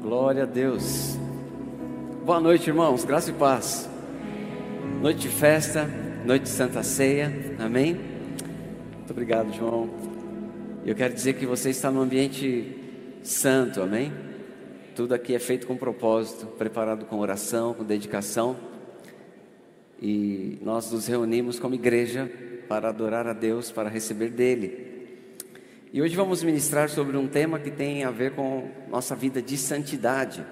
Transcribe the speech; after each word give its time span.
Glória 0.00 0.44
a 0.44 0.46
Deus. 0.46 1.18
Boa 2.24 2.40
noite, 2.40 2.68
irmãos. 2.68 3.04
Graça 3.04 3.30
e 3.30 3.34
paz. 3.34 3.86
Noite 5.02 5.20
de 5.20 5.28
festa, 5.28 5.86
noite 6.24 6.44
de 6.44 6.48
Santa 6.48 6.82
Ceia. 6.82 7.30
Amém? 7.58 8.00
Muito 8.96 9.10
obrigado, 9.10 9.52
João. 9.52 9.90
Eu 10.86 10.94
quero 10.94 11.12
dizer 11.12 11.34
que 11.34 11.44
você 11.44 11.68
está 11.68 11.90
num 11.90 12.00
ambiente 12.00 12.78
santo. 13.22 13.82
Amém? 13.82 14.10
Tudo 14.96 15.14
aqui 15.14 15.34
é 15.34 15.38
feito 15.38 15.66
com 15.66 15.76
propósito, 15.76 16.46
preparado 16.46 17.04
com 17.04 17.18
oração, 17.18 17.74
com 17.74 17.84
dedicação. 17.84 18.56
E 20.00 20.58
nós 20.62 20.90
nos 20.90 21.06
reunimos 21.08 21.58
como 21.58 21.74
igreja 21.74 22.30
para 22.66 22.88
adorar 22.88 23.26
a 23.26 23.34
Deus, 23.34 23.70
para 23.70 23.90
receber 23.90 24.30
dele. 24.30 24.89
E 25.92 26.00
hoje 26.00 26.14
vamos 26.14 26.40
ministrar 26.44 26.88
sobre 26.88 27.16
um 27.16 27.26
tema 27.26 27.58
que 27.58 27.68
tem 27.68 28.04
a 28.04 28.12
ver 28.12 28.36
com 28.36 28.70
nossa 28.88 29.16
vida 29.16 29.42
de 29.42 29.58
santidade. 29.58 30.46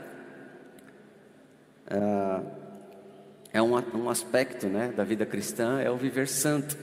Ah, 1.87 2.43
é 3.53 3.63
um, 3.63 4.11
aspecto 4.11 4.67
né, 4.67 4.93
da 4.97 5.05
vida 5.05 5.25
cristã, 5.25 5.81
é 5.81 5.89
o 5.89 5.97
viver 5.97 6.27
santo. 6.27 6.77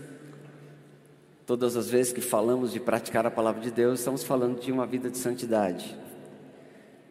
Todas 1.46 1.76
as 1.76 1.90
vezes 1.90 2.14
que 2.14 2.22
falamos 2.22 2.72
de 2.72 2.80
praticar 2.80 3.26
a 3.26 3.32
palavra 3.32 3.62
de 3.62 3.72
Deus, 3.72 4.00
estamos 4.00 4.24
falando 4.24 4.62
de 4.62 4.72
uma 4.72 4.88
vida 4.88 5.10
de 5.10 5.18
santidade. 5.18 5.94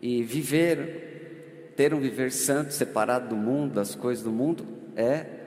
E 0.01 0.23
viver, 0.23 1.75
ter 1.77 1.93
um 1.93 2.01
viver 2.01 2.33
santo, 2.33 2.73
separado 2.73 3.29
do 3.29 3.37
mundo, 3.37 3.75
das 3.75 3.95
coisas 3.95 4.25
do 4.25 4.33
mundo, 4.33 4.67
é 4.97 5.44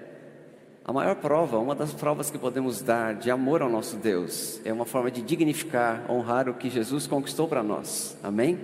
a 0.88 0.94
maior 0.94 1.16
prova, 1.16 1.60
uma 1.60 1.76
das 1.76 1.92
provas 1.92 2.32
que 2.32 2.38
podemos 2.38 2.82
dar 2.82 3.14
de 3.14 3.30
amor 3.30 3.62
ao 3.62 3.70
nosso 3.70 3.98
Deus, 3.98 4.62
é 4.64 4.72
uma 4.72 4.86
forma 4.86 5.12
de 5.12 5.22
dignificar, 5.22 6.10
honrar 6.10 6.48
o 6.48 6.54
que 6.54 6.70
Jesus 6.70 7.06
conquistou 7.06 7.46
para 7.46 7.62
nós. 7.62 8.16
Amém? 8.24 8.58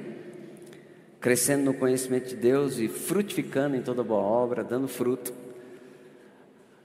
Crescendo 1.19 1.65
no 1.65 1.73
conhecimento 1.73 2.29
de 2.29 2.37
Deus 2.37 2.77
e 2.77 2.87
frutificando 2.87 3.75
em 3.75 3.81
toda 3.81 4.05
boa 4.05 4.21
obra, 4.21 4.63
dando 4.63 4.87
fruto. 4.87 5.33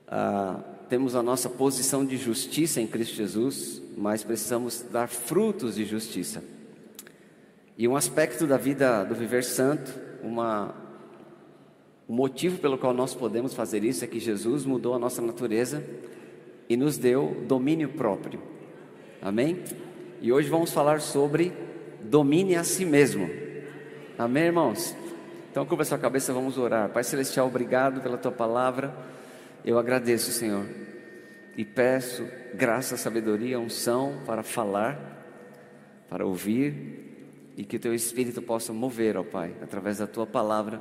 Ah, 0.09 0.59
temos 0.89 1.15
a 1.15 1.23
nossa 1.23 1.49
posição 1.49 2.05
de 2.05 2.17
justiça 2.17 2.81
em 2.81 2.87
Cristo 2.89 3.15
Jesus, 3.15 3.81
mas 3.97 4.25
precisamos 4.25 4.85
dar 4.91 5.07
frutos 5.07 5.77
de 5.77 5.85
justiça. 5.85 6.43
E 7.77 7.87
um 7.87 7.95
aspecto 7.95 8.45
da 8.45 8.57
vida 8.57 9.05
do 9.05 9.15
viver 9.15 9.45
santo, 9.45 9.95
uma 10.21 10.75
o 12.09 12.13
motivo 12.15 12.59
pelo 12.59 12.79
qual 12.79 12.95
nós 12.95 13.15
podemos 13.15 13.53
fazer 13.53 13.85
isso 13.85 14.03
é 14.03 14.09
que 14.09 14.19
Jesus 14.19 14.65
mudou 14.65 14.95
a 14.95 14.99
nossa 14.99 15.21
natureza 15.21 15.85
e 16.67 16.75
nos 16.75 16.97
deu 16.97 17.45
domínio 17.47 17.91
próprio. 17.91 18.41
Amém? 19.21 19.63
E 20.23 20.33
hoje 20.33 20.49
vamos 20.49 20.73
falar 20.73 21.03
sobre 21.03 21.53
domine 22.03 22.57
a 22.57 22.65
si 22.65 22.87
mesmo. 22.87 23.29
Amém, 24.19 24.45
irmãos? 24.45 24.97
Então, 25.51 25.67
curva 25.67 25.85
sua 25.85 25.99
cabeça, 25.99 26.33
vamos 26.33 26.57
orar. 26.57 26.89
Pai 26.89 27.05
Celestial, 27.05 27.47
obrigado 27.47 28.01
pela 28.01 28.17
tua 28.17 28.33
palavra. 28.33 28.97
Eu 29.63 29.79
agradeço, 29.79 30.33
Senhor, 30.33 30.65
e 31.59 31.65
peço 31.65 32.27
graça, 32.55 32.97
sabedoria, 32.97 33.61
unção 33.61 34.23
para 34.25 34.43
falar, 34.43 35.27
para 36.09 36.25
ouvir, 36.25 37.53
e 37.55 37.65
que 37.65 37.77
o 37.77 37.81
teu 37.81 37.93
Espírito 37.93 38.41
possa 38.41 38.73
mover, 38.73 39.17
ó 39.19 39.23
Pai, 39.23 39.53
através 39.61 39.99
da 39.99 40.07
tua 40.07 40.27
palavra 40.27 40.81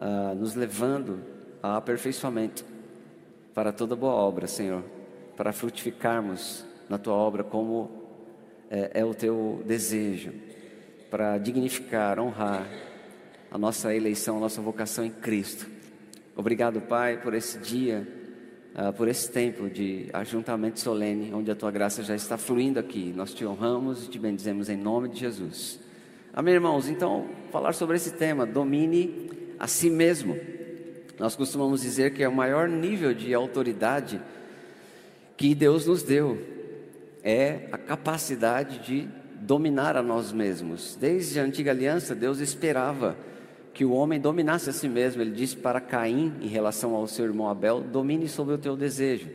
uh, 0.00 0.34
nos 0.34 0.54
levando 0.54 1.20
a 1.62 1.76
aperfeiçoamento 1.76 2.64
para 3.54 3.72
toda 3.72 3.96
boa 3.96 4.12
obra, 4.12 4.46
Senhor, 4.46 4.84
para 5.36 5.52
frutificarmos 5.52 6.64
na 6.88 6.98
tua 6.98 7.14
obra 7.14 7.42
como 7.42 7.90
é, 8.70 9.00
é 9.00 9.04
o 9.04 9.14
teu 9.14 9.62
desejo, 9.64 10.32
para 11.10 11.38
dignificar, 11.38 12.20
honrar 12.20 12.68
a 13.50 13.58
nossa 13.58 13.94
eleição, 13.94 14.36
a 14.36 14.40
nossa 14.40 14.60
vocação 14.60 15.04
em 15.04 15.10
Cristo. 15.10 15.66
Obrigado, 16.36 16.80
Pai, 16.82 17.18
por 17.20 17.32
esse 17.32 17.58
dia, 17.58 18.06
uh, 18.74 18.92
por 18.92 19.08
esse 19.08 19.30
tempo 19.30 19.70
de 19.70 20.10
ajuntamento 20.12 20.78
solene, 20.80 21.32
onde 21.32 21.50
a 21.50 21.54
tua 21.54 21.70
graça 21.70 22.02
já 22.02 22.14
está 22.14 22.36
fluindo 22.36 22.78
aqui. 22.78 23.12
Nós 23.16 23.32
te 23.32 23.44
honramos 23.46 24.04
e 24.04 24.10
te 24.10 24.18
bendizemos 24.18 24.68
em 24.68 24.76
nome 24.76 25.08
de 25.08 25.20
Jesus. 25.20 25.80
Amém, 26.32 26.54
irmãos? 26.54 26.88
Então, 26.88 27.26
falar 27.50 27.72
sobre 27.72 27.96
esse 27.96 28.12
tema, 28.12 28.44
domine 28.44 29.30
a 29.58 29.66
si 29.66 29.90
mesmo. 29.90 30.38
Nós 31.18 31.34
costumamos 31.34 31.82
dizer 31.82 32.12
que 32.12 32.22
é 32.22 32.28
o 32.28 32.34
maior 32.34 32.68
nível 32.68 33.14
de 33.14 33.32
autoridade 33.32 34.20
que 35.36 35.54
Deus 35.54 35.86
nos 35.86 36.02
deu, 36.02 36.38
é 37.22 37.68
a 37.72 37.78
capacidade 37.78 38.78
de 38.78 39.08
dominar 39.40 39.96
a 39.96 40.02
nós 40.02 40.32
mesmos. 40.32 40.96
Desde 40.98 41.38
a 41.40 41.42
antiga 41.42 41.70
aliança, 41.70 42.14
Deus 42.14 42.40
esperava 42.40 43.16
que 43.74 43.84
o 43.84 43.92
homem 43.92 44.18
dominasse 44.18 44.70
a 44.70 44.72
si 44.72 44.88
mesmo. 44.88 45.20
Ele 45.20 45.32
disse 45.32 45.56
para 45.56 45.80
Caim, 45.80 46.34
em 46.40 46.46
relação 46.46 46.94
ao 46.94 47.06
seu 47.06 47.24
irmão 47.24 47.48
Abel: 47.48 47.80
domine 47.80 48.28
sobre 48.28 48.54
o 48.54 48.58
teu 48.58 48.76
desejo. 48.76 49.28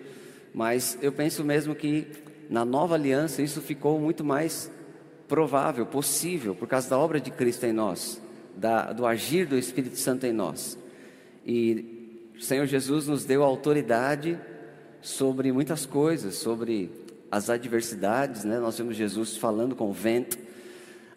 Mas 0.53 0.97
eu 1.01 1.11
penso 1.11 1.43
mesmo 1.43 1.75
que 1.75 2.07
na 2.49 2.65
nova 2.65 2.95
aliança 2.95 3.41
isso 3.41 3.61
ficou 3.61 3.99
muito 3.99 4.23
mais 4.23 4.71
provável, 5.27 5.85
possível, 5.85 6.55
por 6.55 6.67
causa 6.67 6.89
da 6.89 6.97
obra 6.97 7.19
de 7.19 7.31
Cristo 7.31 7.65
em 7.65 7.71
nós 7.71 8.21
da, 8.55 8.91
do 8.91 9.05
agir 9.05 9.45
do 9.45 9.57
Espírito 9.57 9.97
Santo 9.97 10.25
em 10.25 10.33
nós. 10.33 10.77
E 11.45 12.31
o 12.37 12.41
Senhor 12.41 12.65
Jesus 12.65 13.07
nos 13.07 13.25
deu 13.25 13.43
autoridade 13.43 14.37
sobre 15.01 15.51
muitas 15.51 15.85
coisas, 15.85 16.35
sobre 16.35 16.89
as 17.31 17.49
adversidades, 17.49 18.43
né? 18.43 18.59
Nós 18.59 18.77
vemos 18.77 18.95
Jesus 18.95 19.37
falando 19.37 19.75
com 19.75 19.89
o 19.89 19.93
vento. 19.93 20.37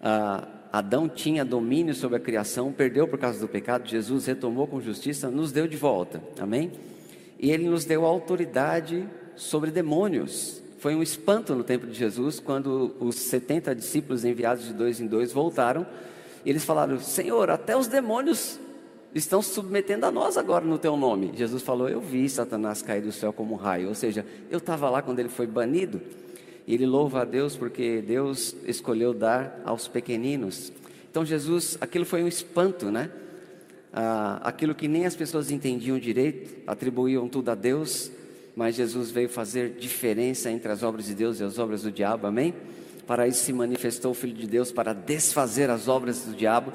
Ah, 0.00 0.46
Adão 0.72 1.08
tinha 1.08 1.44
domínio 1.44 1.94
sobre 1.94 2.16
a 2.16 2.20
criação, 2.20 2.72
perdeu 2.72 3.06
por 3.06 3.18
causa 3.18 3.38
do 3.38 3.48
pecado. 3.48 3.88
Jesus 3.88 4.26
retomou 4.26 4.66
com 4.66 4.80
justiça, 4.80 5.30
nos 5.30 5.52
deu 5.52 5.66
de 5.66 5.76
volta. 5.76 6.22
Amém? 6.38 6.72
E 7.38 7.50
ele 7.50 7.68
nos 7.68 7.84
deu 7.84 8.04
autoridade 8.04 9.08
sobre 9.36 9.70
demônios. 9.70 10.62
Foi 10.78 10.94
um 10.94 11.02
espanto 11.02 11.54
no 11.54 11.64
tempo 11.64 11.86
de 11.86 11.94
Jesus 11.94 12.38
quando 12.38 12.94
os 13.00 13.14
70 13.16 13.74
discípulos 13.74 14.24
enviados 14.24 14.66
de 14.66 14.72
dois 14.72 15.00
em 15.00 15.06
dois 15.06 15.32
voltaram 15.32 15.86
e 16.44 16.50
eles 16.50 16.64
falaram: 16.64 17.00
Senhor, 17.00 17.50
até 17.50 17.76
os 17.76 17.86
demônios 17.86 18.58
estão 19.14 19.40
se 19.40 19.54
submetendo 19.54 20.06
a 20.06 20.10
nós 20.10 20.36
agora 20.36 20.64
no 20.64 20.78
teu 20.78 20.96
nome. 20.96 21.32
Jesus 21.34 21.62
falou: 21.62 21.88
Eu 21.88 22.00
vi 22.00 22.28
Satanás 22.28 22.82
cair 22.82 23.02
do 23.02 23.12
céu 23.12 23.32
como 23.32 23.54
um 23.54 23.56
raio. 23.56 23.88
Ou 23.88 23.94
seja, 23.94 24.26
eu 24.50 24.58
estava 24.58 24.90
lá 24.90 25.00
quando 25.00 25.20
ele 25.20 25.28
foi 25.28 25.46
banido. 25.46 26.00
E 26.66 26.74
ele 26.74 26.86
louva 26.86 27.22
a 27.22 27.24
Deus 27.24 27.56
porque 27.56 28.02
Deus 28.02 28.54
escolheu 28.66 29.12
dar 29.12 29.60
aos 29.64 29.86
pequeninos. 29.86 30.72
Então, 31.10 31.24
Jesus, 31.24 31.78
aquilo 31.80 32.04
foi 32.04 32.22
um 32.22 32.28
espanto, 32.28 32.90
né? 32.90 33.10
Ah, 33.92 34.40
aquilo 34.42 34.74
que 34.74 34.88
nem 34.88 35.06
as 35.06 35.14
pessoas 35.14 35.50
entendiam 35.50 35.98
direito, 35.98 36.56
atribuíam 36.66 37.28
tudo 37.28 37.50
a 37.50 37.54
Deus, 37.54 38.10
mas 38.56 38.74
Jesus 38.74 39.10
veio 39.10 39.28
fazer 39.28 39.76
diferença 39.78 40.50
entre 40.50 40.72
as 40.72 40.82
obras 40.82 41.06
de 41.06 41.14
Deus 41.14 41.38
e 41.38 41.44
as 41.44 41.58
obras 41.58 41.82
do 41.82 41.92
diabo, 41.92 42.26
amém? 42.26 42.52
Para 43.06 43.28
isso 43.28 43.44
se 43.44 43.52
manifestou 43.52 44.12
o 44.12 44.14
Filho 44.14 44.34
de 44.34 44.46
Deus 44.46 44.72
para 44.72 44.92
desfazer 44.92 45.68
as 45.70 45.88
obras 45.88 46.24
do 46.24 46.34
diabo. 46.34 46.72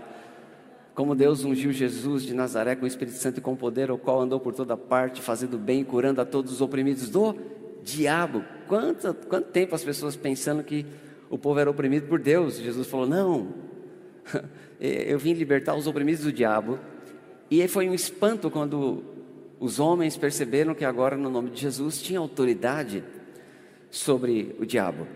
Como 0.94 1.16
Deus 1.16 1.44
ungiu 1.44 1.72
Jesus 1.72 2.24
de 2.24 2.34
Nazaré 2.34 2.76
com 2.76 2.84
o 2.84 2.88
Espírito 2.88 3.18
Santo 3.18 3.38
e 3.38 3.42
com 3.42 3.56
poder, 3.56 3.90
o 3.90 3.98
qual 3.98 4.22
andou 4.22 4.40
por 4.40 4.54
toda 4.54 4.76
parte, 4.76 5.22
fazendo 5.22 5.58
bem 5.58 5.82
e 5.82 5.86
curando 5.86 6.22
a 6.22 6.26
todos 6.26 6.52
os 6.52 6.62
oprimidos 6.62 7.10
do 7.10 7.36
diabo. 7.84 8.44
Quanto, 8.68 9.14
quanto 9.28 9.48
tempo 9.50 9.74
as 9.74 9.84
pessoas 9.84 10.16
pensando 10.16 10.64
que 10.64 10.86
o 11.30 11.38
povo 11.38 11.60
era 11.60 11.70
oprimido 11.70 12.08
por 12.08 12.20
Deus? 12.20 12.58
Jesus 12.58 12.88
falou: 12.88 13.08
Não, 13.08 13.54
eu 14.80 15.18
vim 15.18 15.34
libertar 15.34 15.76
os 15.76 15.88
oprimidos 15.88 16.24
do 16.24 16.34
diabo. 16.34 16.80
E 17.50 17.68
foi 17.68 17.90
um 17.90 17.94
espanto 17.94 18.52
quando 18.52 19.04
os 19.60 19.80
homens 19.80 20.16
perceberam 20.16 20.76
que 20.76 20.86
agora, 20.86 21.18
no 21.18 21.30
nome 21.30 21.50
de 21.50 21.62
Jesus, 21.62 22.02
tinha 22.02 22.20
autoridade 22.20 23.04
sobre 23.90 24.56
o 24.60 24.66
diabo. 24.66 25.08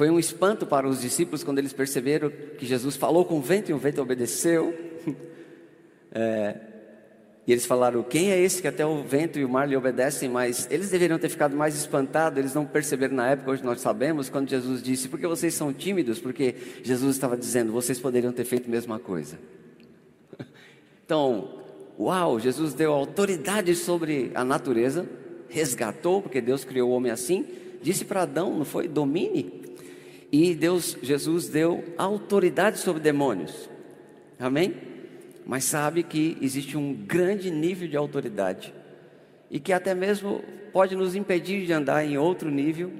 Foi 0.00 0.08
um 0.08 0.18
espanto 0.18 0.64
para 0.64 0.88
os 0.88 1.02
discípulos 1.02 1.44
quando 1.44 1.58
eles 1.58 1.74
perceberam 1.74 2.32
que 2.56 2.64
Jesus 2.64 2.96
falou 2.96 3.22
com 3.22 3.36
o 3.36 3.42
vento 3.42 3.70
e 3.70 3.74
o 3.74 3.76
vento 3.76 4.00
obedeceu. 4.00 4.74
É, 6.12 6.56
e 7.46 7.52
eles 7.52 7.64
falaram: 7.64 8.02
Quem 8.02 8.32
é 8.32 8.40
esse 8.40 8.60
que 8.60 8.66
até 8.66 8.84
o 8.84 9.04
vento 9.04 9.38
e 9.38 9.44
o 9.44 9.48
mar 9.48 9.68
lhe 9.68 9.76
obedecem? 9.76 10.28
Mas 10.28 10.66
eles 10.68 10.90
deveriam 10.90 11.20
ter 11.20 11.28
ficado 11.28 11.56
mais 11.56 11.76
espantados, 11.76 12.36
eles 12.36 12.52
não 12.52 12.66
perceberam 12.66 13.14
na 13.14 13.28
época, 13.28 13.52
hoje 13.52 13.62
nós 13.62 13.80
sabemos, 13.80 14.28
quando 14.28 14.48
Jesus 14.48 14.82
disse: 14.82 15.08
Porque 15.08 15.24
vocês 15.24 15.54
são 15.54 15.72
tímidos? 15.72 16.18
Porque 16.18 16.56
Jesus 16.82 17.14
estava 17.14 17.36
dizendo: 17.36 17.70
Vocês 17.70 18.00
poderiam 18.00 18.32
ter 18.32 18.44
feito 18.44 18.66
a 18.66 18.70
mesma 18.70 18.98
coisa. 18.98 19.38
Então, 21.04 21.62
uau, 21.96 22.40
Jesus 22.40 22.74
deu 22.74 22.92
autoridade 22.92 23.74
sobre 23.76 24.32
a 24.34 24.44
natureza, 24.44 25.06
resgatou, 25.48 26.22
porque 26.22 26.40
Deus 26.40 26.64
criou 26.64 26.90
o 26.90 26.92
homem 26.92 27.12
assim, 27.12 27.46
disse 27.80 28.04
para 28.04 28.22
Adão: 28.22 28.56
Não 28.58 28.64
foi? 28.64 28.88
Domine. 28.88 29.59
E 30.32 30.54
Deus, 30.54 30.96
Jesus 31.02 31.48
deu 31.48 31.84
autoridade 31.98 32.78
sobre 32.78 33.02
demônios. 33.02 33.68
Amém? 34.38 34.74
Mas 35.44 35.64
sabe 35.64 36.02
que 36.02 36.36
existe 36.40 36.76
um 36.76 36.94
grande 36.94 37.50
nível 37.50 37.88
de 37.88 37.96
autoridade 37.96 38.72
e 39.50 39.58
que 39.58 39.72
até 39.72 39.94
mesmo 39.94 40.42
pode 40.72 40.94
nos 40.94 41.14
impedir 41.16 41.66
de 41.66 41.72
andar 41.72 42.04
em 42.04 42.16
outro 42.16 42.50
nível 42.50 42.92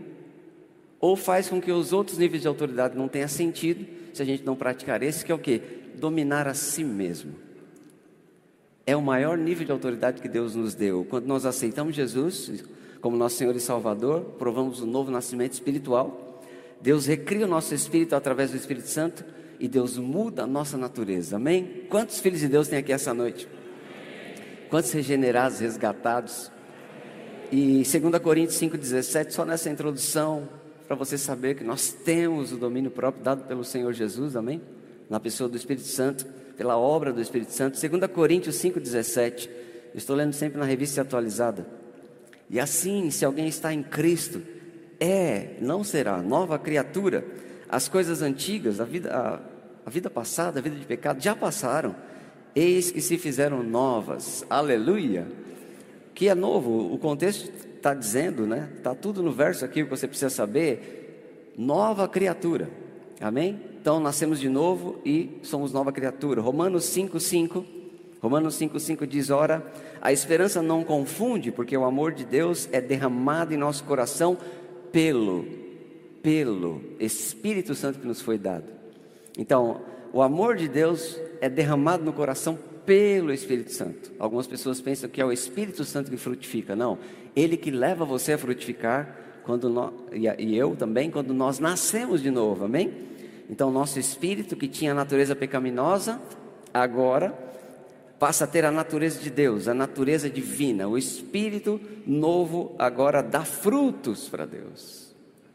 ou 0.98 1.14
faz 1.16 1.48
com 1.48 1.60
que 1.60 1.70
os 1.70 1.92
outros 1.92 2.18
níveis 2.18 2.42
de 2.42 2.48
autoridade 2.48 2.96
não 2.96 3.08
tenham 3.08 3.28
sentido 3.28 3.86
se 4.12 4.20
a 4.20 4.24
gente 4.24 4.44
não 4.44 4.56
praticar 4.56 5.02
esse 5.02 5.24
que 5.24 5.30
é 5.30 5.34
o 5.34 5.38
que? 5.38 5.80
dominar 6.00 6.48
a 6.48 6.54
si 6.54 6.82
mesmo. 6.82 7.34
É 8.86 8.96
o 8.96 9.02
maior 9.02 9.38
nível 9.38 9.64
de 9.64 9.70
autoridade 9.70 10.20
que 10.20 10.28
Deus 10.28 10.56
nos 10.56 10.74
deu. 10.74 11.06
Quando 11.08 11.26
nós 11.26 11.44
aceitamos 11.46 11.94
Jesus 11.94 12.64
como 13.00 13.16
nosso 13.16 13.36
Senhor 13.36 13.54
e 13.54 13.60
Salvador, 13.60 14.22
provamos 14.38 14.80
o 14.80 14.86
novo 14.86 15.10
nascimento 15.10 15.52
espiritual. 15.52 16.29
Deus 16.80 17.06
recria 17.06 17.46
o 17.46 17.48
nosso 17.48 17.74
espírito 17.74 18.14
através 18.14 18.50
do 18.50 18.56
Espírito 18.56 18.88
Santo 18.88 19.24
e 19.58 19.68
Deus 19.68 19.98
muda 19.98 20.44
a 20.44 20.46
nossa 20.46 20.78
natureza. 20.78 21.36
Amém? 21.36 21.84
Quantos 21.90 22.18
filhos 22.20 22.40
de 22.40 22.48
Deus 22.48 22.68
tem 22.68 22.78
aqui 22.78 22.92
essa 22.92 23.12
noite? 23.12 23.46
Quantos 24.70 24.90
regenerados, 24.92 25.58
resgatados? 25.58 26.50
E 27.52 27.82
2 27.82 28.22
Coríntios 28.22 28.58
5,17, 28.58 29.32
só 29.32 29.44
nessa 29.44 29.68
introdução, 29.68 30.48
para 30.86 30.96
você 30.96 31.18
saber 31.18 31.56
que 31.56 31.64
nós 31.64 31.92
temos 31.92 32.52
o 32.52 32.56
domínio 32.56 32.90
próprio 32.90 33.22
dado 33.22 33.46
pelo 33.46 33.64
Senhor 33.64 33.92
Jesus, 33.92 34.34
amém? 34.34 34.62
Na 35.10 35.20
pessoa 35.20 35.48
do 35.48 35.56
Espírito 35.56 35.86
Santo, 35.86 36.24
pela 36.56 36.78
obra 36.78 37.12
do 37.12 37.20
Espírito 37.20 37.52
Santo. 37.52 37.78
2 37.78 38.10
Coríntios 38.12 38.56
5,17, 38.56 39.50
estou 39.94 40.16
lendo 40.16 40.32
sempre 40.32 40.58
na 40.58 40.64
revista 40.64 41.02
atualizada. 41.02 41.66
E 42.48 42.58
assim, 42.58 43.10
se 43.10 43.24
alguém 43.24 43.48
está 43.48 43.74
em 43.74 43.82
Cristo, 43.82 44.40
é, 45.00 45.56
não 45.60 45.82
será, 45.82 46.18
nova 46.18 46.58
criatura. 46.58 47.24
As 47.66 47.88
coisas 47.88 48.20
antigas, 48.20 48.80
a 48.80 48.84
vida, 48.84 49.10
a, 49.10 49.40
a 49.86 49.90
vida 49.90 50.10
passada, 50.10 50.58
a 50.58 50.62
vida 50.62 50.76
de 50.76 50.84
pecado, 50.84 51.22
já 51.22 51.34
passaram. 51.34 51.96
Eis 52.54 52.90
que 52.90 53.00
se 53.00 53.16
fizeram 53.16 53.62
novas. 53.62 54.44
Aleluia. 54.50 55.26
Que 56.14 56.28
é 56.28 56.34
novo, 56.34 56.92
o 56.92 56.98
contexto 56.98 57.50
está 57.76 57.94
dizendo, 57.94 58.46
né? 58.46 58.68
Está 58.76 58.94
tudo 58.94 59.22
no 59.22 59.32
verso 59.32 59.64
aqui 59.64 59.82
que 59.82 59.88
você 59.88 60.06
precisa 60.06 60.28
saber. 60.28 61.52
Nova 61.56 62.06
criatura. 62.06 62.68
Amém? 63.20 63.58
Então 63.80 64.00
nascemos 64.00 64.38
de 64.38 64.48
novo 64.48 65.00
e 65.04 65.38
somos 65.42 65.72
nova 65.72 65.92
criatura. 65.92 66.42
Romanos 66.42 66.84
5,5. 66.84 67.64
Romanos 68.20 68.60
5,5 68.60 69.06
diz: 69.06 69.30
Ora, 69.30 69.64
a 70.00 70.12
esperança 70.12 70.60
não 70.60 70.84
confunde, 70.84 71.50
porque 71.50 71.76
o 71.76 71.84
amor 71.84 72.12
de 72.12 72.24
Deus 72.24 72.68
é 72.72 72.80
derramado 72.80 73.54
em 73.54 73.56
nosso 73.56 73.84
coração 73.84 74.36
pelo, 74.92 75.44
pelo 76.22 76.82
Espírito 76.98 77.74
Santo 77.74 77.98
que 77.98 78.06
nos 78.06 78.20
foi 78.20 78.38
dado. 78.38 78.66
Então, 79.38 79.80
o 80.12 80.22
amor 80.22 80.56
de 80.56 80.68
Deus 80.68 81.18
é 81.40 81.48
derramado 81.48 82.04
no 82.04 82.12
coração 82.12 82.58
pelo 82.84 83.32
Espírito 83.32 83.72
Santo. 83.72 84.10
Algumas 84.18 84.46
pessoas 84.46 84.80
pensam 84.80 85.08
que 85.08 85.20
é 85.20 85.24
o 85.24 85.32
Espírito 85.32 85.84
Santo 85.84 86.10
que 86.10 86.16
frutifica. 86.16 86.74
Não, 86.74 86.98
ele 87.34 87.56
que 87.56 87.70
leva 87.70 88.04
você 88.04 88.32
a 88.32 88.38
frutificar 88.38 89.16
quando 89.44 89.68
nós, 89.68 89.92
e 90.12 90.56
eu 90.56 90.76
também 90.76 91.10
quando 91.10 91.32
nós 91.32 91.58
nascemos 91.58 92.22
de 92.22 92.30
novo. 92.30 92.64
Amém? 92.64 92.92
Então, 93.48 93.70
nosso 93.70 93.98
espírito 93.98 94.54
que 94.56 94.68
tinha 94.68 94.94
natureza 94.94 95.34
pecaminosa, 95.34 96.20
agora 96.72 97.49
passa 98.20 98.44
a 98.44 98.46
ter 98.46 98.66
a 98.66 98.70
natureza 98.70 99.18
de 99.18 99.30
Deus, 99.30 99.66
a 99.66 99.72
natureza 99.72 100.28
divina. 100.28 100.86
O 100.86 100.98
espírito 100.98 101.80
novo 102.06 102.76
agora 102.78 103.22
dá 103.22 103.46
frutos 103.46 104.28
para 104.28 104.44
Deus. 104.44 105.14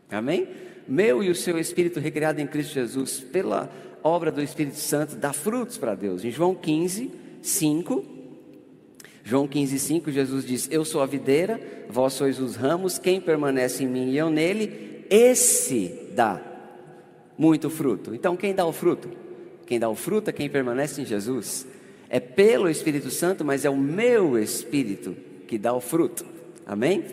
Amém? 0.10 0.48
Meu 0.88 1.24
e 1.24 1.30
o 1.30 1.36
seu 1.36 1.60
espírito 1.60 2.00
recriado 2.00 2.42
em 2.42 2.48
Cristo 2.48 2.74
Jesus, 2.74 3.20
pela 3.20 3.72
obra 4.04 4.32
do 4.32 4.42
Espírito 4.42 4.78
Santo, 4.78 5.16
dá 5.16 5.32
frutos 5.32 5.78
para 5.78 5.94
Deus. 5.94 6.26
Em 6.26 6.32
João 6.32 6.56
15, 6.56 7.12
5, 7.42 8.06
João 9.24 9.48
15, 9.48 9.80
5, 9.80 10.12
Jesus 10.12 10.46
diz: 10.46 10.68
Eu 10.72 10.84
sou 10.84 11.02
a 11.02 11.06
videira, 11.06 11.62
vós 11.88 12.14
sois 12.14 12.40
os 12.40 12.56
ramos, 12.56 12.98
quem 12.98 13.22
permanece 13.22 13.84
em 13.84 13.88
mim 13.88 14.10
e 14.12 14.18
eu 14.18 14.30
nele, 14.32 15.06
esse 15.10 16.10
dá 16.16 16.42
muito 17.38 17.70
fruto. 17.70 18.14
Então, 18.14 18.36
quem 18.36 18.56
dá 18.56 18.66
o 18.66 18.72
fruto? 18.72 19.10
Quem 19.68 19.80
dá 19.80 19.88
o 19.88 19.96
fruto 19.96 20.30
é 20.32 20.34
quem 20.34 20.50
permanece 20.50 21.02
em 21.02 21.06
Jesus. 21.06 21.68
É 22.10 22.20
pelo 22.20 22.70
Espírito 22.70 23.10
Santo, 23.10 23.44
mas 23.44 23.66
é 23.66 23.70
o 23.70 23.78
meu 23.78 24.38
Espírito 24.38 25.16
que 25.48 25.58
dá 25.58 25.74
o 25.74 25.82
fruto. 25.82 26.26
Amém? 26.66 27.04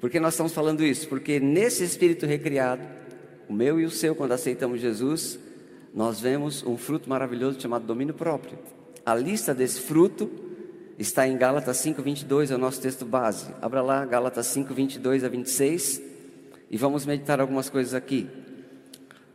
Por 0.00 0.10
que 0.10 0.20
nós 0.20 0.34
estamos 0.34 0.52
falando 0.52 0.84
isso? 0.84 1.08
Porque 1.08 1.40
nesse 1.40 1.84
Espírito 1.84 2.26
recriado, 2.26 2.82
o 3.48 3.52
meu 3.52 3.80
e 3.80 3.84
o 3.84 3.90
seu, 3.90 4.14
quando 4.14 4.32
aceitamos 4.32 4.80
Jesus, 4.80 5.38
nós 5.94 6.20
vemos 6.20 6.62
um 6.62 6.76
fruto 6.76 7.08
maravilhoso 7.08 7.60
chamado 7.60 7.86
domínio 7.86 8.14
próprio. 8.14 8.58
A 9.04 9.14
lista 9.14 9.54
desse 9.54 9.80
fruto 9.80 10.30
está 10.98 11.26
em 11.26 11.36
Gálatas 11.36 11.78
5, 11.78 12.02
22, 12.02 12.50
é 12.50 12.54
o 12.54 12.58
nosso 12.58 12.80
texto 12.80 13.04
base. 13.04 13.46
Abra 13.62 13.80
lá, 13.82 14.04
Gálatas 14.04 14.46
5, 14.46 14.74
22 14.74 15.24
a 15.24 15.28
26, 15.28 16.02
e 16.70 16.76
vamos 16.76 17.06
meditar 17.06 17.40
algumas 17.40 17.70
coisas 17.70 17.94
aqui. 17.94 18.26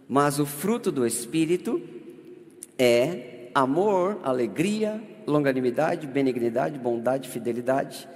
Mas 0.07 0.39
o 0.39 0.45
fruto 0.45 0.92
do 0.92 1.06
Espírito 1.06 1.81
é 2.78 3.40
amor, 3.53 4.19
alegria, 4.24 5.01
longanimidade, 5.27 6.07
benignidade, 6.07 6.80
bondade, 6.80 7.30
fidelidade, 7.30 8.07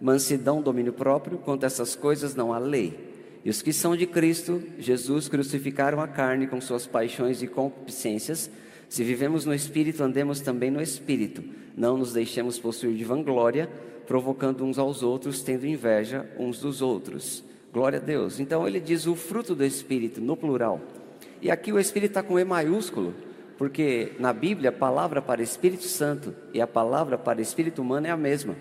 mansidão, 0.00 0.62
domínio 0.62 0.92
próprio. 0.92 1.38
Quanto 1.38 1.64
a 1.64 1.66
essas 1.66 1.94
coisas 1.94 2.34
não 2.34 2.52
há 2.52 2.58
lei. 2.58 3.14
E 3.44 3.50
os 3.50 3.62
que 3.62 3.72
são 3.72 3.96
de 3.96 4.06
Cristo, 4.06 4.62
Jesus 4.78 5.28
crucificaram 5.28 6.00
a 6.00 6.08
carne 6.08 6.46
com 6.46 6.60
suas 6.60 6.86
paixões 6.86 7.42
e 7.42 7.46
concupiscências. 7.46 8.50
Se 8.88 9.04
vivemos 9.04 9.44
no 9.44 9.54
Espírito, 9.54 10.02
andemos 10.02 10.40
também 10.40 10.70
no 10.70 10.82
Espírito. 10.82 11.44
Não 11.76 11.96
nos 11.96 12.12
deixemos 12.12 12.58
possuir 12.58 12.96
de 12.96 13.04
vanglória, 13.04 13.70
provocando 14.06 14.64
uns 14.64 14.78
aos 14.78 15.02
outros, 15.02 15.42
tendo 15.42 15.66
inveja 15.66 16.28
uns 16.38 16.58
dos 16.58 16.82
outros. 16.82 17.44
Glória 17.72 17.98
a 17.98 18.02
Deus. 18.02 18.40
Então 18.40 18.66
ele 18.66 18.80
diz 18.80 19.06
o 19.06 19.14
fruto 19.14 19.54
do 19.54 19.64
Espírito, 19.64 20.20
no 20.20 20.36
plural. 20.36 20.80
E 21.42 21.50
aqui 21.50 21.72
o 21.72 21.78
Espírito 21.78 22.10
está 22.10 22.22
com 22.22 22.38
E 22.38 22.44
maiúsculo, 22.44 23.14
porque 23.58 24.12
na 24.18 24.32
Bíblia 24.32 24.70
a 24.70 24.72
palavra 24.72 25.22
para 25.22 25.42
Espírito 25.42 25.84
Santo 25.84 26.34
e 26.52 26.60
a 26.60 26.66
palavra 26.66 27.16
para 27.16 27.40
Espírito 27.40 27.82
humano 27.82 28.06
é 28.06 28.10
a 28.10 28.16
mesma. 28.16 28.56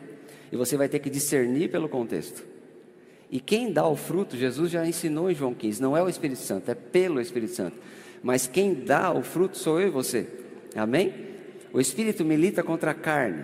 E 0.51 0.56
você 0.56 0.77
vai 0.77 0.88
ter 0.88 1.00
que 1.00 1.09
discernir 1.09 1.69
pelo 1.69 1.89
contexto. 1.89 2.44
E 3.30 3.39
quem 3.39 3.74
dá 3.74 3.86
o 3.88 3.95
fruto, 3.95 4.38
Jesus 4.38 4.71
já 4.71 4.86
ensinou 4.86 5.30
em 5.30 5.36
João 5.36 5.53
15, 5.53 5.81
não 5.81 5.97
é 5.97 6.01
o 6.01 6.07
Espírito 6.07 6.39
Santo, 6.39 6.69
é 6.69 6.75
pelo 6.75 7.19
Espírito 7.19 7.53
Santo. 7.53 7.77
Mas 8.24 8.47
quem 8.47 8.74
dá 8.74 9.12
o 9.12 9.21
fruto 9.21 9.57
sou 9.57 9.80
eu 9.80 9.88
e 9.88 9.92
você. 9.92 10.27
Amém? 10.75 11.13
O 11.71 11.80
espírito 11.80 12.24
milita 12.24 12.63
contra 12.63 12.92
a 12.92 12.94
carne, 12.94 13.44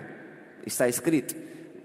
está 0.65 0.88
escrito. 0.88 1.36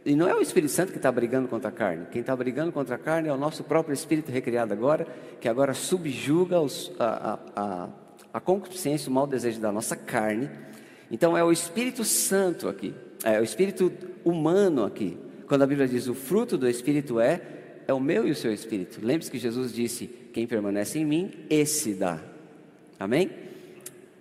E 0.05 0.15
não 0.15 0.29
é 0.29 0.35
o 0.35 0.41
Espírito 0.41 0.71
Santo 0.71 0.93
que 0.93 0.99
está 0.99 1.11
brigando 1.11 1.49
contra 1.49 1.69
a 1.69 1.73
carne. 1.73 2.07
Quem 2.13 2.21
está 2.21 2.37
brigando 2.37 2.71
contra 2.71 2.95
a 2.95 2.99
carne 2.99 3.29
é 3.29 3.33
o 3.33 3.37
nosso 3.37 3.65
próprio 3.65 3.93
espírito 3.93 4.31
recriado 4.31 4.73
agora, 4.73 5.05
que 5.41 5.49
agora 5.49 5.75
subjuga 5.75 6.61
os, 6.61 6.93
a, 6.99 7.05
a, 7.05 7.39
a, 7.57 7.89
a 8.37 8.41
concupiscência, 8.41 9.09
o 9.09 9.13
mau 9.15 9.27
desejo 9.27 9.59
da 9.59 9.73
nossa 9.73 9.97
carne. 9.97 10.51
Então 11.11 11.35
é 11.35 11.43
o 11.43 11.51
Espírito 11.51 12.05
Santo 12.05 12.69
aqui, 12.69 12.95
é 13.25 13.41
o 13.41 13.43
Espírito 13.43 13.91
humano 14.23 14.85
aqui. 14.85 15.17
Quando 15.49 15.63
a 15.63 15.67
Bíblia 15.67 15.89
diz 15.89 16.07
o 16.07 16.13
fruto 16.13 16.59
do 16.59 16.69
Espírito 16.69 17.19
é, 17.19 17.41
é 17.89 17.95
o 17.95 18.01
meu 18.01 18.29
e 18.29 18.31
o 18.31 18.35
seu 18.35 18.53
Espírito. 18.53 19.01
Lembre-se 19.03 19.31
que 19.31 19.39
Jesus 19.39 19.73
disse: 19.73 20.07
quem 20.35 20.47
permanece 20.47 20.99
em 20.99 21.05
mim, 21.07 21.33
esse 21.49 21.95
dá. 21.95 22.21
Amém? 23.01 23.31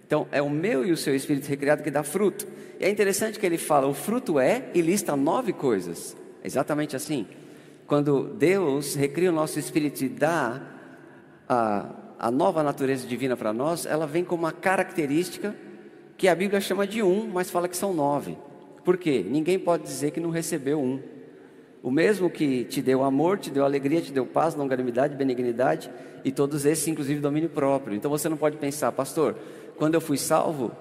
Então, 0.07 0.29
é 0.31 0.41
o 0.41 0.49
meu 0.49 0.85
e 0.85 0.93
o 0.93 0.97
seu 0.97 1.13
espírito 1.13 1.49
recriado 1.49 1.83
que 1.83 1.91
dá 1.91 2.01
fruto. 2.01 2.47
E 2.79 2.85
é 2.85 2.89
interessante 2.89 3.37
que 3.37 3.45
ele 3.45 3.57
fala: 3.57 3.85
o 3.85 3.93
fruto 3.93 4.39
é 4.39 4.69
e 4.73 4.79
lista 4.79 5.13
nove 5.17 5.51
coisas. 5.51 6.15
É 6.41 6.47
exatamente 6.47 6.95
assim. 6.95 7.27
Quando 7.85 8.33
Deus 8.35 8.95
recria 8.95 9.29
o 9.29 9.33
nosso 9.33 9.59
espírito 9.59 10.05
e 10.05 10.07
dá 10.07 10.61
a, 11.49 12.04
a 12.25 12.31
nova 12.31 12.63
natureza 12.63 13.05
divina 13.05 13.37
para 13.37 13.53
nós, 13.53 13.85
ela 13.85 14.07
vem 14.07 14.23
com 14.23 14.33
uma 14.33 14.51
característica 14.51 15.55
que 16.17 16.27
a 16.27 16.33
Bíblia 16.33 16.59
chama 16.59 16.87
de 16.87 17.03
um, 17.03 17.27
mas 17.27 17.51
fala 17.51 17.67
que 17.67 17.77
são 17.77 17.93
nove. 17.93 18.35
Por 18.83 18.97
quê? 18.97 19.23
Ninguém 19.23 19.59
pode 19.59 19.83
dizer 19.83 20.09
que 20.09 20.19
não 20.19 20.31
recebeu 20.31 20.81
um. 20.81 20.99
O 21.83 21.91
mesmo 21.91 22.27
que 22.27 22.63
te 22.63 22.81
deu 22.81 23.03
amor, 23.03 23.37
te 23.37 23.51
deu 23.51 23.63
alegria, 23.63 24.01
te 24.01 24.11
deu 24.11 24.25
paz, 24.25 24.55
longanimidade, 24.55 25.15
benignidade 25.15 25.91
e 26.23 26.31
todos 26.31 26.65
esses, 26.65 26.87
inclusive 26.87 27.19
domínio 27.19 27.49
próprio. 27.49 27.95
Então 27.95 28.09
você 28.09 28.27
não 28.27 28.37
pode 28.37 28.57
pensar, 28.57 28.91
pastor, 28.91 29.35
quando 29.77 29.93
eu 29.93 30.01
fui 30.01 30.17
salvo, 30.17 30.71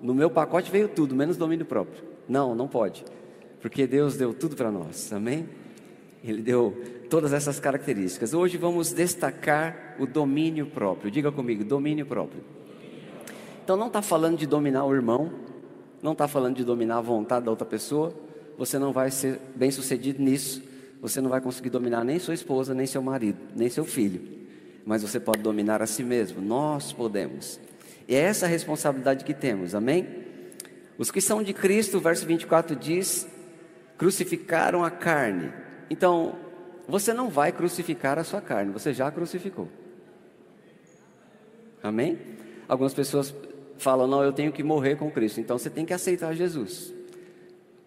no 0.00 0.14
meu 0.14 0.30
pacote 0.30 0.70
veio 0.70 0.86
tudo, 0.86 1.12
menos 1.12 1.36
domínio 1.36 1.66
próprio. 1.66 2.04
Não, 2.28 2.54
não 2.54 2.68
pode. 2.68 3.04
Porque 3.60 3.84
Deus 3.84 4.16
deu 4.16 4.32
tudo 4.32 4.54
para 4.54 4.70
nós, 4.70 5.12
amém? 5.12 5.48
Ele 6.24 6.40
deu 6.40 6.74
todas 7.10 7.34
essas 7.34 7.60
características. 7.60 8.32
Hoje 8.32 8.56
vamos 8.56 8.92
destacar 8.92 9.94
o 9.98 10.06
domínio 10.06 10.66
próprio. 10.66 11.10
Diga 11.10 11.30
comigo, 11.30 11.62
domínio 11.62 12.06
próprio. 12.06 12.42
Então 13.62 13.76
não 13.76 13.88
está 13.88 14.00
falando 14.00 14.38
de 14.38 14.46
dominar 14.46 14.84
o 14.84 14.94
irmão, 14.94 15.32
não 16.02 16.12
está 16.12 16.26
falando 16.26 16.56
de 16.56 16.64
dominar 16.64 16.98
a 16.98 17.02
vontade 17.02 17.44
da 17.44 17.50
outra 17.50 17.66
pessoa. 17.66 18.14
Você 18.56 18.78
não 18.78 18.92
vai 18.92 19.10
ser 19.10 19.38
bem 19.54 19.70
sucedido 19.70 20.22
nisso. 20.22 20.62
Você 21.02 21.20
não 21.20 21.28
vai 21.28 21.40
conseguir 21.40 21.68
dominar 21.68 22.04
nem 22.04 22.18
sua 22.18 22.32
esposa, 22.32 22.72
nem 22.72 22.86
seu 22.86 23.02
marido, 23.02 23.38
nem 23.54 23.68
seu 23.68 23.84
filho. 23.84 24.22
Mas 24.86 25.02
você 25.02 25.20
pode 25.20 25.42
dominar 25.42 25.82
a 25.82 25.86
si 25.86 26.02
mesmo. 26.02 26.40
Nós 26.40 26.92
podemos. 26.92 27.60
E 28.08 28.14
é 28.14 28.20
essa 28.20 28.46
a 28.46 28.48
responsabilidade 28.48 29.24
que 29.24 29.34
temos, 29.34 29.74
amém? 29.74 30.06
Os 30.96 31.10
que 31.10 31.20
são 31.20 31.42
de 31.42 31.52
Cristo, 31.52 32.00
verso 32.00 32.24
24 32.24 32.76
diz: 32.76 33.26
crucificaram 33.98 34.84
a 34.84 34.90
carne. 34.90 35.63
Então, 35.90 36.34
você 36.88 37.12
não 37.12 37.28
vai 37.28 37.52
crucificar 37.52 38.18
a 38.18 38.24
sua 38.24 38.40
carne, 38.40 38.72
você 38.72 38.92
já 38.92 39.10
crucificou. 39.10 39.68
Amém? 41.82 42.18
Algumas 42.68 42.94
pessoas 42.94 43.34
falam: 43.78 44.06
não, 44.06 44.22
eu 44.22 44.32
tenho 44.32 44.52
que 44.52 44.62
morrer 44.62 44.96
com 44.96 45.10
Cristo. 45.10 45.40
Então 45.40 45.58
você 45.58 45.70
tem 45.70 45.84
que 45.84 45.92
aceitar 45.92 46.34
Jesus. 46.34 46.92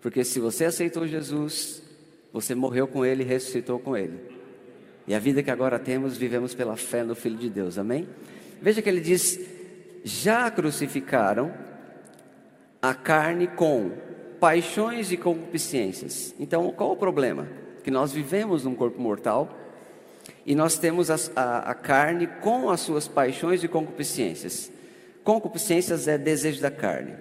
Porque 0.01 0.23
se 0.23 0.39
você 0.39 0.65
aceitou 0.65 1.07
Jesus, 1.07 1.81
você 2.31 2.53
morreu 2.53 2.87
com 2.87 3.03
Ele 3.03 3.23
ressuscitou 3.23 3.79
com 3.79 3.97
Ele. 3.97 4.19
E 5.07 5.15
a 5.15 5.19
vida 5.19 5.41
que 5.41 5.49
agora 5.49 5.79
temos, 5.79 6.17
vivemos 6.17 6.53
pela 6.53 6.75
fé 6.75 7.03
no 7.03 7.15
Filho 7.15 7.37
de 7.37 7.49
Deus. 7.49 7.77
Amém? 7.77 8.07
Veja 8.61 8.81
que 8.81 8.89
ele 8.89 9.01
diz: 9.01 9.39
já 10.03 10.49
crucificaram 10.51 11.53
a 12.81 12.93
carne 12.93 13.47
com 13.47 13.91
paixões 14.39 15.11
e 15.11 15.17
concupiscências. 15.17 16.35
Então, 16.39 16.71
qual 16.71 16.91
o 16.91 16.97
problema? 16.97 17.47
Que 17.87 17.91
nós 17.91 18.11
vivemos 18.11 18.65
num 18.65 18.75
corpo 18.75 18.99
mortal 18.99 19.47
e 20.45 20.53
nós 20.53 20.77
temos 20.77 21.09
a, 21.09 21.15
a, 21.37 21.71
a 21.71 21.73
carne 21.73 22.27
com 22.27 22.69
as 22.69 22.81
suas 22.81 23.07
paixões 23.07 23.63
e 23.63 23.67
concupiscências. 23.69 24.69
Concupiscências 25.23 26.05
é 26.05 26.17
desejo 26.17 26.61
da 26.61 26.69
carne. 26.69 27.13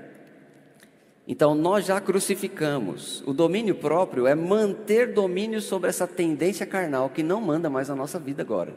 Então, 1.24 1.54
nós 1.54 1.86
já 1.86 2.00
crucificamos. 2.00 3.22
O 3.28 3.32
domínio 3.32 3.76
próprio 3.76 4.26
é 4.26 4.34
manter 4.34 5.12
domínio 5.12 5.60
sobre 5.60 5.88
essa 5.88 6.04
tendência 6.04 6.66
carnal 6.66 7.10
que 7.10 7.22
não 7.22 7.40
manda 7.40 7.70
mais 7.70 7.88
a 7.88 7.94
nossa 7.94 8.18
vida 8.18 8.42
agora. 8.42 8.76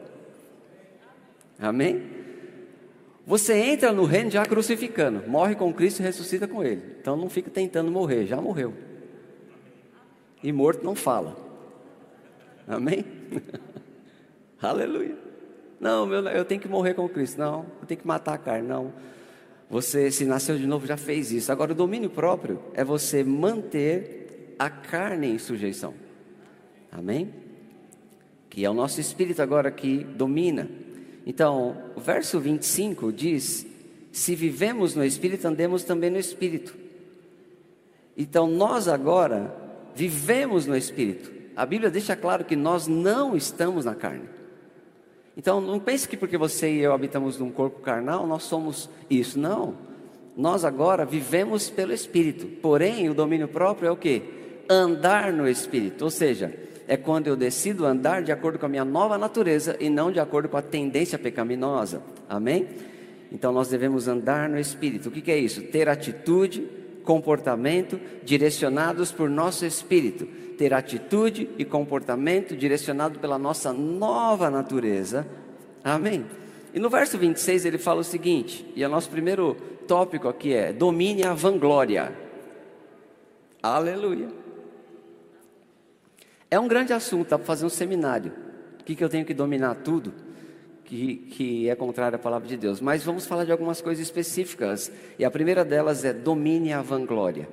Amém? 1.58 2.08
Você 3.26 3.54
entra 3.54 3.90
no 3.90 4.04
reino 4.04 4.30
já 4.30 4.46
crucificando, 4.46 5.28
morre 5.28 5.56
com 5.56 5.74
Cristo 5.74 5.98
e 5.98 6.02
ressuscita 6.04 6.46
com 6.46 6.62
Ele. 6.62 6.82
Então 7.00 7.16
não 7.16 7.28
fica 7.28 7.50
tentando 7.50 7.90
morrer, 7.90 8.26
já 8.26 8.40
morreu. 8.40 8.72
E 10.40 10.52
morto 10.52 10.84
não 10.84 10.94
fala. 10.94 11.49
Amém? 12.70 13.04
Aleluia. 14.62 15.18
Não, 15.80 16.06
meu, 16.06 16.22
eu 16.28 16.44
tenho 16.44 16.60
que 16.60 16.68
morrer 16.68 16.94
com 16.94 17.08
Cristo. 17.08 17.38
Não, 17.38 17.66
eu 17.80 17.86
tenho 17.86 18.00
que 18.00 18.06
matar 18.06 18.34
a 18.34 18.38
carne. 18.38 18.68
Não. 18.68 18.92
Você, 19.68 20.10
se 20.12 20.24
nasceu 20.24 20.56
de 20.56 20.66
novo, 20.66 20.86
já 20.86 20.96
fez 20.96 21.32
isso. 21.32 21.50
Agora, 21.50 21.72
o 21.72 21.74
domínio 21.74 22.08
próprio 22.08 22.62
é 22.72 22.84
você 22.84 23.24
manter 23.24 24.54
a 24.56 24.70
carne 24.70 25.26
em 25.28 25.38
sujeição. 25.38 25.94
Amém? 26.92 27.34
Que 28.48 28.64
é 28.64 28.70
o 28.70 28.74
nosso 28.74 29.00
espírito 29.00 29.42
agora 29.42 29.70
que 29.72 30.04
domina. 30.04 30.70
Então, 31.26 31.76
o 31.96 32.00
verso 32.00 32.38
25 32.38 33.12
diz: 33.12 33.66
Se 34.12 34.36
vivemos 34.36 34.94
no 34.94 35.04
Espírito, 35.04 35.46
andemos 35.46 35.82
também 35.82 36.10
no 36.10 36.18
Espírito. 36.18 36.76
Então, 38.16 38.48
nós 38.48 38.86
agora 38.86 39.54
vivemos 39.94 40.66
no 40.66 40.76
Espírito. 40.76 41.39
A 41.56 41.66
Bíblia 41.66 41.90
deixa 41.90 42.16
claro 42.16 42.44
que 42.44 42.56
nós 42.56 42.86
não 42.86 43.36
estamos 43.36 43.84
na 43.84 43.94
carne. 43.94 44.28
Então, 45.36 45.60
não 45.60 45.78
pense 45.78 46.08
que 46.08 46.16
porque 46.16 46.36
você 46.36 46.70
e 46.70 46.80
eu 46.80 46.92
habitamos 46.92 47.38
num 47.38 47.50
corpo 47.50 47.80
carnal, 47.80 48.26
nós 48.26 48.42
somos 48.42 48.90
isso. 49.08 49.38
Não. 49.38 49.74
Nós 50.36 50.64
agora 50.64 51.04
vivemos 51.04 51.70
pelo 51.70 51.92
Espírito. 51.92 52.46
Porém, 52.60 53.08
o 53.08 53.14
domínio 53.14 53.48
próprio 53.48 53.88
é 53.88 53.90
o 53.90 53.96
que? 53.96 54.22
Andar 54.68 55.32
no 55.32 55.48
Espírito. 55.48 56.04
Ou 56.04 56.10
seja, 56.10 56.54
é 56.86 56.96
quando 56.96 57.28
eu 57.28 57.36
decido 57.36 57.86
andar 57.86 58.22
de 58.22 58.32
acordo 58.32 58.58
com 58.58 58.66
a 58.66 58.68
minha 58.68 58.84
nova 58.84 59.16
natureza 59.16 59.76
e 59.78 59.88
não 59.88 60.10
de 60.10 60.18
acordo 60.18 60.48
com 60.48 60.56
a 60.56 60.62
tendência 60.62 61.18
pecaminosa. 61.18 62.02
Amém? 62.28 62.68
Então 63.30 63.52
nós 63.52 63.68
devemos 63.68 64.08
andar 64.08 64.48
no 64.48 64.58
Espírito. 64.58 65.08
O 65.08 65.12
que, 65.12 65.20
que 65.20 65.30
é 65.30 65.38
isso? 65.38 65.62
Ter 65.62 65.88
atitude, 65.88 66.68
comportamento 67.04 68.00
direcionados 68.22 69.10
por 69.12 69.28
nosso 69.28 69.64
Espírito. 69.64 70.26
Ter 70.56 70.74
atitude 70.74 71.48
e 71.58 71.64
comportamento 71.64 72.56
direcionado 72.56 73.18
pela 73.18 73.38
nossa 73.38 73.72
nova 73.72 74.50
natureza. 74.50 75.26
Amém? 75.82 76.26
E 76.72 76.78
no 76.78 76.88
verso 76.88 77.18
26 77.18 77.64
ele 77.64 77.78
fala 77.78 78.00
o 78.00 78.04
seguinte, 78.04 78.64
e 78.76 78.84
o 78.84 78.88
nosso 78.88 79.10
primeiro 79.10 79.56
tópico 79.88 80.28
aqui 80.28 80.54
é: 80.54 80.72
domine 80.72 81.24
a 81.24 81.34
vanglória. 81.34 82.12
Aleluia. 83.62 84.28
É 86.50 86.58
um 86.58 86.68
grande 86.68 86.92
assunto, 86.92 87.28
dá 87.30 87.38
para 87.38 87.46
fazer 87.46 87.64
um 87.64 87.70
seminário. 87.70 88.32
O 88.80 88.84
que, 88.84 88.94
que 88.94 89.04
eu 89.04 89.08
tenho 89.08 89.24
que 89.24 89.34
dominar 89.34 89.76
tudo? 89.76 90.12
Que, 90.90 91.16
que 91.16 91.68
é 91.68 91.76
contrário 91.76 92.16
à 92.16 92.18
palavra 92.18 92.48
de 92.48 92.56
Deus. 92.56 92.80
Mas 92.80 93.04
vamos 93.04 93.24
falar 93.24 93.44
de 93.44 93.52
algumas 93.52 93.80
coisas 93.80 94.04
específicas. 94.04 94.90
E 95.16 95.24
a 95.24 95.30
primeira 95.30 95.64
delas 95.64 96.04
é 96.04 96.12
domine 96.12 96.72
a 96.72 96.82
vanglória. 96.82 97.48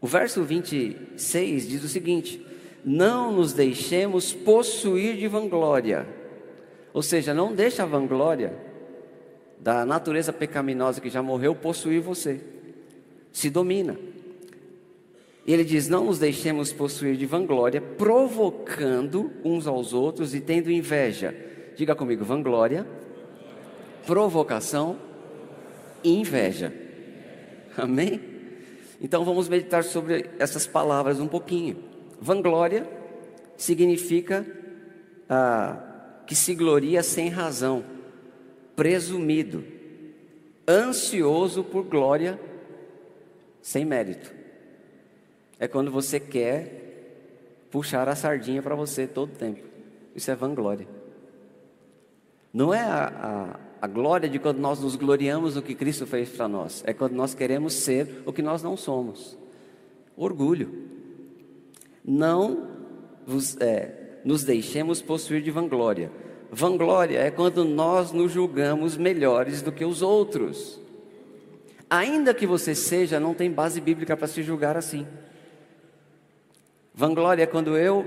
O 0.00 0.06
verso 0.08 0.42
26 0.42 1.68
diz 1.68 1.84
o 1.84 1.88
seguinte: 1.88 2.44
Não 2.84 3.30
nos 3.30 3.52
deixemos 3.52 4.32
possuir 4.32 5.16
de 5.16 5.28
vanglória. 5.28 6.08
Ou 6.92 7.02
seja, 7.02 7.32
não 7.32 7.54
deixe 7.54 7.80
a 7.80 7.86
vanglória 7.86 8.52
da 9.60 9.86
natureza 9.86 10.32
pecaminosa 10.32 11.00
que 11.00 11.10
já 11.10 11.22
morreu 11.22 11.54
possuir 11.54 12.00
você. 12.00 12.40
Se 13.32 13.48
domina. 13.48 13.96
Ele 15.46 15.62
diz: 15.62 15.88
Não 15.88 16.06
nos 16.06 16.18
deixemos 16.18 16.72
possuir 16.72 17.16
de 17.16 17.26
vanglória, 17.26 17.80
provocando 17.80 19.30
uns 19.44 19.68
aos 19.68 19.92
outros 19.92 20.34
e 20.34 20.40
tendo 20.40 20.68
inveja. 20.68 21.46
Diga 21.78 21.94
comigo: 21.94 22.24
vanglória, 22.24 22.84
provocação 24.04 24.98
e 26.02 26.12
inveja. 26.12 26.74
Amém? 27.76 28.20
Então 29.00 29.24
vamos 29.24 29.48
meditar 29.48 29.84
sobre 29.84 30.28
essas 30.40 30.66
palavras 30.66 31.20
um 31.20 31.28
pouquinho. 31.28 31.76
Vanglória 32.20 32.84
significa 33.56 34.44
ah, 35.30 35.78
que 36.26 36.34
se 36.34 36.52
gloria 36.52 37.00
sem 37.00 37.28
razão, 37.28 37.84
presumido, 38.74 39.62
ansioso 40.68 41.62
por 41.62 41.84
glória 41.84 42.40
sem 43.62 43.84
mérito. 43.84 44.34
É 45.60 45.68
quando 45.68 45.92
você 45.92 46.18
quer 46.18 47.68
puxar 47.70 48.08
a 48.08 48.16
sardinha 48.16 48.62
para 48.62 48.74
você 48.74 49.06
todo 49.06 49.30
tempo. 49.36 49.62
Isso 50.16 50.28
é 50.28 50.34
vanglória. 50.34 50.97
Não 52.52 52.72
é 52.72 52.80
a, 52.80 53.58
a, 53.80 53.84
a 53.84 53.86
glória 53.86 54.28
de 54.28 54.38
quando 54.38 54.58
nós 54.58 54.80
nos 54.80 54.96
gloriamos 54.96 55.54
no 55.54 55.62
que 55.62 55.74
Cristo 55.74 56.06
fez 56.06 56.30
para 56.30 56.48
nós. 56.48 56.82
É 56.86 56.92
quando 56.92 57.12
nós 57.12 57.34
queremos 57.34 57.74
ser 57.74 58.22
o 58.24 58.32
que 58.32 58.42
nós 58.42 58.62
não 58.62 58.76
somos. 58.76 59.36
Orgulho. 60.16 60.86
Não 62.04 62.68
vos, 63.26 63.56
é, 63.58 64.20
nos 64.24 64.44
deixemos 64.44 65.02
possuir 65.02 65.42
de 65.42 65.50
vanglória. 65.50 66.10
Vanglória 66.50 67.18
é 67.18 67.30
quando 67.30 67.64
nós 67.64 68.10
nos 68.10 68.32
julgamos 68.32 68.96
melhores 68.96 69.60
do 69.60 69.70
que 69.70 69.84
os 69.84 70.00
outros. 70.00 70.80
Ainda 71.90 72.34
que 72.34 72.46
você 72.46 72.74
seja, 72.74 73.20
não 73.20 73.34
tem 73.34 73.50
base 73.50 73.80
bíblica 73.80 74.16
para 74.16 74.26
se 74.26 74.42
julgar 74.42 74.76
assim. 74.76 75.06
Vanglória 76.94 77.42
é 77.44 77.46
quando 77.46 77.76
eu 77.76 78.06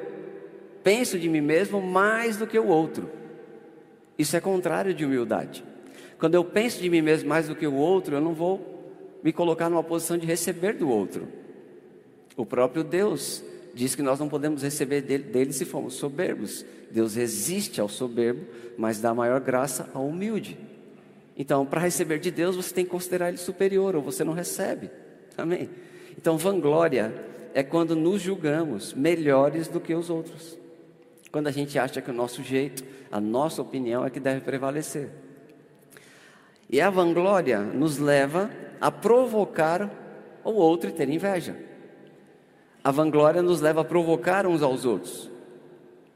penso 0.83 1.17
de 1.17 1.29
mim 1.29 1.41
mesmo 1.41 1.81
mais 1.81 2.37
do 2.37 2.47
que 2.47 2.59
o 2.59 2.67
outro. 2.67 3.09
Isso 4.21 4.37
é 4.37 4.39
contrário 4.39 4.93
de 4.93 5.03
humildade. 5.03 5.63
Quando 6.19 6.35
eu 6.35 6.45
penso 6.45 6.79
de 6.79 6.87
mim 6.87 7.01
mesmo 7.01 7.27
mais 7.27 7.47
do 7.47 7.55
que 7.55 7.65
o 7.65 7.73
outro, 7.73 8.15
eu 8.15 8.21
não 8.21 8.35
vou 8.35 9.19
me 9.23 9.33
colocar 9.33 9.67
numa 9.67 9.83
posição 9.83 10.15
de 10.15 10.27
receber 10.27 10.73
do 10.73 10.87
outro. 10.87 11.27
O 12.37 12.45
próprio 12.45 12.83
Deus 12.83 13.43
diz 13.73 13.95
que 13.95 14.03
nós 14.03 14.19
não 14.19 14.29
podemos 14.29 14.61
receber 14.61 15.01
dele, 15.01 15.23
dele 15.23 15.51
se 15.51 15.65
formos 15.65 15.95
soberbos. 15.95 16.63
Deus 16.91 17.15
resiste 17.15 17.81
ao 17.81 17.89
soberbo, 17.89 18.45
mas 18.77 19.01
dá 19.01 19.11
maior 19.11 19.39
graça 19.39 19.89
ao 19.91 20.05
humilde. 20.05 20.55
Então, 21.35 21.65
para 21.65 21.81
receber 21.81 22.19
de 22.19 22.29
Deus, 22.29 22.55
você 22.55 22.71
tem 22.71 22.85
que 22.85 22.91
considerar 22.91 23.29
ele 23.29 23.39
superior, 23.39 23.95
ou 23.95 24.03
você 24.03 24.23
não 24.23 24.33
recebe. 24.33 24.91
Amém? 25.35 25.67
Então, 26.15 26.37
vanglória 26.37 27.11
é 27.55 27.63
quando 27.63 27.95
nos 27.95 28.21
julgamos 28.21 28.93
melhores 28.93 29.67
do 29.67 29.79
que 29.79 29.95
os 29.95 30.11
outros. 30.11 30.60
Quando 31.31 31.47
a 31.47 31.51
gente 31.51 31.79
acha 31.79 32.01
que 32.01 32.11
o 32.11 32.13
nosso 32.13 32.43
jeito, 32.43 32.83
a 33.11 33.21
nossa 33.21 33.61
opinião 33.61 34.05
é 34.05 34.09
que 34.09 34.19
deve 34.19 34.41
prevalecer. 34.41 35.09
E 36.69 36.81
a 36.81 36.89
vanglória 36.89 37.59
nos 37.59 37.97
leva 37.97 38.49
a 38.79 38.91
provocar 38.91 39.89
o 40.43 40.51
outro 40.51 40.89
e 40.89 40.93
ter 40.93 41.09
inveja. 41.09 41.55
A 42.83 42.91
vanglória 42.91 43.41
nos 43.41 43.61
leva 43.61 43.81
a 43.81 43.85
provocar 43.85 44.47
uns 44.47 44.61
aos 44.61 44.85
outros. 44.85 45.29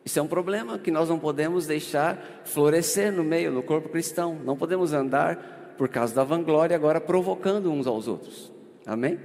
Isso 0.04 0.20
é 0.20 0.22
um 0.22 0.28
problema 0.28 0.78
que 0.78 0.92
nós 0.92 1.10
não 1.10 1.18
podemos 1.18 1.66
deixar 1.66 2.42
florescer 2.44 3.12
no 3.12 3.24
meio, 3.24 3.52
no 3.52 3.64
corpo 3.64 3.90
cristão. 3.90 4.38
Não 4.44 4.56
podemos 4.56 4.94
andar 4.94 5.74
por 5.78 5.90
causa 5.90 6.14
da 6.14 6.24
vanglória 6.24 6.76
agora 6.76 7.00
provocando 7.02 7.72
uns 7.72 7.88
aos 7.88 8.08
outros. 8.08 8.52
Amém? 8.86 9.20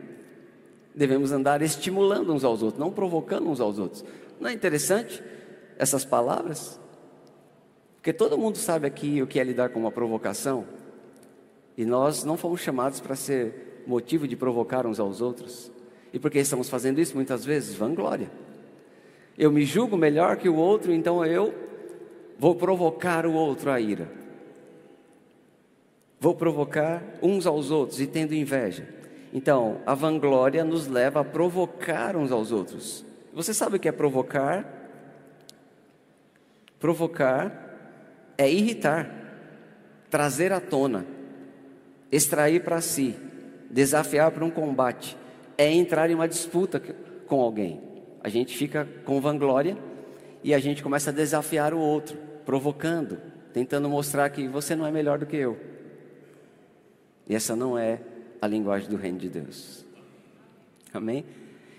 Devemos 0.94 1.32
andar 1.32 1.62
estimulando 1.62 2.32
uns 2.32 2.44
aos 2.44 2.62
outros, 2.62 2.80
não 2.80 2.90
provocando 2.90 3.48
uns 3.48 3.60
aos 3.60 3.78
outros. 3.78 4.04
Não 4.40 4.48
é 4.48 4.52
interessante 4.52 5.22
essas 5.80 6.04
palavras? 6.04 6.78
Porque 7.96 8.12
todo 8.12 8.36
mundo 8.36 8.58
sabe 8.58 8.86
aqui 8.86 9.22
o 9.22 9.26
que 9.26 9.40
é 9.40 9.44
lidar 9.44 9.70
com 9.70 9.80
uma 9.80 9.90
provocação. 9.90 10.66
E 11.76 11.86
nós 11.86 12.22
não 12.22 12.36
fomos 12.36 12.60
chamados 12.60 13.00
para 13.00 13.16
ser 13.16 13.82
motivo 13.86 14.28
de 14.28 14.36
provocar 14.36 14.86
uns 14.86 15.00
aos 15.00 15.22
outros. 15.22 15.72
E 16.12 16.18
por 16.18 16.30
que 16.30 16.38
estamos 16.38 16.68
fazendo 16.68 17.00
isso 17.00 17.14
muitas 17.14 17.46
vezes? 17.46 17.74
Vanglória. 17.74 18.30
Eu 19.38 19.50
me 19.50 19.64
julgo 19.64 19.96
melhor 19.96 20.36
que 20.36 20.50
o 20.50 20.54
outro, 20.54 20.92
então 20.92 21.24
eu 21.24 21.54
vou 22.38 22.54
provocar 22.54 23.24
o 23.24 23.32
outro 23.32 23.70
à 23.70 23.80
ira. 23.80 24.10
Vou 26.18 26.34
provocar 26.34 27.02
uns 27.22 27.46
aos 27.46 27.70
outros 27.70 28.02
e 28.02 28.06
tendo 28.06 28.34
inveja. 28.34 28.86
Então, 29.32 29.80
a 29.86 29.94
vanglória 29.94 30.62
nos 30.62 30.86
leva 30.86 31.20
a 31.20 31.24
provocar 31.24 32.16
uns 32.16 32.30
aos 32.30 32.52
outros. 32.52 33.02
Você 33.32 33.54
sabe 33.54 33.76
o 33.76 33.80
que 33.80 33.88
é 33.88 33.92
provocar? 33.92 34.79
Provocar 36.80 37.52
é 38.38 38.50
irritar, 38.50 39.08
trazer 40.08 40.50
à 40.50 40.60
tona, 40.60 41.06
extrair 42.10 42.64
para 42.64 42.80
si, 42.80 43.14
desafiar 43.70 44.30
para 44.30 44.44
um 44.44 44.50
combate, 44.50 45.16
é 45.58 45.70
entrar 45.70 46.10
em 46.10 46.14
uma 46.14 46.26
disputa 46.26 46.80
com 47.26 47.40
alguém. 47.40 47.80
A 48.24 48.30
gente 48.30 48.56
fica 48.56 48.88
com 49.04 49.20
vanglória 49.20 49.76
e 50.42 50.54
a 50.54 50.58
gente 50.58 50.82
começa 50.82 51.10
a 51.10 51.12
desafiar 51.12 51.74
o 51.74 51.78
outro, 51.78 52.16
provocando, 52.46 53.18
tentando 53.52 53.88
mostrar 53.88 54.30
que 54.30 54.48
você 54.48 54.74
não 54.74 54.86
é 54.86 54.90
melhor 54.90 55.18
do 55.18 55.26
que 55.26 55.36
eu. 55.36 55.58
E 57.28 57.34
essa 57.34 57.54
não 57.54 57.78
é 57.78 58.00
a 58.40 58.46
linguagem 58.46 58.88
do 58.88 58.96
reino 58.96 59.18
de 59.18 59.28
Deus. 59.28 59.84
Amém? 60.92 61.24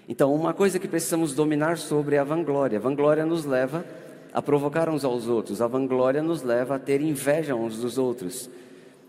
Então, 0.07 0.33
uma 0.33 0.53
coisa 0.53 0.79
que 0.79 0.87
precisamos 0.87 1.33
dominar 1.33 1.77
sobre 1.77 2.15
é 2.15 2.19
a 2.19 2.23
vanglória. 2.23 2.77
A 2.77 2.81
vanglória 2.81 3.25
nos 3.25 3.45
leva 3.45 3.85
a 4.33 4.41
provocar 4.41 4.89
uns 4.89 5.03
aos 5.03 5.27
outros. 5.27 5.61
A 5.61 5.67
vanglória 5.67 6.23
nos 6.23 6.41
leva 6.41 6.75
a 6.75 6.79
ter 6.79 7.01
inveja 7.01 7.55
uns 7.55 7.77
dos 7.77 7.97
outros. 7.97 8.49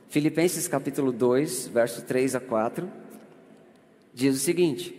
Filipenses 0.08 0.68
capítulo 0.68 1.12
2, 1.12 1.68
verso 1.68 2.02
3 2.02 2.34
a 2.34 2.40
4, 2.40 2.88
diz 4.12 4.36
o 4.36 4.38
seguinte: 4.38 4.94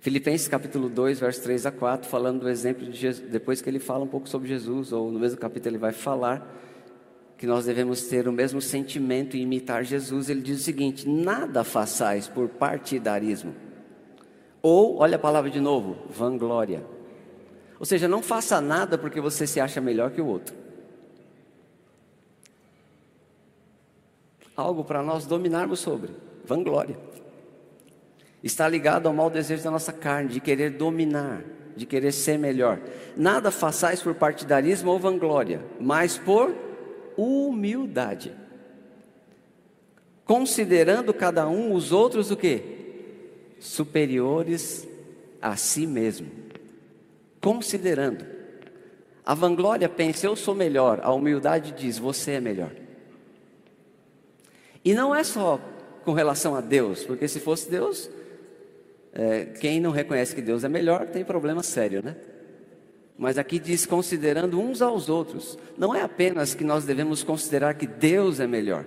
Filipenses 0.00 0.46
capítulo 0.46 0.88
2, 0.88 1.18
verso 1.18 1.42
3 1.42 1.66
a 1.66 1.72
4, 1.72 2.08
falando 2.08 2.40
do 2.42 2.48
exemplo 2.48 2.86
de 2.86 2.96
Jesus, 2.96 3.28
depois 3.30 3.60
que 3.60 3.68
ele 3.68 3.80
fala 3.80 4.04
um 4.04 4.08
pouco 4.08 4.28
sobre 4.28 4.48
Jesus, 4.48 4.92
ou 4.92 5.10
no 5.10 5.18
mesmo 5.18 5.38
capítulo 5.38 5.72
ele 5.74 5.78
vai 5.80 5.92
falar 5.92 6.62
que 7.36 7.46
nós 7.46 7.64
devemos 7.64 8.04
ter 8.06 8.28
o 8.28 8.32
mesmo 8.32 8.60
sentimento 8.60 9.36
e 9.36 9.40
imitar 9.40 9.82
Jesus, 9.82 10.28
ele 10.28 10.40
diz 10.40 10.60
o 10.60 10.62
seguinte: 10.62 11.08
nada 11.08 11.64
façais 11.64 12.28
por 12.28 12.48
partidarismo. 12.48 13.54
Ou, 14.62 14.98
olha 14.98 15.16
a 15.16 15.18
palavra 15.18 15.50
de 15.50 15.60
novo, 15.60 15.96
vanglória. 16.08 16.93
Ou 17.78 17.86
seja, 17.86 18.08
não 18.08 18.22
faça 18.22 18.60
nada 18.60 18.96
porque 18.96 19.20
você 19.20 19.46
se 19.46 19.60
acha 19.60 19.80
melhor 19.80 20.10
que 20.10 20.20
o 20.20 20.26
outro. 20.26 20.54
Algo 24.56 24.84
para 24.84 25.02
nós 25.02 25.26
dominarmos 25.26 25.80
sobre, 25.80 26.12
vanglória 26.44 26.96
está 28.44 28.68
ligado 28.68 29.06
ao 29.06 29.14
mau 29.14 29.30
desejo 29.30 29.64
da 29.64 29.70
nossa 29.70 29.90
carne, 29.90 30.28
de 30.28 30.38
querer 30.38 30.68
dominar, 30.68 31.42
de 31.74 31.86
querer 31.86 32.12
ser 32.12 32.38
melhor. 32.38 32.78
Nada 33.16 33.50
façais 33.50 34.02
por 34.02 34.14
partidarismo 34.14 34.90
ou 34.90 34.98
vanglória, 34.98 35.64
mas 35.80 36.18
por 36.18 36.54
humildade. 37.16 38.32
Considerando 40.26 41.14
cada 41.14 41.48
um 41.48 41.72
os 41.72 41.90
outros 41.90 42.30
o 42.30 42.36
quê? 42.36 42.62
Superiores 43.58 44.86
a 45.40 45.56
si 45.56 45.86
mesmo. 45.86 46.43
Considerando. 47.44 48.24
A 49.22 49.34
vanglória 49.34 49.86
pensa, 49.86 50.26
eu 50.26 50.34
sou 50.34 50.54
melhor. 50.54 51.00
A 51.02 51.12
humildade 51.12 51.72
diz, 51.72 51.98
você 51.98 52.32
é 52.32 52.40
melhor. 52.40 52.70
E 54.82 54.94
não 54.94 55.14
é 55.14 55.22
só 55.22 55.60
com 56.06 56.14
relação 56.14 56.54
a 56.54 56.62
Deus, 56.62 57.04
porque 57.04 57.28
se 57.28 57.38
fosse 57.38 57.70
Deus, 57.70 58.08
é, 59.12 59.44
quem 59.60 59.78
não 59.78 59.90
reconhece 59.90 60.34
que 60.34 60.40
Deus 60.40 60.64
é 60.64 60.70
melhor 60.70 61.06
tem 61.08 61.22
problema 61.22 61.62
sério, 61.62 62.02
né? 62.02 62.16
Mas 63.18 63.36
aqui 63.36 63.58
diz 63.58 63.84
considerando 63.84 64.58
uns 64.58 64.80
aos 64.80 65.10
outros. 65.10 65.58
Não 65.76 65.94
é 65.94 66.00
apenas 66.00 66.54
que 66.54 66.64
nós 66.64 66.86
devemos 66.86 67.22
considerar 67.22 67.74
que 67.74 67.86
Deus 67.86 68.40
é 68.40 68.46
melhor. 68.46 68.86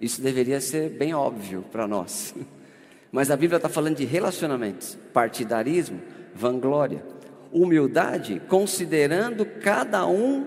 Isso 0.00 0.20
deveria 0.20 0.60
ser 0.60 0.90
bem 0.90 1.14
óbvio 1.14 1.64
para 1.70 1.86
nós. 1.86 2.34
Mas 3.12 3.30
a 3.30 3.36
Bíblia 3.36 3.58
está 3.58 3.68
falando 3.68 3.98
de 3.98 4.04
relacionamentos, 4.04 4.98
partidarismo, 5.12 6.02
vanglória, 6.34 7.13
humildade, 7.54 8.42
considerando 8.48 9.46
cada 9.46 10.06
um 10.06 10.46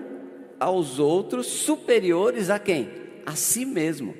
aos 0.60 0.98
outros 0.98 1.46
superiores 1.46 2.50
a 2.50 2.58
quem? 2.58 2.90
A 3.24 3.34
si 3.34 3.64
mesmo. 3.64 4.14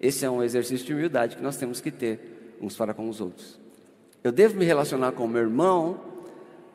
Esse 0.00 0.24
é 0.24 0.30
um 0.30 0.42
exercício 0.42 0.84
de 0.84 0.92
humildade 0.92 1.36
que 1.36 1.42
nós 1.42 1.56
temos 1.56 1.80
que 1.80 1.90
ter 1.90 2.56
uns 2.60 2.76
para 2.76 2.92
com 2.92 3.08
os 3.08 3.20
outros. 3.20 3.60
Eu 4.24 4.32
devo 4.32 4.58
me 4.58 4.64
relacionar 4.64 5.12
com 5.12 5.24
o 5.24 5.28
meu 5.28 5.42
irmão 5.42 6.00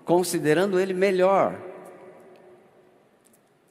considerando 0.06 0.80
ele 0.80 0.93
melhor. 0.93 1.60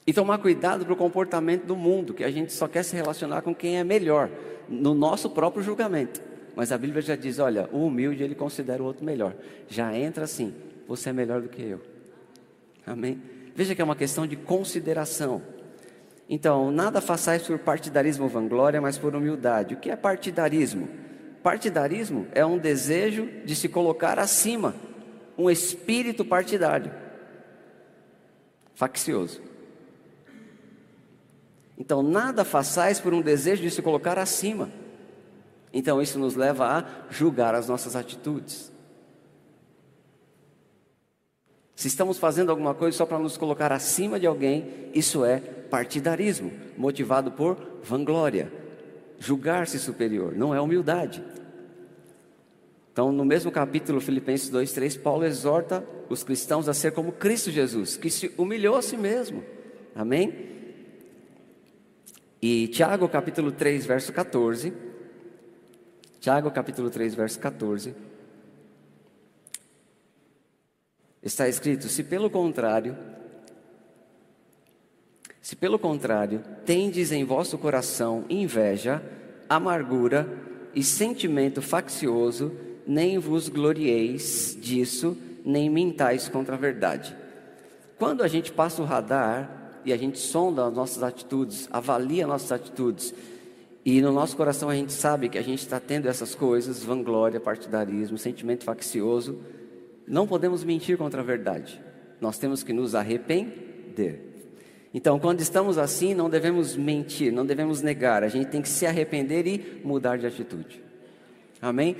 E 0.06 0.12
tomar 0.12 0.38
cuidado 0.38 0.84
para 0.84 0.92
o 0.92 0.96
comportamento 0.96 1.64
do 1.64 1.74
mundo, 1.74 2.12
que 2.12 2.24
a 2.24 2.30
gente 2.30 2.52
só 2.52 2.68
quer 2.68 2.82
se 2.82 2.94
relacionar 2.94 3.40
com 3.40 3.54
quem 3.54 3.78
é 3.78 3.84
melhor, 3.84 4.28
no 4.68 4.92
nosso 4.92 5.30
próprio 5.30 5.62
julgamento. 5.62 6.20
Mas 6.54 6.72
a 6.72 6.78
Bíblia 6.78 7.00
já 7.00 7.16
diz: 7.16 7.38
olha, 7.38 7.68
o 7.72 7.86
humilde 7.86 8.22
ele 8.22 8.34
considera 8.34 8.82
o 8.82 8.86
outro 8.86 9.04
melhor. 9.04 9.34
Já 9.66 9.96
entra 9.96 10.24
assim: 10.24 10.52
você 10.86 11.10
é 11.10 11.12
melhor 11.12 11.40
do 11.40 11.48
que 11.48 11.62
eu. 11.62 11.80
Amém? 12.86 13.20
Veja 13.54 13.74
que 13.74 13.80
é 13.80 13.84
uma 13.84 13.96
questão 13.96 14.26
de 14.26 14.36
consideração. 14.36 15.42
Então, 16.28 16.70
nada 16.70 17.00
façais 17.00 17.42
por 17.42 17.58
partidarismo 17.58 18.24
ou 18.24 18.30
vanglória, 18.30 18.80
mas 18.80 18.98
por 18.98 19.14
humildade. 19.14 19.74
O 19.74 19.76
que 19.78 19.90
é 19.90 19.96
partidarismo? 19.96 20.88
Partidarismo 21.42 22.26
é 22.32 22.44
um 22.44 22.58
desejo 22.58 23.28
de 23.44 23.54
se 23.54 23.68
colocar 23.68 24.18
acima, 24.18 24.74
um 25.36 25.50
espírito 25.50 26.24
partidário, 26.24 26.90
faccioso. 28.74 29.42
Então, 31.76 32.02
nada 32.02 32.44
façais 32.44 33.00
por 33.00 33.12
um 33.12 33.20
desejo 33.20 33.62
de 33.62 33.70
se 33.70 33.82
colocar 33.82 34.18
acima. 34.18 34.70
Então, 35.72 36.00
isso 36.00 36.18
nos 36.18 36.34
leva 36.34 36.66
a 36.66 36.84
julgar 37.10 37.54
as 37.54 37.68
nossas 37.68 37.94
atitudes. 37.94 38.72
Se 41.74 41.88
estamos 41.88 42.18
fazendo 42.18 42.50
alguma 42.50 42.74
coisa 42.74 42.96
só 42.96 43.06
para 43.06 43.18
nos 43.18 43.36
colocar 43.36 43.72
acima 43.72 44.18
de 44.18 44.26
alguém, 44.26 44.90
isso 44.94 45.24
é 45.24 45.38
partidarismo, 45.40 46.52
motivado 46.76 47.32
por 47.32 47.56
vanglória 47.82 48.64
julgar-se 49.18 49.78
superior, 49.78 50.34
não 50.36 50.54
é 50.54 50.60
humildade. 50.60 51.24
Então, 52.92 53.10
no 53.10 53.24
mesmo 53.24 53.50
capítulo, 53.50 54.00
Filipenses 54.00 54.48
2, 54.50 54.72
3, 54.72 54.96
Paulo 54.98 55.24
exorta 55.24 55.84
os 56.08 56.22
cristãos 56.22 56.68
a 56.68 56.74
ser 56.74 56.92
como 56.92 57.10
Cristo 57.10 57.50
Jesus, 57.50 57.96
que 57.96 58.10
se 58.10 58.32
humilhou 58.36 58.76
a 58.76 58.82
si 58.82 58.96
mesmo. 58.96 59.42
Amém? 59.94 60.52
E 62.40 62.68
Tiago, 62.68 63.08
capítulo 63.08 63.50
3, 63.50 63.86
verso 63.86 64.12
14. 64.12 64.72
Tiago, 66.20 66.50
capítulo 66.50 66.90
3, 66.90 67.14
verso 67.14 67.40
14. 67.40 67.94
Está 71.24 71.48
escrito: 71.48 71.88
Se 71.88 72.04
pelo 72.04 72.28
contrário, 72.28 72.96
se 75.40 75.56
pelo 75.56 75.78
contrário, 75.78 76.42
tendes 76.66 77.10
em 77.10 77.24
vosso 77.24 77.56
coração 77.56 78.24
inveja, 78.28 79.02
amargura 79.48 80.28
e 80.74 80.82
sentimento 80.82 81.62
faccioso, 81.62 82.52
nem 82.86 83.18
vos 83.18 83.48
glorieis 83.48 84.56
disso, 84.60 85.16
nem 85.44 85.70
mintais 85.70 86.28
contra 86.28 86.56
a 86.56 86.58
verdade. 86.58 87.16
Quando 87.98 88.22
a 88.22 88.28
gente 88.28 88.52
passa 88.52 88.82
o 88.82 88.84
radar 88.84 89.80
e 89.84 89.92
a 89.92 89.96
gente 89.96 90.18
sonda 90.18 90.66
as 90.66 90.74
nossas 90.74 91.02
atitudes, 91.02 91.68
avalia 91.70 92.26
nossas 92.26 92.52
atitudes, 92.52 93.14
e 93.84 94.00
no 94.00 94.12
nosso 94.12 94.36
coração 94.36 94.68
a 94.68 94.74
gente 94.74 94.92
sabe 94.92 95.28
que 95.28 95.38
a 95.38 95.42
gente 95.42 95.60
está 95.60 95.78
tendo 95.78 96.08
essas 96.08 96.34
coisas, 96.34 96.82
vanglória, 96.82 97.38
partidarismo, 97.38 98.16
sentimento 98.16 98.64
faccioso, 98.64 99.38
não 100.06 100.26
podemos 100.26 100.64
mentir 100.64 100.96
contra 100.96 101.20
a 101.20 101.24
verdade. 101.24 101.80
Nós 102.20 102.38
temos 102.38 102.62
que 102.62 102.72
nos 102.72 102.94
arrepender. 102.94 104.34
Então, 104.92 105.18
quando 105.18 105.40
estamos 105.40 105.76
assim, 105.76 106.14
não 106.14 106.30
devemos 106.30 106.76
mentir, 106.76 107.32
não 107.32 107.44
devemos 107.44 107.82
negar, 107.82 108.22
a 108.22 108.28
gente 108.28 108.46
tem 108.46 108.62
que 108.62 108.68
se 108.68 108.86
arrepender 108.86 109.46
e 109.46 109.80
mudar 109.84 110.16
de 110.16 110.26
atitude. 110.26 110.80
Amém? 111.60 111.96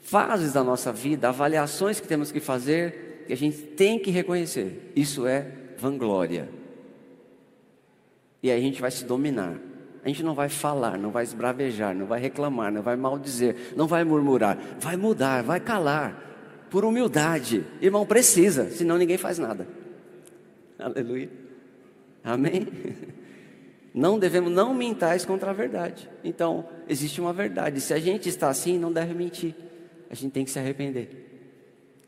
Fases 0.00 0.52
da 0.52 0.62
nossa 0.62 0.92
vida, 0.92 1.28
avaliações 1.28 2.00
que 2.00 2.06
temos 2.06 2.30
que 2.30 2.40
fazer, 2.40 3.24
que 3.26 3.32
a 3.32 3.36
gente 3.36 3.56
tem 3.56 3.98
que 3.98 4.10
reconhecer. 4.10 4.92
Isso 4.94 5.26
é 5.26 5.46
vanglória. 5.78 6.48
E 8.42 8.50
aí 8.50 8.58
a 8.58 8.62
gente 8.62 8.82
vai 8.82 8.90
se 8.90 9.06
dominar. 9.06 9.58
A 10.04 10.08
gente 10.08 10.22
não 10.22 10.34
vai 10.34 10.50
falar, 10.50 10.98
não 10.98 11.10
vai 11.10 11.24
esbravejar, 11.24 11.94
não 11.94 12.04
vai 12.04 12.20
reclamar, 12.20 12.70
não 12.70 12.82
vai 12.82 12.94
maldizer, 12.94 13.56
não 13.74 13.86
vai 13.86 14.04
murmurar, 14.04 14.58
vai 14.78 14.98
mudar, 14.98 15.42
vai 15.42 15.58
calar, 15.58 16.23
por 16.74 16.84
humildade. 16.84 17.64
Irmão, 17.80 18.04
precisa, 18.04 18.68
senão 18.68 18.98
ninguém 18.98 19.16
faz 19.16 19.38
nada. 19.38 19.64
Aleluia. 20.76 21.30
Amém? 22.24 22.66
Não 23.94 24.18
devemos, 24.18 24.50
não 24.50 24.74
mintais 24.74 25.24
contra 25.24 25.50
a 25.50 25.52
verdade. 25.52 26.10
Então, 26.24 26.68
existe 26.88 27.20
uma 27.20 27.32
verdade. 27.32 27.80
Se 27.80 27.94
a 27.94 27.98
gente 28.00 28.28
está 28.28 28.48
assim, 28.48 28.76
não 28.76 28.92
deve 28.92 29.14
mentir. 29.14 29.54
A 30.10 30.16
gente 30.16 30.32
tem 30.32 30.44
que 30.44 30.50
se 30.50 30.58
arrepender. 30.58 31.60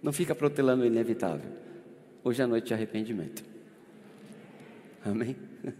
Não 0.02 0.12
fica 0.12 0.34
protelando 0.34 0.82
o 0.82 0.86
inevitável. 0.86 1.48
Hoje 2.24 2.42
é 2.42 2.46
noite 2.46 2.66
de 2.66 2.74
arrependimento. 2.74 3.44
Amém? 5.04 5.36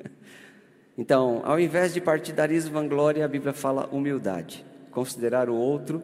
Então, 0.98 1.42
ao 1.44 1.60
invés 1.60 1.92
de 1.92 2.00
partidarismo, 2.00 2.72
vanglória, 2.72 3.22
a 3.22 3.28
Bíblia 3.28 3.52
fala 3.52 3.86
humildade, 3.92 4.64
considerar 4.90 5.50
o 5.50 5.54
outro 5.54 6.02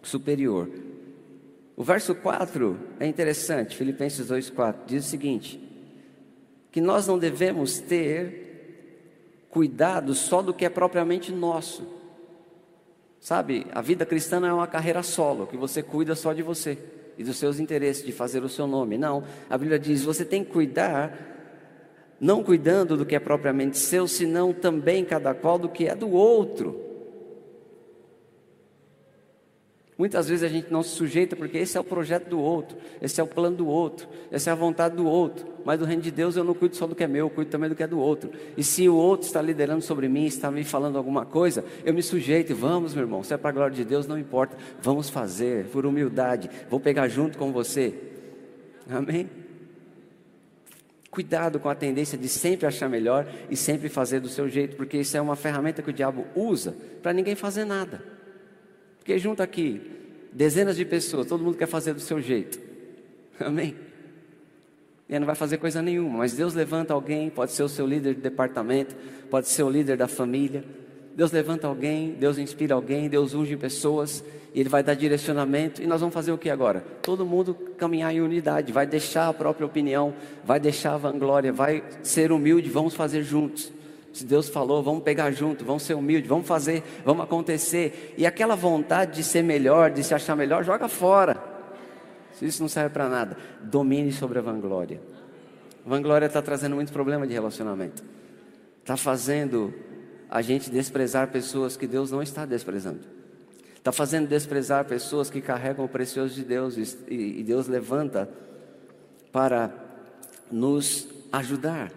superior. 0.00 0.70
O 1.76 1.84
verso 1.84 2.14
4 2.14 2.78
é 2.98 3.06
interessante, 3.06 3.76
Filipenses 3.76 4.30
2,4, 4.30 4.76
diz 4.86 5.04
o 5.04 5.08
seguinte: 5.08 5.60
que 6.72 6.80
nós 6.80 7.06
não 7.06 7.18
devemos 7.18 7.78
ter 7.78 9.46
cuidado 9.50 10.14
só 10.14 10.40
do 10.40 10.54
que 10.54 10.64
é 10.64 10.70
propriamente 10.70 11.30
nosso. 11.30 11.86
Sabe, 13.20 13.66
a 13.72 13.82
vida 13.82 14.06
cristã 14.06 14.40
não 14.40 14.48
é 14.48 14.52
uma 14.52 14.66
carreira 14.66 15.02
solo, 15.02 15.46
que 15.46 15.56
você 15.56 15.82
cuida 15.82 16.14
só 16.14 16.32
de 16.32 16.42
você 16.42 16.78
e 17.18 17.24
dos 17.24 17.36
seus 17.36 17.58
interesses, 17.58 18.04
de 18.04 18.12
fazer 18.12 18.42
o 18.42 18.48
seu 18.48 18.66
nome. 18.66 18.96
Não, 18.96 19.24
a 19.50 19.58
Bíblia 19.58 19.78
diz: 19.78 20.02
você 20.02 20.24
tem 20.24 20.42
que 20.42 20.52
cuidar 20.52 21.34
não 22.18 22.42
cuidando 22.42 22.96
do 22.96 23.04
que 23.04 23.14
é 23.14 23.20
propriamente 23.20 23.76
seu, 23.76 24.08
senão 24.08 24.52
também 24.52 25.04
cada 25.04 25.34
qual 25.34 25.58
do 25.58 25.68
que 25.68 25.86
é 25.86 25.94
do 25.94 26.10
outro. 26.10 26.85
Muitas 29.98 30.28
vezes 30.28 30.44
a 30.44 30.48
gente 30.48 30.70
não 30.70 30.82
se 30.82 30.90
sujeita 30.90 31.34
porque 31.34 31.56
esse 31.56 31.78
é 31.78 31.80
o 31.80 31.84
projeto 31.84 32.28
do 32.28 32.38
outro, 32.38 32.76
esse 33.00 33.18
é 33.18 33.24
o 33.24 33.26
plano 33.26 33.56
do 33.56 33.66
outro, 33.66 34.06
essa 34.30 34.50
é 34.50 34.52
a 34.52 34.56
vontade 34.56 34.94
do 34.94 35.06
outro. 35.06 35.46
Mas 35.64 35.78
do 35.78 35.86
reino 35.86 36.02
de 36.02 36.10
Deus 36.10 36.36
eu 36.36 36.44
não 36.44 36.52
cuido 36.52 36.76
só 36.76 36.86
do 36.86 36.94
que 36.94 37.02
é 37.02 37.08
meu, 37.08 37.26
eu 37.26 37.30
cuido 37.30 37.50
também 37.50 37.70
do 37.70 37.74
que 37.74 37.82
é 37.82 37.86
do 37.86 37.98
outro. 37.98 38.30
E 38.58 38.62
se 38.62 38.86
o 38.90 38.94
outro 38.94 39.26
está 39.26 39.40
liderando 39.40 39.80
sobre 39.80 40.06
mim, 40.06 40.26
está 40.26 40.50
me 40.50 40.64
falando 40.64 40.98
alguma 40.98 41.24
coisa, 41.24 41.64
eu 41.82 41.94
me 41.94 42.02
sujeito. 42.02 42.54
Vamos, 42.54 42.94
meu 42.94 43.04
irmão, 43.04 43.22
se 43.22 43.32
é 43.32 43.38
para 43.38 43.48
a 43.48 43.52
glória 43.52 43.74
de 43.74 43.84
Deus, 43.86 44.06
não 44.06 44.18
importa. 44.18 44.54
Vamos 44.82 45.08
fazer, 45.08 45.64
por 45.68 45.86
humildade. 45.86 46.50
Vou 46.68 46.78
pegar 46.78 47.08
junto 47.08 47.38
com 47.38 47.50
você. 47.50 47.94
Amém? 48.90 49.30
Cuidado 51.10 51.58
com 51.58 51.70
a 51.70 51.74
tendência 51.74 52.18
de 52.18 52.28
sempre 52.28 52.66
achar 52.66 52.90
melhor 52.90 53.26
e 53.50 53.56
sempre 53.56 53.88
fazer 53.88 54.20
do 54.20 54.28
seu 54.28 54.46
jeito, 54.46 54.76
porque 54.76 54.98
isso 54.98 55.16
é 55.16 55.20
uma 55.22 55.36
ferramenta 55.36 55.80
que 55.80 55.88
o 55.88 55.92
diabo 55.92 56.26
usa 56.36 56.76
para 57.02 57.14
ninguém 57.14 57.34
fazer 57.34 57.64
nada. 57.64 58.15
Porque 59.06 59.20
junto 59.20 59.40
aqui, 59.40 59.80
dezenas 60.32 60.74
de 60.74 60.84
pessoas, 60.84 61.28
todo 61.28 61.40
mundo 61.44 61.56
quer 61.56 61.68
fazer 61.68 61.94
do 61.94 62.00
seu 62.00 62.20
jeito. 62.20 62.58
Amém? 63.38 63.76
E 65.08 65.12
ele 65.12 65.20
não 65.20 65.26
vai 65.26 65.36
fazer 65.36 65.58
coisa 65.58 65.80
nenhuma, 65.80 66.18
mas 66.18 66.32
Deus 66.32 66.54
levanta 66.54 66.92
alguém, 66.92 67.30
pode 67.30 67.52
ser 67.52 67.62
o 67.62 67.68
seu 67.68 67.86
líder 67.86 68.16
de 68.16 68.20
departamento, 68.20 68.96
pode 69.30 69.46
ser 69.46 69.62
o 69.62 69.70
líder 69.70 69.96
da 69.96 70.08
família. 70.08 70.64
Deus 71.14 71.30
levanta 71.30 71.68
alguém, 71.68 72.16
Deus 72.18 72.36
inspira 72.36 72.74
alguém, 72.74 73.08
Deus 73.08 73.32
unge 73.32 73.56
pessoas 73.56 74.24
e 74.52 74.58
Ele 74.58 74.68
vai 74.68 74.82
dar 74.82 74.94
direcionamento. 74.94 75.80
E 75.80 75.86
nós 75.86 76.00
vamos 76.00 76.12
fazer 76.12 76.32
o 76.32 76.38
que 76.38 76.50
agora? 76.50 76.80
Todo 77.00 77.24
mundo 77.24 77.54
caminhar 77.78 78.12
em 78.12 78.20
unidade, 78.20 78.72
vai 78.72 78.88
deixar 78.88 79.28
a 79.28 79.32
própria 79.32 79.64
opinião, 79.64 80.14
vai 80.44 80.58
deixar 80.58 80.94
a 80.94 80.98
vanglória, 80.98 81.52
vai 81.52 81.84
ser 82.02 82.32
humilde, 82.32 82.68
vamos 82.68 82.96
fazer 82.96 83.22
juntos. 83.22 83.72
Se 84.16 84.24
Deus 84.24 84.48
falou, 84.48 84.82
vamos 84.82 85.02
pegar 85.02 85.30
junto, 85.30 85.62
vamos 85.62 85.82
ser 85.82 85.92
humildes, 85.92 86.26
vamos 86.26 86.46
fazer, 86.46 86.82
vamos 87.04 87.22
acontecer. 87.22 88.14
E 88.16 88.24
aquela 88.24 88.56
vontade 88.56 89.16
de 89.16 89.22
ser 89.22 89.42
melhor, 89.42 89.90
de 89.90 90.02
se 90.02 90.14
achar 90.14 90.34
melhor, 90.34 90.64
joga 90.64 90.88
fora. 90.88 91.36
Isso 92.40 92.62
não 92.62 92.68
serve 92.68 92.94
para 92.94 93.10
nada, 93.10 93.36
domine 93.60 94.10
sobre 94.10 94.38
a 94.38 94.40
vanglória. 94.40 95.02
A 95.84 95.88
vanglória 95.90 96.24
está 96.24 96.40
trazendo 96.40 96.76
muitos 96.76 96.94
problemas 96.94 97.28
de 97.28 97.34
relacionamento. 97.34 98.02
Está 98.80 98.96
fazendo 98.96 99.74
a 100.30 100.40
gente 100.40 100.70
desprezar 100.70 101.28
pessoas 101.28 101.76
que 101.76 101.86
Deus 101.86 102.10
não 102.10 102.22
está 102.22 102.46
desprezando. 102.46 103.00
Está 103.74 103.92
fazendo 103.92 104.28
desprezar 104.28 104.86
pessoas 104.86 105.28
que 105.28 105.42
carregam 105.42 105.84
o 105.84 105.88
precioso 105.90 106.34
de 106.34 106.42
Deus 106.42 106.78
e 107.06 107.42
Deus 107.42 107.68
levanta 107.68 108.30
para 109.30 109.70
nos 110.50 111.06
ajudar. 111.30 111.92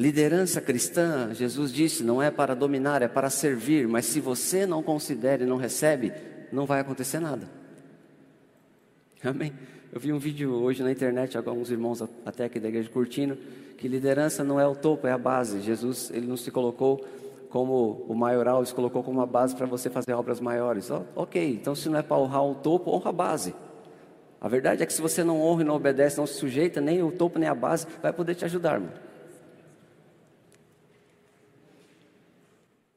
Liderança 0.00 0.62
cristã, 0.62 1.28
Jesus 1.34 1.70
disse, 1.70 2.02
não 2.02 2.22
é 2.22 2.30
para 2.30 2.54
dominar, 2.54 3.02
é 3.02 3.06
para 3.06 3.28
servir, 3.28 3.86
mas 3.86 4.06
se 4.06 4.18
você 4.18 4.64
não 4.64 4.82
considera 4.82 5.42
e 5.42 5.46
não 5.46 5.58
recebe, 5.58 6.10
não 6.50 6.64
vai 6.64 6.80
acontecer 6.80 7.20
nada. 7.20 7.46
Amém? 9.22 9.52
Eu 9.92 10.00
vi 10.00 10.10
um 10.10 10.18
vídeo 10.18 10.54
hoje 10.54 10.82
na 10.82 10.90
internet, 10.90 11.36
alguns 11.36 11.70
irmãos 11.70 12.02
até 12.24 12.46
aqui 12.46 12.58
da 12.58 12.68
igreja 12.68 12.88
curtindo, 12.88 13.36
que 13.76 13.86
liderança 13.88 14.42
não 14.42 14.58
é 14.58 14.66
o 14.66 14.74
topo, 14.74 15.06
é 15.06 15.12
a 15.12 15.18
base. 15.18 15.60
Jesus, 15.60 16.10
ele 16.14 16.26
não 16.26 16.36
se 16.38 16.50
colocou 16.50 17.04
como 17.50 18.06
o 18.08 18.14
maioral 18.14 18.64
se 18.64 18.74
colocou 18.74 19.02
como 19.02 19.18
uma 19.18 19.26
base 19.26 19.54
para 19.54 19.66
você 19.66 19.90
fazer 19.90 20.14
obras 20.14 20.40
maiores. 20.40 20.90
Oh, 20.90 21.02
ok, 21.14 21.52
então 21.52 21.74
se 21.74 21.90
não 21.90 21.98
é 21.98 22.02
para 22.02 22.16
honrar 22.16 22.46
o 22.46 22.54
topo, 22.54 22.90
honra 22.90 23.10
a 23.10 23.12
base. 23.12 23.54
A 24.40 24.48
verdade 24.48 24.82
é 24.82 24.86
que 24.86 24.94
se 24.94 25.02
você 25.02 25.22
não 25.22 25.42
honra 25.42 25.60
e 25.60 25.66
não 25.66 25.74
obedece, 25.74 26.16
não 26.16 26.26
se 26.26 26.38
sujeita, 26.38 26.80
nem 26.80 27.02
o 27.02 27.12
topo 27.12 27.38
nem 27.38 27.50
a 27.50 27.54
base 27.54 27.86
vai 28.00 28.14
poder 28.14 28.34
te 28.34 28.46
ajudar, 28.46 28.76
irmão. 28.76 29.09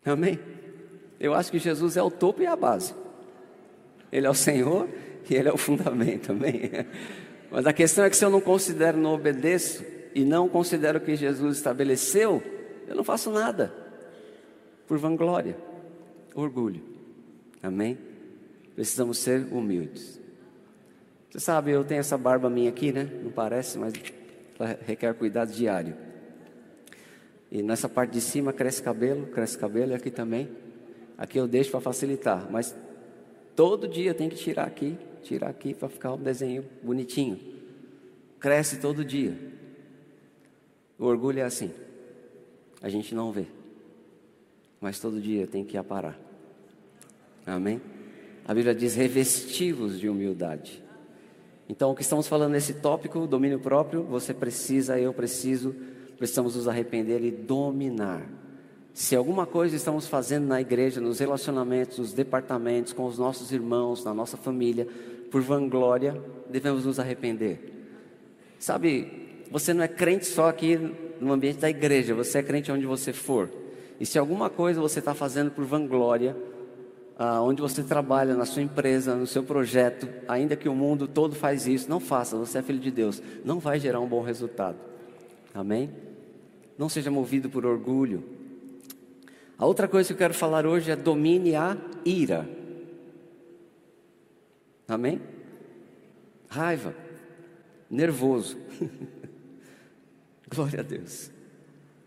Amém? 0.06 0.40
Eu 1.20 1.34
acho 1.34 1.52
que 1.52 1.60
Jesus 1.60 1.96
é 1.96 2.04
o 2.04 2.12
topo 2.12 2.42
e 2.42 2.46
a 2.46 2.56
base. 2.56 2.94
Ele 4.12 4.28
é 4.28 4.30
o 4.30 4.34
Senhor 4.34 4.88
e 5.30 5.36
Ele 5.36 5.50
é 5.50 5.54
o 5.54 5.58
fundamento, 5.58 6.32
amém? 6.32 6.70
Mas 7.50 7.66
a 7.66 7.74
questão 7.74 8.04
é 8.04 8.10
que 8.10 8.18
se 8.18 8.26
eu 8.26 8.30
não 8.30 8.42
considero, 8.42 8.98
não 8.98 9.14
obedeço 9.14 9.84
e 10.14 10.24
não 10.24 10.50
considero 10.50 10.98
o 10.98 11.02
que 11.02 11.16
Jesus 11.16 11.58
estabeleceu, 11.58 12.42
eu 12.88 12.96
não 12.96 13.04
faço 13.04 13.32
nada 13.32 13.74
por 14.88 14.98
vanglória, 14.98 15.56
orgulho. 16.36 16.82
Amém? 17.62 17.98
Precisamos 18.76 19.20
ser 19.20 19.48
humildes. 19.52 20.20
Você 21.30 21.40
sabe, 21.40 21.72
eu 21.72 21.84
tenho 21.84 22.00
essa 22.00 22.18
barba 22.18 22.50
minha 22.50 22.70
aqui, 22.70 22.92
né? 22.92 23.10
Não 23.24 23.32
parece, 23.32 23.78
mas 23.78 23.94
ela 24.60 24.78
requer 24.86 25.14
cuidado 25.14 25.52
diário. 25.52 25.96
E 27.54 27.64
nessa 27.64 27.88
parte 27.88 28.12
de 28.12 28.20
cima 28.20 28.52
cresce 28.52 28.84
cabelo, 28.84 29.28
cresce 29.28 29.58
cabelo 29.58 29.94
e 29.94 29.96
aqui 29.96 30.12
também. 30.12 30.50
Aqui 31.18 31.40
eu 31.40 31.48
deixo 31.48 31.72
para 31.72 31.80
facilitar, 31.80 32.52
mas 32.52 32.76
todo 33.56 33.88
dia 33.88 34.14
tem 34.14 34.28
que 34.28 34.36
tirar 34.36 34.66
aqui, 34.66 34.98
tirar 35.22 35.48
aqui 35.48 35.74
para 35.74 35.88
ficar 35.88 36.14
um 36.14 36.22
desenho 36.22 36.66
bonitinho. 36.82 37.40
Cresce 38.40 38.82
todo 38.82 39.06
dia. 39.06 39.38
O 41.00 41.06
orgulho 41.06 41.40
é 41.40 41.44
assim. 41.44 41.72
A 42.82 42.90
gente 42.90 43.16
não 43.16 43.32
vê 43.32 43.46
mas 44.84 45.00
todo 45.00 45.22
dia 45.22 45.48
tem 45.48 45.64
que 45.64 45.78
aparar. 45.78 46.20
Amém? 47.46 47.82
A 48.46 48.54
Bíblia 48.54 48.76
diz 48.76 48.96
revestivos 48.96 49.98
de 49.98 50.10
humildade. 50.10 50.84
Então, 51.70 51.92
o 51.92 51.96
que 51.96 52.02
estamos 52.02 52.28
falando 52.28 52.52
nesse 52.52 52.74
tópico, 52.74 53.26
domínio 53.26 53.62
próprio, 53.62 54.04
você 54.04 54.34
precisa, 54.34 55.00
eu 55.00 55.14
preciso, 55.14 55.74
precisamos 56.18 56.56
nos 56.56 56.68
arrepender 56.68 57.24
e 57.24 57.32
dominar. 57.32 58.28
Se 58.94 59.16
alguma 59.16 59.48
coisa 59.48 59.76
estamos 59.76 60.08
fazendo 60.08 60.46
na 60.46 60.62
igreja, 60.62 61.02
nos 61.02 61.20
relacionamentos, 61.20 61.98
nos 61.98 62.14
departamentos, 62.14 62.94
com 62.94 63.06
os 63.06 63.18
nossos 63.18 63.52
irmãos, 63.52 64.04
na 64.06 64.14
nossa 64.14 64.38
família, 64.38 64.88
por 65.32 65.42
vanglória, 65.42 66.22
devemos 66.48 66.86
nos 66.86 67.00
arrepender. 67.00 67.72
Sabe, 68.60 69.46
você 69.50 69.74
não 69.74 69.84
é 69.84 69.88
crente 69.88 70.28
só 70.28 70.48
aqui 70.48 70.78
no 71.20 71.34
ambiente 71.34 71.58
da 71.60 71.70
igreja, 71.70 72.14
você 72.14 72.38
é 72.38 72.44
crente 72.44 72.72
onde 72.72 72.86
você 72.86 73.12
for. 73.12 73.50
E 74.00 74.06
se 74.06 74.20
alguma 74.20 74.50
coisa 74.50 74.80
você 74.80 75.00
está 75.00 75.16
fazendo 75.16 75.50
por 75.50 75.66
vanglória, 75.66 76.36
ah, 77.18 77.42
onde 77.42 77.62
você 77.62 77.84
trabalha, 77.84 78.36
na 78.36 78.46
sua 78.46 78.62
empresa, 78.62 79.16
no 79.16 79.26
seu 79.26 79.44
projeto, 79.44 80.08
ainda 80.28 80.56
que 80.56 80.70
o 80.70 80.76
mundo 80.76 81.08
todo 81.08 81.36
faz 81.36 81.68
isso, 81.68 81.90
não 81.90 82.00
faça, 82.00 82.38
você 82.38 82.60
é 82.60 82.62
filho 82.62 82.80
de 82.80 82.92
Deus, 82.92 83.22
não 83.44 83.60
vai 83.60 83.80
gerar 83.80 84.00
um 84.00 84.08
bom 84.08 84.22
resultado. 84.22 84.78
Amém? 85.54 85.92
Não 86.78 86.90
seja 86.90 87.12
movido 87.12 87.50
por 87.50 87.66
orgulho. 87.66 88.24
A 89.58 89.66
outra 89.66 89.88
coisa 89.88 90.08
que 90.08 90.14
eu 90.14 90.18
quero 90.18 90.34
falar 90.34 90.66
hoje 90.66 90.92
é 90.92 90.96
domine 90.96 91.56
a 91.56 91.78
ira. 92.04 92.50
Amém? 94.88 95.22
Raiva, 96.50 96.96
nervoso. 97.90 98.58
Glória 100.54 100.80
a 100.82 100.84
Deus. 100.84 101.32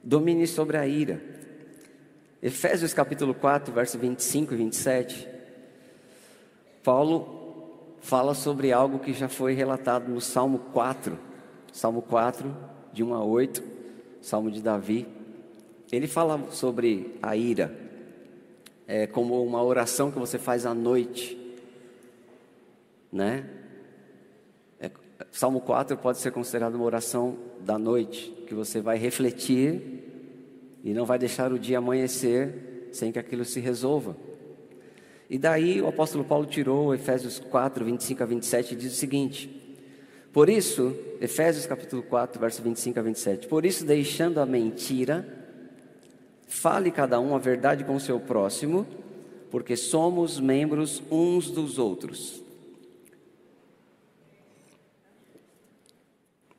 Domine 0.03 0.47
sobre 0.47 0.77
a 0.77 0.87
ira. 0.87 1.23
Efésios 2.43 2.93
capítulo 2.93 3.35
4, 3.35 3.73
verso 3.73 3.99
25 3.99 4.55
e 4.55 4.57
27. 4.57 5.29
Paulo 6.85 7.97
fala 8.01 8.35
sobre 8.35 8.73
algo 8.73 9.01
que 9.01 9.13
já 9.13 9.29
foi 9.29 9.55
relatado 9.55 10.09
no 10.09 10.21
Salmo 10.21 10.59
4, 10.73 11.19
Salmo 11.73 12.03
4, 12.03 12.55
de 12.97 13.05
1 13.05 13.13
a 13.13 13.23
8, 13.23 13.63
Salmo 14.23 14.51
de 14.51 14.63
Davi. 14.63 15.07
Ele 15.93 16.07
fala 16.07 16.51
sobre 16.51 17.15
a 17.21 17.37
ira, 17.37 17.77
é, 18.87 19.07
como 19.07 19.45
uma 19.45 19.63
oração 19.63 20.11
que 20.11 20.19
você 20.19 20.39
faz 20.39 20.65
à 20.65 20.73
noite, 20.73 21.39
né? 23.13 23.51
É, 24.81 24.91
Salmo 25.31 25.61
4 25.61 25.99
pode 25.99 26.17
ser 26.17 26.33
considerado 26.33 26.77
uma 26.77 26.87
oração 26.87 27.37
da 27.61 27.79
noite, 27.79 28.31
que 28.47 28.55
você 28.55 28.81
vai 28.81 28.97
refletir 28.97 29.83
e 30.83 30.95
não 30.95 31.05
vai 31.05 31.19
deixar 31.19 31.53
o 31.53 31.59
dia 31.59 31.77
amanhecer 31.77 32.89
sem 32.93 33.13
que 33.13 33.19
aquilo 33.19 33.45
se 33.45 33.61
resolva. 33.61 34.17
E 35.29 35.37
daí 35.37 35.83
o 35.83 35.89
apóstolo 35.89 36.25
Paulo 36.25 36.47
tirou 36.47 36.95
Efésios 36.95 37.39
4, 37.39 37.85
25 37.85 38.23
a 38.23 38.27
27 38.27 38.73
e 38.73 38.77
diz 38.77 38.93
o 38.95 38.97
seguinte: 38.97 39.56
Por 40.37 40.51
isso, 40.51 40.95
Efésios 41.19 41.65
capítulo 41.65 42.03
4, 42.03 42.39
verso 42.39 42.61
25 42.61 42.99
a 42.99 43.03
27. 43.03 43.49
Por 43.49 43.65
isso, 43.65 43.87
deixando 43.87 44.39
a 44.39 44.45
mentira, 44.45 45.27
fale 46.47 46.91
cada 46.91 47.19
um 47.19 47.35
a 47.35 47.39
verdade 47.39 47.85
com 47.85 47.97
o 47.97 48.01
seu 48.01 48.21
próximo, 48.21 48.87
porque 49.51 49.79
somos 49.79 50.39
membros 50.39 51.03
uns 51.11 51.51
dos 51.51 51.79
outros. 51.79 52.43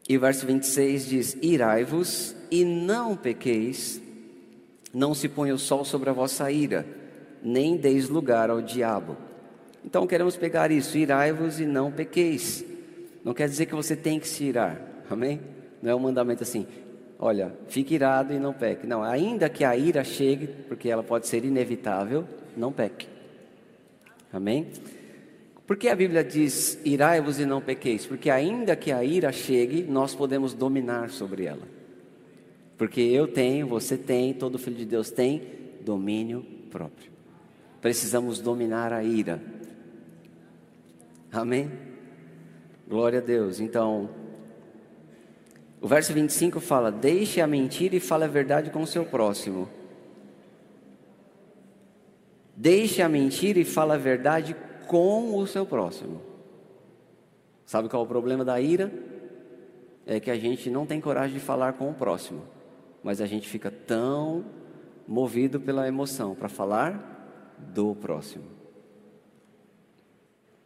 E 0.10 0.18
o 0.18 0.22
verso 0.22 0.48
26 0.48 1.06
diz: 1.06 1.38
Irai-vos 1.40 2.36
e 2.50 2.66
não 2.66 3.16
pequeis, 3.16 4.02
não 4.92 5.14
se 5.14 5.30
ponha 5.30 5.54
o 5.54 5.60
sol 5.60 5.86
sobre 5.86 6.10
a 6.10 6.14
vossa 6.14 6.52
ira, 6.52 6.84
nem 7.44 7.78
deis 7.78 8.10
lugar 8.10 8.50
ao 8.50 8.60
diabo. 8.60 9.16
Então 9.86 10.08
queremos 10.08 10.36
pegar 10.36 10.72
isso: 10.72 10.98
irai-vos 10.98 11.60
e 11.60 11.66
não 11.68 11.92
pequeis. 11.92 12.66
Não 13.28 13.34
quer 13.34 13.50
dizer 13.50 13.66
que 13.66 13.76
você 13.76 13.94
tem 13.94 14.22
que 14.22 14.28
se 14.28 14.46
irar, 14.46 14.80
amém? 15.10 15.42
Não 15.82 15.92
é 15.92 15.94
um 15.96 16.00
mandamento 16.00 16.44
assim, 16.44 16.66
olha, 17.20 17.54
fique 17.68 17.94
irado 17.94 18.32
e 18.34 18.40
não 18.40 18.54
peque. 18.54 18.88
Não, 18.88 19.04
ainda 19.04 19.50
que 19.50 19.66
a 19.66 19.76
ira 19.76 20.02
chegue, 20.02 20.48
porque 20.48 20.90
ela 20.90 21.04
pode 21.04 21.28
ser 21.28 21.44
inevitável, 21.44 22.26
não 22.56 22.72
peque. 22.72 23.06
Amém? 24.32 24.68
Por 25.66 25.76
que 25.76 25.90
a 25.90 25.96
Bíblia 25.98 26.24
diz 26.24 26.80
irai-vos 26.86 27.38
e 27.38 27.46
não 27.46 27.60
pequeis? 27.60 28.06
Porque 28.06 28.30
ainda 28.30 28.78
que 28.78 28.94
a 28.94 29.04
ira 29.04 29.30
chegue, 29.34 29.84
nós 29.84 30.16
podemos 30.16 30.54
dominar 30.54 31.10
sobre 31.10 31.44
ela. 31.44 31.68
Porque 32.78 33.02
eu 33.02 33.28
tenho, 33.28 33.68
você 33.68 33.98
tem, 33.98 34.34
todo 34.34 34.58
filho 34.58 34.78
de 34.78 34.86
Deus 34.86 35.12
tem 35.12 35.42
domínio 35.82 36.46
próprio. 36.72 37.12
Precisamos 37.82 38.40
dominar 38.40 38.94
a 38.94 39.04
ira. 39.04 39.42
Amém? 41.30 41.97
Glória 42.88 43.20
a 43.20 43.22
Deus. 43.22 43.60
Então, 43.60 44.10
o 45.82 45.88
verso 45.88 46.14
25 46.14 46.60
fala: 46.60 46.92
Deixe 46.92 47.42
a 47.42 47.48
mentira 47.48 47.96
e 47.96 48.00
fale 48.00 48.24
a 48.24 48.28
verdade 48.28 48.72
com 48.72 48.82
o 48.82 48.88
seu 48.88 49.06
próximo. 49.06 49.68
Deixe 52.56 53.02
a 53.02 53.10
mentira 53.10 53.60
e 53.60 53.66
fale 53.66 53.92
a 53.92 53.98
verdade 53.98 54.56
com 54.88 55.38
o 55.38 55.46
seu 55.46 55.66
próximo. 55.66 56.22
Sabe 57.66 57.90
qual 57.90 58.02
é 58.02 58.06
o 58.06 58.08
problema 58.08 58.46
da 58.46 58.60
ira? 58.60 58.92
É 60.06 60.20
que 60.20 60.32
a 60.32 60.38
gente 60.38 60.70
não 60.70 60.86
tem 60.86 61.02
coragem 61.02 61.38
de 61.38 61.44
falar 61.44 61.74
com 61.74 61.90
o 61.90 61.94
próximo, 61.94 62.42
mas 63.04 63.20
a 63.20 63.26
gente 63.26 63.50
fica 63.50 63.70
tão 63.70 64.46
movido 65.06 65.60
pela 65.60 65.88
emoção 65.88 66.34
para 66.34 66.48
falar 66.48 67.56
do 67.60 67.94
próximo. 67.94 68.57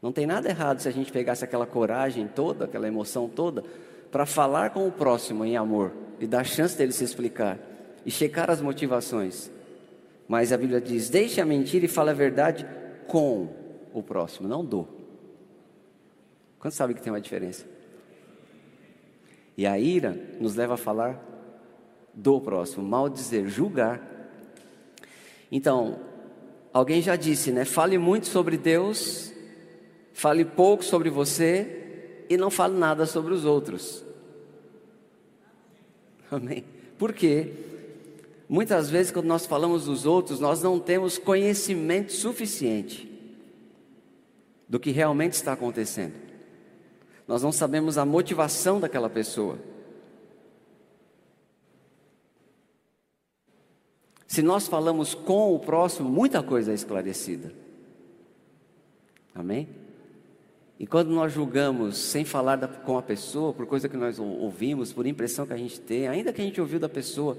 Não 0.01 0.11
tem 0.11 0.25
nada 0.25 0.49
errado 0.49 0.79
se 0.79 0.87
a 0.87 0.91
gente 0.91 1.11
pegasse 1.11 1.43
aquela 1.43 1.65
coragem 1.65 2.27
toda, 2.27 2.65
aquela 2.65 2.87
emoção 2.87 3.29
toda, 3.29 3.63
para 4.11 4.25
falar 4.25 4.71
com 4.71 4.87
o 4.87 4.91
próximo 4.91 5.45
em 5.45 5.55
amor 5.55 5.91
e 6.19 6.25
dar 6.25 6.43
chance 6.43 6.77
dele 6.77 6.91
se 6.91 7.03
explicar 7.03 7.59
e 8.05 8.09
checar 8.09 8.49
as 8.49 8.61
motivações. 8.61 9.51
Mas 10.27 10.51
a 10.51 10.57
Bíblia 10.57 10.81
diz: 10.81 11.09
deixe 11.09 11.39
a 11.39 11.45
mentira 11.45 11.85
e 11.85 11.87
fale 11.87 12.09
a 12.09 12.13
verdade 12.13 12.65
com 13.07 13.49
o 13.93 14.01
próximo, 14.01 14.47
não 14.47 14.65
do. 14.65 14.87
Quantos 16.57 16.77
sabem 16.77 16.95
que 16.95 17.01
tem 17.01 17.11
uma 17.11 17.21
diferença? 17.21 17.65
E 19.57 19.65
a 19.67 19.77
ira 19.77 20.17
nos 20.39 20.55
leva 20.55 20.75
a 20.75 20.77
falar 20.77 21.19
do 22.13 22.39
próximo, 22.39 22.87
mal 22.87 23.09
dizer, 23.09 23.47
julgar. 23.47 24.01
Então, 25.51 25.99
alguém 26.73 27.01
já 27.01 27.15
disse, 27.15 27.51
né? 27.51 27.65
Fale 27.65 27.97
muito 27.97 28.27
sobre 28.27 28.57
Deus, 28.57 29.30
fale 30.13 30.45
pouco 30.45 30.83
sobre 30.83 31.09
você 31.09 32.25
e 32.29 32.37
não 32.37 32.49
fale 32.49 32.77
nada 32.77 33.05
sobre 33.05 33.33
os 33.33 33.45
outros. 33.45 34.03
Amém? 36.29 36.63
Por 36.97 37.13
quê? 37.13 37.51
Muitas 38.47 38.89
vezes, 38.89 39.11
quando 39.11 39.25
nós 39.25 39.45
falamos 39.45 39.85
dos 39.85 40.05
outros, 40.05 40.39
nós 40.39 40.61
não 40.61 40.79
temos 40.79 41.17
conhecimento 41.17 42.11
suficiente 42.11 43.09
do 44.67 44.79
que 44.79 44.91
realmente 44.91 45.33
está 45.33 45.53
acontecendo. 45.53 46.13
Nós 47.27 47.41
não 47.43 47.51
sabemos 47.51 47.97
a 47.97 48.05
motivação 48.05 48.79
daquela 48.79 49.09
pessoa. 49.09 49.57
Se 54.27 54.41
nós 54.41 54.67
falamos 54.67 55.13
com 55.13 55.53
o 55.53 55.59
próximo, 55.59 56.09
muita 56.09 56.41
coisa 56.41 56.71
é 56.71 56.73
esclarecida. 56.73 57.53
Amém? 59.35 59.67
E 60.81 60.87
quando 60.87 61.11
nós 61.11 61.31
julgamos 61.31 61.95
sem 61.95 62.25
falar 62.25 62.55
da, 62.55 62.67
com 62.67 62.97
a 62.97 63.03
pessoa, 63.03 63.53
por 63.53 63.67
coisa 63.67 63.87
que 63.87 63.95
nós 63.95 64.17
ouvimos, 64.17 64.91
por 64.91 65.05
impressão 65.05 65.45
que 65.45 65.53
a 65.53 65.57
gente 65.57 65.79
tem, 65.79 66.07
ainda 66.07 66.33
que 66.33 66.41
a 66.41 66.43
gente 66.43 66.59
ouviu 66.59 66.79
da 66.79 66.89
pessoa, 66.89 67.37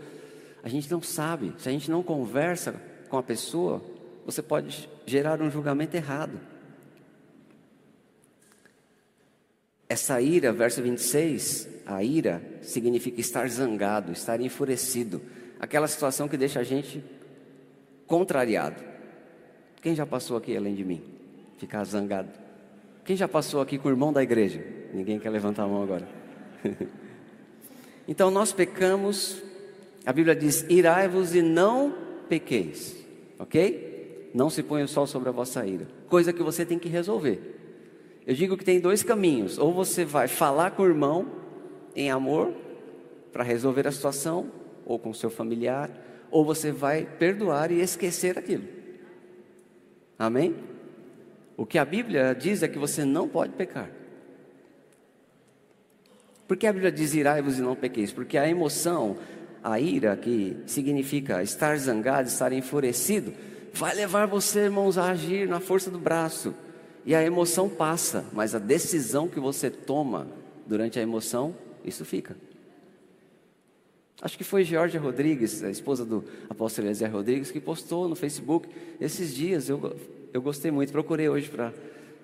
a 0.62 0.68
gente 0.68 0.88
não 0.88 1.02
sabe. 1.02 1.52
Se 1.58 1.68
a 1.68 1.72
gente 1.72 1.90
não 1.90 2.04
conversa 2.04 2.80
com 3.08 3.18
a 3.18 3.22
pessoa, 3.22 3.82
você 4.24 4.40
pode 4.40 4.88
gerar 5.04 5.42
um 5.42 5.50
julgamento 5.50 5.96
errado. 5.96 6.38
Essa 9.88 10.20
ira, 10.20 10.52
verso 10.52 10.80
26, 10.80 11.68
a 11.84 12.00
ira 12.00 12.40
significa 12.62 13.20
estar 13.20 13.48
zangado, 13.48 14.12
estar 14.12 14.40
enfurecido. 14.40 15.20
Aquela 15.58 15.88
situação 15.88 16.28
que 16.28 16.36
deixa 16.36 16.60
a 16.60 16.64
gente 16.64 17.02
contrariado. 18.06 18.80
Quem 19.80 19.96
já 19.96 20.06
passou 20.06 20.36
aqui 20.36 20.56
além 20.56 20.76
de 20.76 20.84
mim? 20.84 21.02
Ficar 21.58 21.82
zangado. 21.82 22.41
Quem 23.04 23.16
já 23.16 23.26
passou 23.26 23.60
aqui 23.60 23.78
com 23.78 23.88
o 23.88 23.90
irmão 23.90 24.12
da 24.12 24.22
igreja? 24.22 24.64
Ninguém 24.92 25.18
quer 25.18 25.30
levantar 25.30 25.64
a 25.64 25.68
mão 25.68 25.82
agora. 25.82 26.06
então 28.06 28.30
nós 28.30 28.52
pecamos, 28.52 29.42
a 30.06 30.12
Bíblia 30.12 30.36
diz: 30.36 30.64
irai-vos 30.68 31.34
e 31.34 31.42
não 31.42 31.94
pequeis, 32.28 32.96
ok? 33.38 34.30
Não 34.32 34.48
se 34.48 34.62
ponha 34.62 34.84
o 34.84 34.88
sol 34.88 35.06
sobre 35.06 35.28
a 35.28 35.32
vossa 35.32 35.66
ira, 35.66 35.88
coisa 36.08 36.32
que 36.32 36.42
você 36.42 36.64
tem 36.64 36.78
que 36.78 36.88
resolver. 36.88 37.52
Eu 38.26 38.34
digo 38.34 38.56
que 38.56 38.64
tem 38.64 38.78
dois 38.78 39.02
caminhos: 39.02 39.58
ou 39.58 39.72
você 39.72 40.04
vai 40.04 40.28
falar 40.28 40.70
com 40.72 40.82
o 40.82 40.86
irmão 40.86 41.26
em 41.96 42.10
amor 42.10 42.52
para 43.32 43.42
resolver 43.42 43.88
a 43.88 43.92
situação, 43.92 44.50
ou 44.86 44.98
com 44.98 45.12
seu 45.12 45.30
familiar, 45.30 45.90
ou 46.30 46.44
você 46.44 46.70
vai 46.70 47.04
perdoar 47.04 47.72
e 47.72 47.80
esquecer 47.80 48.38
aquilo. 48.38 48.64
Amém? 50.18 50.54
O 51.56 51.66
que 51.66 51.78
a 51.78 51.84
Bíblia 51.84 52.34
diz 52.34 52.62
é 52.62 52.68
que 52.68 52.78
você 52.78 53.04
não 53.04 53.28
pode 53.28 53.52
pecar. 53.52 53.90
Por 56.48 56.56
que 56.56 56.66
a 56.66 56.72
Bíblia 56.72 56.92
diz 56.92 57.14
irai-vos 57.14 57.58
e 57.58 57.62
não 57.62 57.74
pequeis? 57.74 58.12
Porque 58.12 58.36
a 58.36 58.48
emoção, 58.48 59.16
a 59.62 59.78
ira, 59.80 60.16
que 60.16 60.56
significa 60.66 61.42
estar 61.42 61.78
zangado, 61.78 62.28
estar 62.28 62.52
enfurecido, 62.52 63.32
vai 63.72 63.94
levar 63.94 64.26
você, 64.26 64.60
irmãos, 64.60 64.98
a 64.98 65.10
agir 65.10 65.48
na 65.48 65.60
força 65.60 65.90
do 65.90 65.98
braço 65.98 66.54
e 67.04 67.14
a 67.14 67.22
emoção 67.22 67.68
passa, 67.68 68.24
mas 68.32 68.54
a 68.54 68.58
decisão 68.58 69.28
que 69.28 69.40
você 69.40 69.70
toma 69.70 70.28
durante 70.66 70.98
a 70.98 71.02
emoção, 71.02 71.54
isso 71.84 72.04
fica. 72.04 72.36
Acho 74.20 74.38
que 74.38 74.44
foi 74.44 74.62
Georgia 74.62 75.00
Rodrigues, 75.00 75.64
a 75.64 75.70
esposa 75.70 76.04
do 76.04 76.24
apóstolo 76.48 76.86
Eliezer 76.86 77.10
Rodrigues, 77.10 77.50
que 77.50 77.60
postou 77.60 78.08
no 78.08 78.14
Facebook 78.14 78.68
esses 79.00 79.34
dias. 79.34 79.68
Eu, 79.68 79.96
eu 80.32 80.40
gostei 80.40 80.70
muito, 80.70 80.92
procurei 80.92 81.28
hoje 81.28 81.48
para 81.48 81.72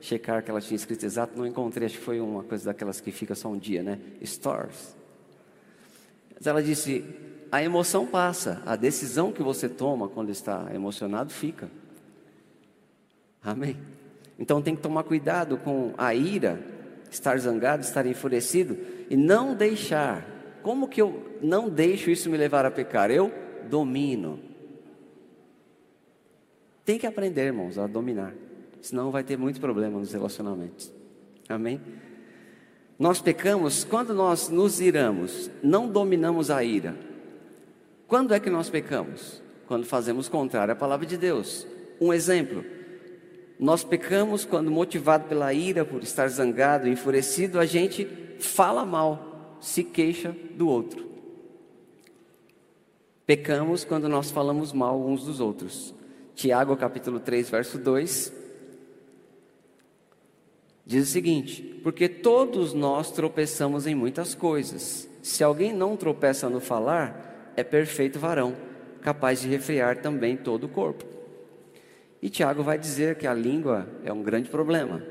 checar 0.01 0.42
que 0.42 0.51
ela 0.51 0.61
tinha 0.61 0.77
escrito 0.77 1.05
exato, 1.05 1.37
não 1.37 1.47
encontrei, 1.47 1.87
acho 1.87 1.99
que 1.99 2.05
foi 2.05 2.21
uma 2.21 2.42
coisa 2.42 2.66
daquelas 2.66 3.01
que 3.01 3.11
fica 3.11 3.35
só 3.35 3.49
um 3.49 3.59
dia, 3.59 3.83
né? 3.83 3.99
Stars. 4.23 4.97
Mas 6.35 6.47
ela 6.47 6.62
disse: 6.62 7.05
a 7.51 7.62
emoção 7.62 8.07
passa, 8.07 8.62
a 8.64 8.77
decisão 8.77 9.33
que 9.33 9.42
você 9.42 9.68
toma 9.68 10.09
quando 10.09 10.31
está 10.31 10.68
emocionado 10.75 11.33
fica. 11.33 11.68
Amém? 13.42 13.77
Então 14.38 14.62
tem 14.62 14.77
que 14.77 14.83
tomar 14.83 15.03
cuidado 15.03 15.59
com 15.59 15.92
a 15.99 16.14
ira, 16.14 16.61
estar 17.11 17.38
zangado, 17.38 17.83
estar 17.83 18.07
enfurecido 18.07 18.79
e 19.11 19.16
não 19.16 19.55
deixar. 19.55 20.27
Como 20.62 20.88
que 20.88 21.01
eu 21.01 21.38
não 21.42 21.68
deixo 21.68 22.11
isso 22.11 22.31
me 22.31 22.37
levar 22.37 22.64
a 22.64 22.71
pecar? 22.71 23.11
Eu 23.11 23.33
domino. 23.68 24.47
Tem 26.88 26.98
que 26.98 27.07
aprender, 27.07 27.42
irmãos, 27.42 27.77
a 27.77 27.87
dominar. 27.87 28.33
Senão 28.81 29.11
vai 29.11 29.22
ter 29.22 29.37
muito 29.37 29.61
problema 29.61 29.98
nos 29.98 30.11
relacionamentos. 30.11 30.90
Amém? 31.46 31.83
Nós 32.98 33.20
pecamos 33.20 33.85
quando 33.85 34.14
nós 34.14 34.48
nos 34.48 34.81
iramos, 34.81 35.51
não 35.62 35.87
dominamos 35.87 36.51
a 36.51 36.64
ira. 36.64 36.96
Quando 38.07 38.33
é 38.33 38.40
que 38.40 38.48
nós 38.48 38.70
pecamos? 38.70 39.42
Quando 39.66 39.85
fazemos 39.85 40.31
contrário 40.31 40.72
à 40.72 40.74
palavra 40.74 41.05
de 41.05 41.18
Deus. 41.18 41.66
Um 42.01 42.11
exemplo: 42.11 42.64
nós 43.61 43.85
pecamos 43.85 44.46
quando, 44.46 44.70
motivado 44.70 45.29
pela 45.29 45.53
ira, 45.53 45.85
por 45.85 46.03
estar 46.03 46.27
zangado, 46.29 46.88
enfurecido, 46.88 47.61
a 47.61 47.66
gente 47.66 48.09
fala 48.38 48.87
mal, 48.87 49.59
se 49.61 49.85
queixa 49.85 50.35
do 50.55 50.66
outro. 50.66 51.07
Pecamos 53.27 53.85
quando 53.85 54.09
nós 54.09 54.31
falamos 54.31 54.72
mal 54.72 54.98
uns 54.98 55.27
dos 55.27 55.38
outros. 55.38 55.97
Tiago 56.38 56.77
capítulo 56.77 57.18
3, 57.18 57.51
verso 57.51 57.79
2 57.79 58.33
Diz 60.87 61.09
o 61.09 61.11
seguinte: 61.11 61.81
porque 61.83 62.09
todos 62.09 62.72
nós 62.72 63.11
tropeçamos 63.11 63.88
em 63.88 63.94
muitas 63.96 64.37
coisas. 64.37 65.09
Se 65.20 65.42
alguém 65.42 65.72
não 65.72 65.96
tropeça 65.96 66.48
no 66.48 66.61
falar, 66.61 67.53
é 67.57 67.64
perfeito 67.64 68.20
varão, 68.20 68.55
capaz 69.03 69.40
de 69.40 69.48
refrear 69.48 70.01
também 70.01 70.37
todo 70.37 70.66
o 70.66 70.68
corpo. 70.68 71.05
E 72.22 72.31
Tiago 72.31 72.62
vai 72.62 72.79
dizer 72.79 73.16
que 73.16 73.27
a 73.27 73.35
língua 73.35 73.88
é 74.05 74.12
um 74.12 74.22
grande 74.22 74.48
problema 74.48 75.03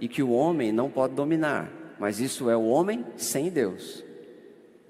e 0.00 0.08
que 0.08 0.22
o 0.22 0.30
homem 0.30 0.72
não 0.72 0.88
pode 0.88 1.14
dominar, 1.14 1.70
mas 1.98 2.20
isso 2.20 2.48
é 2.48 2.56
o 2.56 2.64
homem 2.64 3.04
sem 3.18 3.50
Deus. 3.50 4.02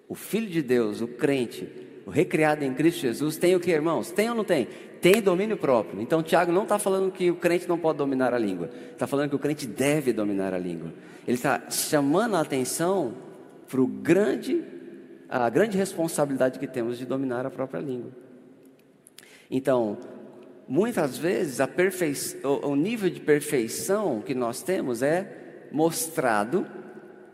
O 0.08 0.14
Filho 0.14 0.48
de 0.48 0.62
Deus, 0.62 1.00
o 1.00 1.08
crente, 1.08 1.89
recriado 2.10 2.64
em 2.64 2.74
Cristo 2.74 3.00
Jesus, 3.00 3.36
tem 3.36 3.56
o 3.56 3.60
que, 3.60 3.70
irmãos? 3.70 4.10
Tem 4.10 4.28
ou 4.28 4.34
não 4.34 4.44
tem? 4.44 4.68
Tem 5.00 5.22
domínio 5.22 5.56
próprio. 5.56 6.00
Então, 6.02 6.22
Tiago 6.22 6.52
não 6.52 6.64
está 6.64 6.78
falando 6.78 7.10
que 7.10 7.30
o 7.30 7.36
crente 7.36 7.66
não 7.68 7.78
pode 7.78 7.98
dominar 7.98 8.34
a 8.34 8.38
língua, 8.38 8.68
está 8.92 9.06
falando 9.06 9.30
que 9.30 9.36
o 9.36 9.38
crente 9.38 9.66
deve 9.66 10.12
dominar 10.12 10.52
a 10.52 10.58
língua. 10.58 10.92
Ele 11.26 11.36
está 11.36 11.70
chamando 11.70 12.36
a 12.36 12.40
atenção 12.40 13.14
para 13.66 13.80
grande, 14.02 14.62
a 15.28 15.48
grande 15.48 15.78
responsabilidade 15.78 16.58
que 16.58 16.66
temos 16.66 16.98
de 16.98 17.06
dominar 17.06 17.46
a 17.46 17.50
própria 17.50 17.80
língua. 17.80 18.10
Então, 19.50 19.96
muitas 20.68 21.16
vezes 21.16 21.60
a 21.60 21.66
perfei... 21.66 22.14
o 22.44 22.76
nível 22.76 23.08
de 23.08 23.20
perfeição 23.20 24.20
que 24.20 24.34
nós 24.34 24.62
temos 24.62 25.02
é 25.02 25.68
mostrado 25.72 26.66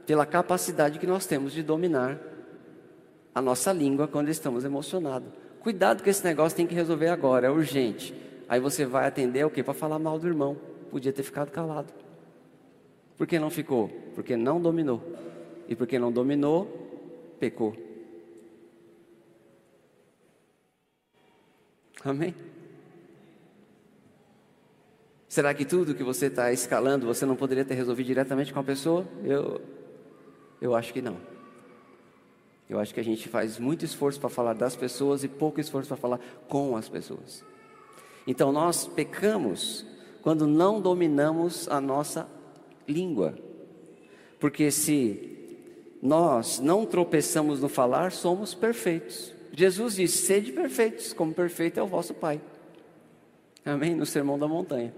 pela 0.07 0.25
capacidade 0.25 0.99
que 0.99 1.07
nós 1.07 1.27
temos 1.27 1.53
de 1.53 1.63
dominar 1.63 2.36
a 3.37 3.43
nossa 3.43 3.71
língua 3.71 4.09
quando 4.09 4.31
estamos 4.31 4.65
emocionados. 4.65 5.29
Cuidado 5.61 6.03
que 6.03 6.09
esse 6.09 6.25
negócio 6.25 6.57
tem 6.57 6.67
que 6.67 6.75
resolver 6.75 7.09
agora, 7.09 7.49
é 7.49 7.51
urgente. 7.51 8.15
Aí 8.49 8.59
você 8.59 8.87
vai 8.87 9.07
atender 9.07 9.45
o 9.45 9.51
quê? 9.51 9.63
Para 9.63 9.75
falar 9.75 9.99
mal 9.99 10.19
do 10.19 10.27
irmão. 10.27 10.57
Podia 10.91 11.13
ter 11.13 11.23
ficado 11.23 11.51
calado. 11.51 11.93
Por 13.15 13.27
que 13.27 13.39
não 13.39 13.51
ficou? 13.51 13.91
Porque 14.15 14.39
não 14.39 14.59
dominou. 14.59 15.03
E 15.69 15.77
porque 15.77 15.99
não 15.99 16.11
dominou, 16.11 16.67
pecou. 17.39 17.77
Amém? 22.03 22.35
Será 25.29 25.53
que 25.53 25.67
tudo 25.67 25.95
que 25.95 26.03
você 26.03 26.29
está 26.29 26.51
escalando 26.55 27.05
você 27.05 27.27
não 27.27 27.37
poderia 27.37 27.67
ter 27.67 27.75
resolvido 27.75 28.07
diretamente 28.07 28.51
com 28.51 28.61
a 28.61 28.65
pessoa? 28.65 29.07
Eu, 29.23 29.61
eu 30.59 30.75
acho 30.75 30.91
que 30.91 31.03
não. 31.03 31.36
Eu 32.69 32.81
acho 32.81 32.93
que 32.93 33.01
a 33.01 33.05
gente 33.05 33.29
faz 33.29 33.59
muito 33.59 33.85
esforço 33.85 34.19
para 34.19 34.29
falar 34.29 34.55
das 34.55 34.75
pessoas 34.75 35.23
e 35.23 35.29
pouco 35.29 35.61
esforço 35.61 35.89
para 35.89 35.97
falar 35.97 36.21
com 36.49 36.77
as 36.77 36.89
pessoas. 36.89 37.45
Então 38.27 38.51
nós 38.51 38.87
pecamos 38.87 39.87
quando 40.23 40.47
não 40.47 40.81
dominamos 40.81 41.69
a 41.69 41.81
nossa 41.81 42.29
língua. 42.89 43.39
Porque 44.41 44.71
se 44.71 45.37
nós 46.03 46.59
não 46.59 46.85
tropeçamos 46.85 47.61
no 47.61 47.69
falar, 47.69 48.13
somos 48.13 48.55
perfeitos. 48.55 49.33
Jesus 49.53 49.95
disse: 49.95 50.19
sede 50.19 50.53
perfeitos, 50.53 51.13
como 51.13 51.33
perfeito 51.33 51.81
é 51.81 51.83
o 51.83 51.87
vosso 51.87 52.13
Pai. 52.13 52.41
Amém? 53.65 53.95
No 53.95 54.05
Sermão 54.05 54.39
da 54.39 54.47
Montanha. 54.47 54.95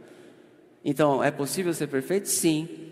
Então, 0.85 1.23
é 1.23 1.31
possível 1.31 1.73
ser 1.73 1.87
perfeito? 1.87 2.29
Sim, 2.29 2.91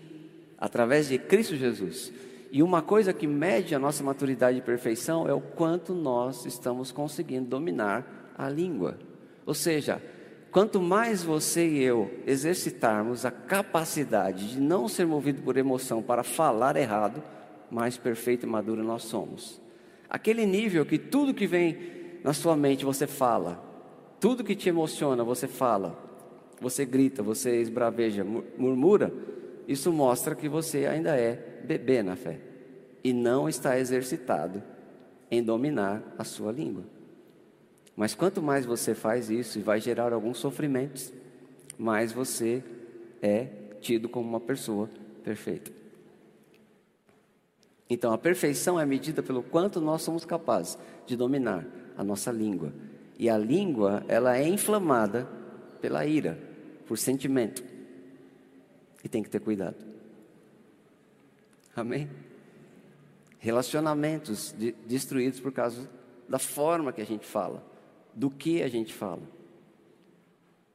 através 0.57 1.07
de 1.07 1.17
Cristo 1.17 1.55
Jesus. 1.55 2.11
E 2.57 2.63
uma 2.63 2.81
coisa 2.81 3.13
que 3.13 3.27
mede 3.27 3.75
a 3.75 3.79
nossa 3.79 4.03
maturidade 4.03 4.57
e 4.57 4.63
perfeição 4.63 5.27
é 5.27 5.31
o 5.31 5.39
quanto 5.39 5.93
nós 5.93 6.43
estamos 6.43 6.91
conseguindo 6.91 7.45
dominar 7.45 8.33
a 8.35 8.49
língua. 8.49 8.97
Ou 9.45 9.53
seja, 9.53 10.01
quanto 10.49 10.81
mais 10.81 11.21
você 11.21 11.67
e 11.67 11.83
eu 11.83 12.09
exercitarmos 12.25 13.25
a 13.25 13.29
capacidade 13.29 14.53
de 14.53 14.59
não 14.59 14.87
ser 14.87 15.05
movido 15.05 15.43
por 15.43 15.55
emoção 15.55 16.01
para 16.01 16.23
falar 16.23 16.75
errado, 16.75 17.21
mais 17.69 17.95
perfeito 17.95 18.47
e 18.47 18.49
maduro 18.49 18.83
nós 18.83 19.03
somos. 19.03 19.61
Aquele 20.09 20.43
nível 20.43 20.83
que 20.83 20.97
tudo 20.97 21.35
que 21.35 21.45
vem 21.45 21.77
na 22.23 22.33
sua 22.33 22.55
mente 22.55 22.83
você 22.83 23.05
fala, 23.05 23.63
tudo 24.19 24.43
que 24.43 24.55
te 24.55 24.67
emociona 24.67 25.23
você 25.23 25.47
fala, 25.47 25.95
você 26.59 26.85
grita, 26.85 27.21
você 27.21 27.61
esbraveja, 27.61 28.25
murmura, 28.57 29.13
isso 29.67 29.93
mostra 29.93 30.33
que 30.33 30.49
você 30.49 30.87
ainda 30.87 31.15
é 31.15 31.61
bebê 31.63 32.01
na 32.01 32.15
fé 32.15 32.46
e 33.03 33.13
não 33.13 33.47
está 33.47 33.79
exercitado 33.79 34.61
em 35.29 35.43
dominar 35.43 36.03
a 36.17 36.23
sua 36.23 36.51
língua. 36.51 36.83
Mas 37.95 38.13
quanto 38.13 38.41
mais 38.41 38.65
você 38.65 38.93
faz 38.93 39.29
isso 39.29 39.57
e 39.57 39.61
vai 39.61 39.79
gerar 39.79 40.13
alguns 40.13 40.37
sofrimentos, 40.37 41.11
mais 41.77 42.11
você 42.11 42.63
é 43.21 43.47
tido 43.81 44.07
como 44.07 44.27
uma 44.29 44.39
pessoa 44.39 44.89
perfeita. 45.23 45.71
Então, 47.89 48.11
a 48.11 48.17
perfeição 48.17 48.79
é 48.79 48.85
medida 48.85 49.23
pelo 49.23 49.41
quanto 49.41 49.79
nós 49.79 50.01
somos 50.01 50.25
capazes 50.25 50.77
de 51.05 51.15
dominar 51.15 51.65
a 51.97 52.03
nossa 52.03 52.31
língua. 52.31 52.73
E 53.17 53.29
a 53.29 53.37
língua, 53.37 54.03
ela 54.07 54.37
é 54.37 54.47
inflamada 54.47 55.27
pela 55.81 56.05
ira, 56.05 56.37
por 56.85 56.97
sentimento. 56.97 57.63
E 59.03 59.09
tem 59.09 59.23
que 59.23 59.29
ter 59.29 59.39
cuidado. 59.39 59.77
Amém? 61.75 62.09
Relacionamentos 63.47 64.53
de, 64.57 64.73
destruídos 64.85 65.39
por 65.39 65.53
causa 65.53 65.89
da 66.27 66.37
forma 66.37 66.91
que 66.91 67.01
a 67.01 67.05
gente 67.05 67.25
fala, 67.25 67.63
do 68.13 68.29
que 68.29 68.61
a 68.61 68.67
gente 68.67 68.93
fala. 68.93 69.21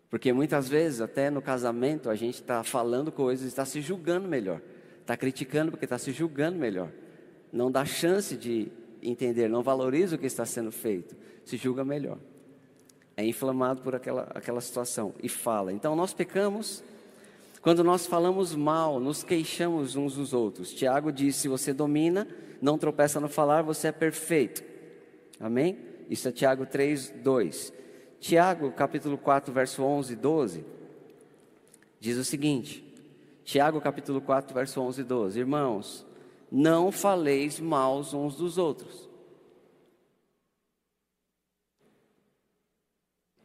Porque 0.08 0.32
muitas 0.32 0.70
vezes, 0.70 1.02
até 1.02 1.28
no 1.28 1.42
casamento, 1.42 2.08
a 2.08 2.14
gente 2.14 2.36
está 2.36 2.64
falando 2.64 3.12
coisas, 3.12 3.46
está 3.46 3.66
se 3.66 3.82
julgando 3.82 4.26
melhor, 4.26 4.62
está 5.02 5.18
criticando 5.18 5.70
porque 5.70 5.84
está 5.84 5.98
se 5.98 6.12
julgando 6.12 6.58
melhor. 6.58 6.90
Não 7.52 7.70
dá 7.70 7.84
chance 7.84 8.38
de 8.38 8.72
entender, 9.02 9.50
não 9.50 9.62
valoriza 9.62 10.16
o 10.16 10.18
que 10.18 10.24
está 10.24 10.46
sendo 10.46 10.72
feito, 10.72 11.14
se 11.44 11.58
julga 11.58 11.84
melhor. 11.84 12.16
É 13.14 13.22
inflamado 13.22 13.82
por 13.82 13.94
aquela, 13.94 14.22
aquela 14.34 14.62
situação 14.62 15.12
e 15.22 15.28
fala. 15.28 15.74
Então 15.74 15.94
nós 15.94 16.14
pecamos 16.14 16.82
quando 17.62 17.84
nós 17.84 18.08
falamos 18.08 18.56
mal, 18.56 18.98
nos 18.98 19.22
queixamos 19.22 19.94
uns 19.94 20.16
dos 20.16 20.32
outros. 20.32 20.74
Tiago 20.74 21.12
diz: 21.12 21.36
se 21.36 21.46
você 21.46 21.72
domina, 21.72 22.26
não 22.60 22.76
tropeça 22.76 23.20
no 23.20 23.28
falar, 23.28 23.62
você 23.62 23.88
é 23.88 23.92
perfeito. 23.92 24.64
Amém? 25.38 25.78
Isso 26.10 26.28
é 26.28 26.32
Tiago 26.32 26.66
3, 26.66 27.10
2. 27.22 27.72
Tiago, 28.18 28.72
capítulo 28.72 29.16
4, 29.16 29.52
verso 29.52 29.82
11 29.84 30.12
e 30.12 30.16
12, 30.16 30.64
diz 32.00 32.18
o 32.18 32.24
seguinte: 32.24 32.84
Tiago, 33.44 33.80
capítulo 33.80 34.20
4, 34.20 34.52
verso 34.52 34.80
11 34.80 35.00
e 35.00 35.04
12. 35.04 35.38
Irmãos, 35.38 36.06
não 36.50 36.90
faleis 36.90 37.60
mal 37.60 38.00
uns 38.00 38.34
dos 38.34 38.58
outros. 38.58 39.08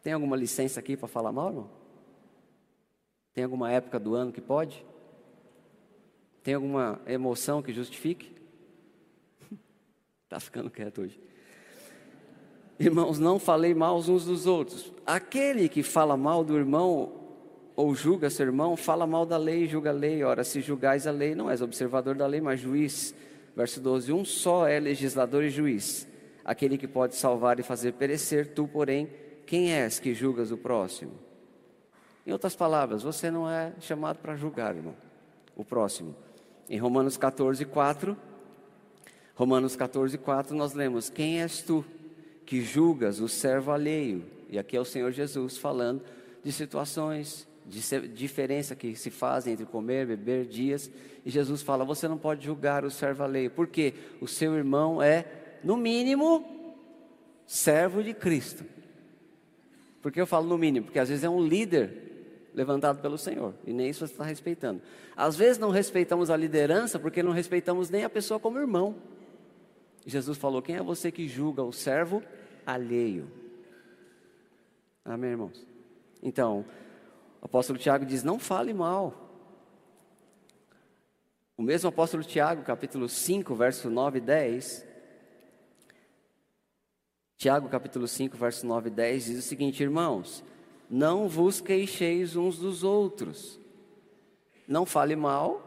Tem 0.02 0.14
alguma 0.14 0.36
licença 0.36 0.80
aqui 0.80 0.98
para 0.98 1.08
falar 1.08 1.32
mal, 1.32 1.50
irmão? 1.50 1.87
Tem 3.38 3.43
alguma 3.43 3.71
época 3.71 4.00
do 4.00 4.15
ano 4.15 4.32
que 4.32 4.41
pode? 4.41 4.84
Tem 6.41 6.56
alguma 6.56 7.00
emoção 7.06 7.62
que 7.62 7.71
justifique? 7.71 8.32
Está 10.23 10.39
ficando 10.41 10.71
quieto 10.71 11.04
hoje. 11.04 11.21
Irmãos, 12.80 13.19
não 13.19 13.38
falei 13.38 13.76
mal 13.76 13.95
uns 13.95 14.26
dos 14.26 14.47
outros. 14.47 14.91
Aquele 15.06 15.69
que 15.69 15.84
fala 15.84 16.17
mal 16.17 16.43
do 16.43 16.58
irmão 16.58 17.13
ou 17.76 17.93
julga 17.93 18.32
seu 18.32 18.47
irmão, 18.47 18.76
fala 18.76 19.06
mal 19.06 19.23
da 19.23 19.38
lei 19.38 19.67
julga 19.67 19.91
a 19.91 19.93
lei. 19.93 20.23
Ora, 20.23 20.43
se 20.43 20.60
julgais 20.60 21.06
a 21.06 21.12
lei, 21.12 21.36
não 21.36 21.47
és 21.47 21.62
observador 21.62 22.15
da 22.15 22.26
lei, 22.26 22.41
mas 22.41 22.60
juiz. 22.60 23.13
Verso 23.56 23.80
12: 23.80 24.12
Um 24.12 24.26
só 24.26 24.67
é 24.67 24.80
legislador 24.80 25.43
e 25.43 25.52
juiz, 25.52 26.08
aquele 26.43 26.76
que 26.76 26.88
pode 26.88 27.15
salvar 27.15 27.60
e 27.60 27.63
fazer 27.63 27.91
perecer, 27.93 28.56
tu, 28.56 28.67
porém, 28.67 29.08
quem 29.45 29.73
és 29.73 30.00
que 30.00 30.15
julgas 30.15 30.52
o 30.52 30.58
próximo? 30.58 31.27
Em 32.28 32.34
outras 32.34 32.58
palavras, 32.58 33.04
você 33.04 33.32
não 33.32 33.50
é 33.50 33.72
chamado 33.80 34.18
para 34.18 34.36
julgar, 34.36 34.76
irmão, 34.76 34.94
o 35.56 35.63
próximo. 35.63 36.13
Em 36.70 36.78
Romanos 36.78 37.16
14, 37.16 37.63
4, 37.63 38.18
Romanos 39.34 39.78
14, 39.78 40.18
4, 40.18 40.54
nós 40.54 40.74
lemos: 40.74 41.10
Quem 41.10 41.42
és 41.42 41.62
tu 41.62 41.86
que 42.46 42.62
julgas 42.62 43.21
o 43.21 43.30
servo 43.30 43.71
alheio? 43.71 44.25
E 44.50 44.60
aqui 44.60 44.75
é 44.75 44.80
o 44.80 44.84
Senhor 44.84 45.13
Jesus 45.13 45.58
falando 45.58 46.04
de 46.44 46.52
situações 46.52 47.48
de 47.65 48.10
diferença 48.10 48.75
que 48.75 48.94
se 48.94 49.10
fazem 49.10 49.54
entre 49.54 49.65
comer, 49.65 50.06
beber, 50.06 50.48
dias. 50.48 50.92
E 51.25 51.30
Jesus 51.30 51.62
fala: 51.62 51.86
Você 51.86 52.10
não 52.10 52.17
pode 52.17 52.44
julgar 52.44 52.84
o 52.84 52.92
servo 52.92 53.23
alheio, 53.23 53.52
porque 53.52 53.94
o 54.19 54.28
seu 54.28 54.54
irmão 54.58 55.02
é, 55.02 55.23
no 55.63 55.78
mínimo, 55.78 56.46
servo 57.46 58.04
de 58.04 58.13
Cristo. 58.13 58.65
Por 60.02 60.12
que 60.12 60.19
eu 60.19 60.28
falo 60.28 60.46
no 60.46 60.58
mínimo? 60.58 60.88
Porque 60.88 61.00
às 61.00 61.08
vezes 61.08 61.23
é 61.23 61.30
um 61.30 61.42
líder 61.42 62.07
levantado 62.58 63.00
pelo 63.04 63.20
Senhor, 63.20 63.54
e 63.68 63.72
nem 63.72 63.88
isso 63.88 64.00
você 64.00 64.12
está 64.12 64.24
respeitando. 64.24 64.82
Às 65.16 65.36
vezes 65.36 65.60
não 65.60 65.70
respeitamos 65.70 66.32
a 66.32 66.36
liderança 66.36 66.98
porque 66.98 67.22
não 67.22 67.32
respeitamos 67.32 67.92
nem 67.92 68.04
a 68.04 68.10
pessoa 68.10 68.40
como 68.40 68.58
irmão. 68.58 68.96
Jesus 70.04 70.40
falou: 70.40 70.60
Quem 70.60 70.76
é 70.76 70.82
você 70.82 71.12
que 71.12 71.28
julga 71.28 71.62
o 71.62 71.72
servo 71.72 72.24
alheio? 72.66 73.32
Amém, 75.06 75.30
irmãos? 75.30 75.68
Então, 76.24 76.66
o 77.40 77.46
apóstolo 77.46 77.78
Tiago 77.78 78.08
diz: 78.08 78.24
Não 78.24 78.40
fale 78.40 78.74
mal. 78.74 79.14
O 81.56 81.62
mesmo 81.62 81.90
apóstolo 81.90 82.24
Tiago, 82.24 82.64
capítulo 82.64 83.08
5, 83.08 83.54
verso 83.54 83.88
9 83.88 84.18
e 84.18 84.22
10. 84.22 84.88
Tiago, 87.38 87.70
capítulo 87.70 88.08
5, 88.08 88.36
verso 88.36 88.66
9 88.66 88.88
e 88.88 88.92
10 88.92 89.26
diz 89.26 89.40
o 89.40 89.48
seguinte: 89.48 89.84
Irmãos, 89.84 90.44
não 90.90 91.27
vos 91.27 91.60
queixeis 91.60 92.35
uns 92.35 92.58
dos 92.58 92.83
outros, 92.83 93.60
não 94.67 94.85
fale 94.85 95.15
mal. 95.15 95.63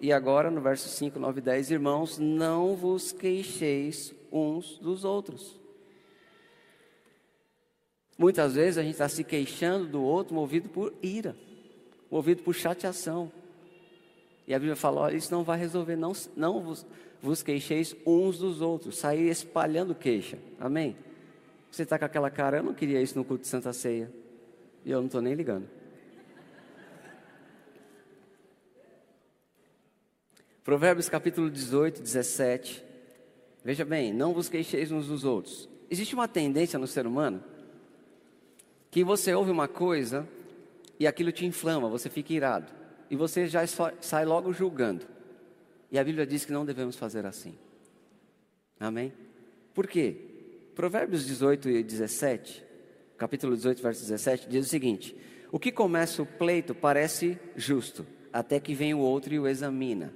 E 0.00 0.12
agora, 0.12 0.48
no 0.50 0.60
verso 0.60 0.88
5, 0.88 1.18
9 1.18 1.40
e 1.40 1.42
10, 1.42 1.70
irmãos, 1.72 2.18
não 2.18 2.76
vos 2.76 3.10
queixeis 3.10 4.14
uns 4.30 4.78
dos 4.78 5.04
outros. 5.04 5.58
Muitas 8.16 8.54
vezes 8.54 8.78
a 8.78 8.82
gente 8.82 8.92
está 8.92 9.08
se 9.08 9.24
queixando 9.24 9.86
do 9.86 10.02
outro 10.02 10.34
movido 10.34 10.68
por 10.68 10.94
ira, 11.02 11.36
movido 12.10 12.42
por 12.42 12.54
chateação. 12.54 13.30
E 14.46 14.54
a 14.54 14.58
Bíblia 14.58 14.76
fala: 14.76 15.02
olha, 15.02 15.16
isso 15.16 15.32
não 15.32 15.44
vai 15.44 15.58
resolver, 15.58 15.96
não, 15.96 16.12
não 16.36 16.60
vos, 16.60 16.86
vos 17.20 17.42
queixeis 17.42 17.94
uns 18.06 18.38
dos 18.38 18.60
outros, 18.60 18.98
sair 18.98 19.28
espalhando 19.28 19.94
queixa. 19.94 20.38
Amém? 20.58 20.96
Você 21.70 21.82
está 21.82 21.98
com 21.98 22.04
aquela 22.04 22.30
cara, 22.30 22.58
eu 22.58 22.62
não 22.62 22.74
queria 22.74 23.00
isso 23.00 23.16
no 23.16 23.24
culto 23.24 23.42
de 23.42 23.48
Santa 23.48 23.72
Ceia. 23.72 24.10
E 24.84 24.90
eu 24.90 24.98
não 24.98 25.06
estou 25.06 25.20
nem 25.20 25.34
ligando. 25.34 25.68
Provérbios 30.64 31.08
capítulo 31.08 31.50
18, 31.50 32.02
17. 32.02 32.84
Veja 33.64 33.84
bem, 33.84 34.12
não 34.12 34.34
vos 34.34 34.48
queixeis 34.48 34.92
uns 34.92 35.06
dos 35.06 35.24
outros. 35.24 35.68
Existe 35.90 36.14
uma 36.14 36.28
tendência 36.28 36.78
no 36.78 36.86
ser 36.86 37.06
humano 37.06 37.42
que 38.90 39.02
você 39.04 39.34
ouve 39.34 39.50
uma 39.50 39.68
coisa 39.68 40.28
e 40.98 41.06
aquilo 41.06 41.32
te 41.32 41.46
inflama, 41.46 41.88
você 41.88 42.10
fica 42.10 42.32
irado 42.32 42.72
e 43.10 43.16
você 43.16 43.46
já 43.46 43.62
sai 44.00 44.24
logo 44.24 44.52
julgando. 44.52 45.06
E 45.90 45.98
a 45.98 46.04
Bíblia 46.04 46.26
diz 46.26 46.44
que 46.44 46.52
não 46.52 46.66
devemos 46.66 46.96
fazer 46.96 47.24
assim. 47.24 47.56
Amém? 48.78 49.12
Por 49.72 49.86
quê? 49.86 50.16
Provérbios 50.74 51.24
18 51.24 51.70
e 51.70 51.82
17, 51.82 52.64
capítulo 53.18 53.56
18, 53.56 53.82
verso 53.82 54.00
17, 54.02 54.48
diz 54.48 54.66
o 54.66 54.68
seguinte: 54.68 55.16
O 55.50 55.58
que 55.58 55.72
começa 55.72 56.22
o 56.22 56.26
pleito 56.26 56.74
parece 56.74 57.38
justo, 57.56 58.06
até 58.32 58.60
que 58.60 58.74
vem 58.74 58.94
o 58.94 59.00
outro 59.00 59.34
e 59.34 59.38
o 59.38 59.48
examina. 59.48 60.12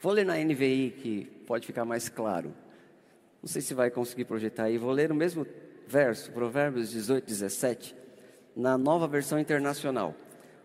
Vou 0.00 0.12
ler 0.12 0.24
na 0.24 0.36
NVI 0.36 0.94
que 0.98 1.24
pode 1.46 1.66
ficar 1.66 1.84
mais 1.84 2.08
claro. 2.08 2.52
Não 3.40 3.48
sei 3.48 3.60
se 3.60 3.74
vai 3.74 3.90
conseguir 3.90 4.24
projetar 4.24 4.64
aí. 4.64 4.78
Vou 4.78 4.90
ler 4.90 5.12
o 5.12 5.14
mesmo 5.14 5.46
verso, 5.86 6.32
Provérbios 6.32 6.90
18, 6.90 7.24
17, 7.24 7.94
na 8.56 8.78
nova 8.78 9.06
versão 9.06 9.38
internacional. 9.38 10.14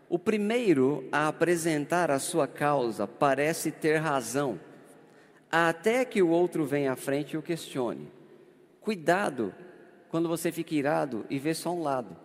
O 0.08 0.18
primeiro 0.18 1.06
a 1.12 1.28
apresentar 1.28 2.10
a 2.10 2.18
sua 2.18 2.48
causa 2.48 3.06
parece 3.06 3.70
ter 3.70 3.96
razão, 3.96 4.58
até 5.52 6.04
que 6.04 6.22
o 6.22 6.30
outro 6.30 6.64
venha 6.64 6.92
à 6.92 6.96
frente 6.96 7.32
e 7.32 7.36
o 7.36 7.42
questione. 7.42 8.10
Cuidado 8.80 9.54
quando 10.10 10.28
você 10.28 10.50
fica 10.50 10.74
irado 10.74 11.24
e 11.28 11.38
vê 11.38 11.54
só 11.54 11.72
um 11.72 11.82
lado. 11.82 12.16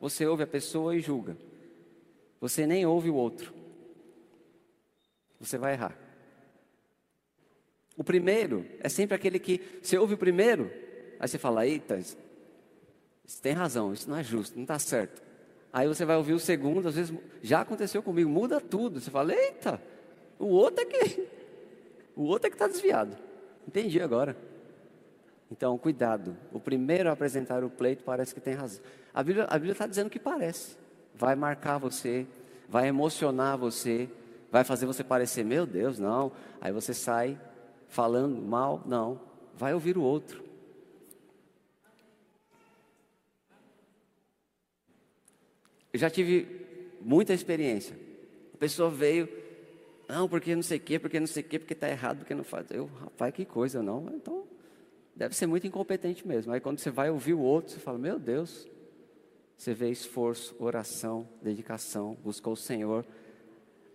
Você 0.00 0.26
ouve 0.26 0.42
a 0.42 0.46
pessoa 0.46 0.96
e 0.96 1.00
julga. 1.00 1.36
Você 2.40 2.66
nem 2.66 2.86
ouve 2.86 3.10
o 3.10 3.14
outro. 3.14 3.52
Você 5.38 5.58
vai 5.58 5.74
errar. 5.74 5.96
O 7.96 8.04
primeiro 8.04 8.66
é 8.80 8.88
sempre 8.88 9.14
aquele 9.14 9.38
que 9.38 9.60
você 9.82 9.98
ouve 9.98 10.14
o 10.14 10.18
primeiro, 10.18 10.70
aí 11.18 11.28
você 11.28 11.38
fala: 11.38 11.66
Eita, 11.66 11.98
isso 11.98 12.16
tem 13.42 13.52
razão, 13.52 13.92
isso 13.92 14.08
não 14.08 14.16
é 14.16 14.24
justo, 14.24 14.56
não 14.56 14.62
está 14.62 14.78
certo. 14.78 15.22
Aí 15.72 15.86
você 15.86 16.04
vai 16.04 16.16
ouvir 16.16 16.32
o 16.32 16.38
segundo, 16.38 16.88
às 16.88 16.96
vezes 16.96 17.16
já 17.42 17.60
aconteceu 17.60 18.02
comigo, 18.02 18.28
muda 18.28 18.60
tudo. 18.60 19.00
Você 19.00 19.10
fala, 19.10 19.32
eita, 19.32 19.80
o 20.38 20.46
outro 20.46 20.82
é 20.82 20.86
que. 20.86 21.26
O 22.16 22.24
outro 22.24 22.48
é 22.48 22.50
que 22.50 22.56
está 22.56 22.66
desviado. 22.66 23.16
Entendi 23.66 24.02
agora. 24.02 24.36
Então, 25.50 25.76
cuidado. 25.76 26.36
O 26.52 26.60
primeiro 26.60 27.08
a 27.08 27.12
apresentar 27.12 27.64
o 27.64 27.70
pleito 27.70 28.04
parece 28.04 28.34
que 28.34 28.40
tem 28.40 28.54
razão. 28.54 28.82
A 29.12 29.22
Bíblia 29.22 29.72
está 29.72 29.86
dizendo 29.86 30.08
que 30.08 30.18
parece. 30.18 30.76
Vai 31.14 31.34
marcar 31.34 31.78
você, 31.78 32.26
vai 32.68 32.86
emocionar 32.86 33.58
você, 33.58 34.08
vai 34.50 34.62
fazer 34.62 34.86
você 34.86 35.02
parecer, 35.02 35.44
meu 35.44 35.66
Deus, 35.66 35.98
não. 35.98 36.30
Aí 36.60 36.72
você 36.72 36.94
sai 36.94 37.38
falando 37.88 38.40
mal, 38.40 38.82
não. 38.86 39.20
Vai 39.56 39.74
ouvir 39.74 39.98
o 39.98 40.02
outro. 40.02 40.44
Eu 45.92 45.98
já 45.98 46.08
tive 46.08 46.46
muita 47.00 47.34
experiência. 47.34 47.96
A 48.54 48.56
pessoa 48.56 48.88
veio, 48.88 49.28
não, 50.08 50.28
porque 50.28 50.54
não 50.54 50.62
sei 50.62 50.78
o 50.78 50.80
quê, 50.80 50.98
porque 51.00 51.18
não 51.18 51.26
sei 51.26 51.42
o 51.42 51.46
quê, 51.46 51.58
porque 51.58 51.72
está 51.72 51.88
errado, 51.88 52.18
porque 52.18 52.34
não 52.34 52.44
faz. 52.44 52.70
Eu, 52.70 52.86
rapaz, 52.86 53.34
que 53.34 53.44
coisa, 53.44 53.82
não. 53.82 54.06
Então, 54.14 54.44
deve 55.20 55.36
ser 55.36 55.46
muito 55.46 55.66
incompetente 55.66 56.26
mesmo. 56.26 56.50
Aí 56.50 56.60
quando 56.60 56.78
você 56.78 56.90
vai 56.90 57.10
ouvir 57.10 57.34
o 57.34 57.40
outro, 57.40 57.74
você 57.74 57.78
fala, 57.78 57.98
meu 57.98 58.18
Deus. 58.18 58.66
Você 59.54 59.74
vê 59.74 59.90
esforço, 59.90 60.56
oração, 60.58 61.28
dedicação, 61.42 62.14
buscou 62.24 62.54
o 62.54 62.56
Senhor. 62.56 63.04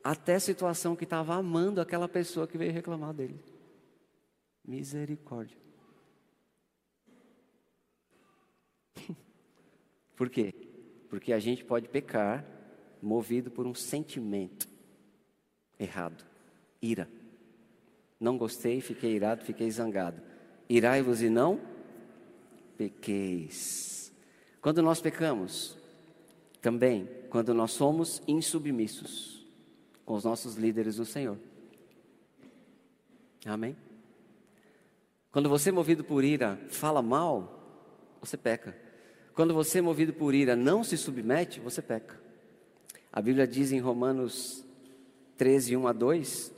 Até 0.03 0.35
a 0.35 0.39
situação 0.39 0.95
que 0.95 1.03
estava 1.03 1.33
amando 1.33 1.81
aquela 1.81 2.07
pessoa 2.07 2.45
que 2.45 2.59
veio 2.59 2.71
reclamar 2.71 3.11
dele. 3.11 3.43
Misericórdia. 4.63 5.57
Por 10.15 10.29
quê? 10.29 10.53
Porque 11.09 11.33
a 11.33 11.39
gente 11.39 11.65
pode 11.65 11.89
pecar 11.89 12.45
movido 13.01 13.49
por 13.49 13.65
um 13.65 13.73
sentimento 13.73 14.67
errado, 15.79 16.23
ira. 16.79 17.09
Não 18.19 18.37
gostei, 18.37 18.79
fiquei 18.79 19.15
irado, 19.15 19.43
fiquei 19.43 19.71
zangado. 19.71 20.34
Irai-vos 20.67 21.21
e 21.21 21.29
não 21.29 21.59
pequeis. 22.77 24.11
Quando 24.61 24.81
nós 24.81 24.99
pecamos, 24.99 25.77
também 26.61 27.07
quando 27.29 27.53
nós 27.53 27.71
somos 27.71 28.21
insubmissos 28.27 29.45
com 30.05 30.15
os 30.15 30.23
nossos 30.23 30.55
líderes 30.55 30.95
do 30.95 31.05
Senhor. 31.05 31.37
Amém? 33.45 33.75
Quando 35.31 35.49
você, 35.49 35.71
movido 35.71 36.03
por 36.03 36.23
ira, 36.23 36.57
fala 36.69 37.01
mal, 37.01 37.61
você 38.21 38.37
peca. 38.37 38.75
Quando 39.33 39.53
você, 39.53 39.81
movido 39.81 40.13
por 40.13 40.33
ira, 40.33 40.55
não 40.55 40.83
se 40.83 40.97
submete, 40.97 41.59
você 41.59 41.81
peca. 41.81 42.19
A 43.11 43.21
Bíblia 43.21 43.45
diz 43.45 43.71
em 43.71 43.79
Romanos 43.79 44.65
13, 45.37 45.75
1 45.75 45.87
a 45.87 45.93
2. 45.93 46.54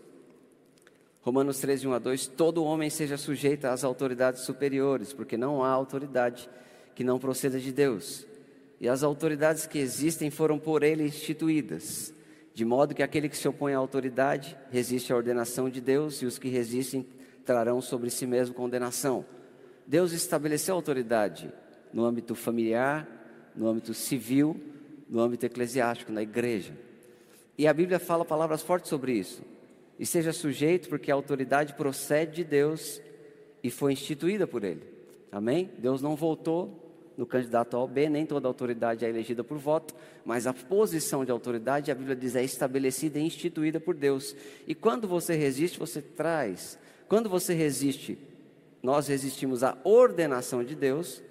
Romanos 1.27 1.59
13, 1.59 1.85
1 1.89 1.93
a 1.93 1.99
2: 1.99 2.27
Todo 2.27 2.63
homem 2.63 2.89
seja 2.89 3.17
sujeito 3.17 3.65
às 3.65 3.83
autoridades 3.83 4.43
superiores, 4.43 5.11
porque 5.11 5.35
não 5.35 5.61
há 5.61 5.67
autoridade 5.67 6.49
que 6.95 7.03
não 7.03 7.19
proceda 7.19 7.59
de 7.59 7.73
Deus. 7.73 8.25
E 8.79 8.87
as 8.87 9.03
autoridades 9.03 9.65
que 9.67 9.77
existem 9.77 10.31
foram 10.31 10.57
por 10.57 10.83
ele 10.83 11.03
instituídas, 11.03 12.13
de 12.53 12.63
modo 12.63 12.95
que 12.95 13.03
aquele 13.03 13.27
que 13.27 13.35
se 13.35 13.45
opõe 13.45 13.73
à 13.73 13.77
autoridade 13.77 14.57
resiste 14.71 15.11
à 15.11 15.17
ordenação 15.17 15.69
de 15.69 15.81
Deus, 15.81 16.21
e 16.21 16.25
os 16.25 16.39
que 16.39 16.47
resistem 16.47 17.05
trarão 17.43 17.81
sobre 17.81 18.09
si 18.09 18.25
mesmo 18.25 18.55
condenação. 18.55 19.25
Deus 19.85 20.13
estabeleceu 20.13 20.75
autoridade 20.75 21.51
no 21.91 22.05
âmbito 22.05 22.35
familiar, 22.35 23.05
no 23.53 23.67
âmbito 23.67 23.93
civil, 23.93 24.55
no 25.09 25.19
âmbito 25.19 25.45
eclesiástico, 25.45 26.09
na 26.09 26.21
igreja. 26.21 26.71
E 27.57 27.67
a 27.67 27.73
Bíblia 27.73 27.99
fala 27.99 28.23
palavras 28.23 28.61
fortes 28.61 28.89
sobre 28.89 29.11
isso. 29.11 29.56
E 29.99 30.05
seja 30.05 30.31
sujeito, 30.31 30.89
porque 30.89 31.11
a 31.11 31.15
autoridade 31.15 31.73
procede 31.73 32.37
de 32.37 32.43
Deus 32.43 33.01
e 33.63 33.69
foi 33.69 33.93
instituída 33.93 34.45
por 34.45 34.63
Ele. 34.63 34.83
Amém? 35.31 35.71
Deus 35.77 36.01
não 36.01 36.15
voltou 36.15 36.87
no 37.17 37.25
candidato 37.25 37.75
ao 37.75 37.87
B, 37.87 38.07
nem 38.07 38.25
toda 38.25 38.47
autoridade 38.47 39.03
é 39.03 39.09
elegida 39.09 39.43
por 39.43 39.57
voto, 39.57 39.95
mas 40.23 40.45
a 40.45 40.53
posição 40.53 41.25
de 41.25 41.31
autoridade, 41.31 41.91
a 41.91 41.95
Bíblia 41.95 42.15
diz, 42.15 42.35
é 42.35 42.43
estabelecida 42.43 43.17
e 43.17 43.23
instituída 43.23 43.79
por 43.79 43.95
Deus. 43.95 44.35
E 44.67 44.75
quando 44.75 45.07
você 45.07 45.35
resiste, 45.35 45.79
você 45.79 45.99
traz. 45.99 46.77
Quando 47.07 47.27
você 47.27 47.55
resiste, 47.55 48.19
nós 48.83 49.07
resistimos 49.07 49.63
à 49.63 49.75
ordenação 49.83 50.63
de 50.63 50.75
Deus, 50.75 51.23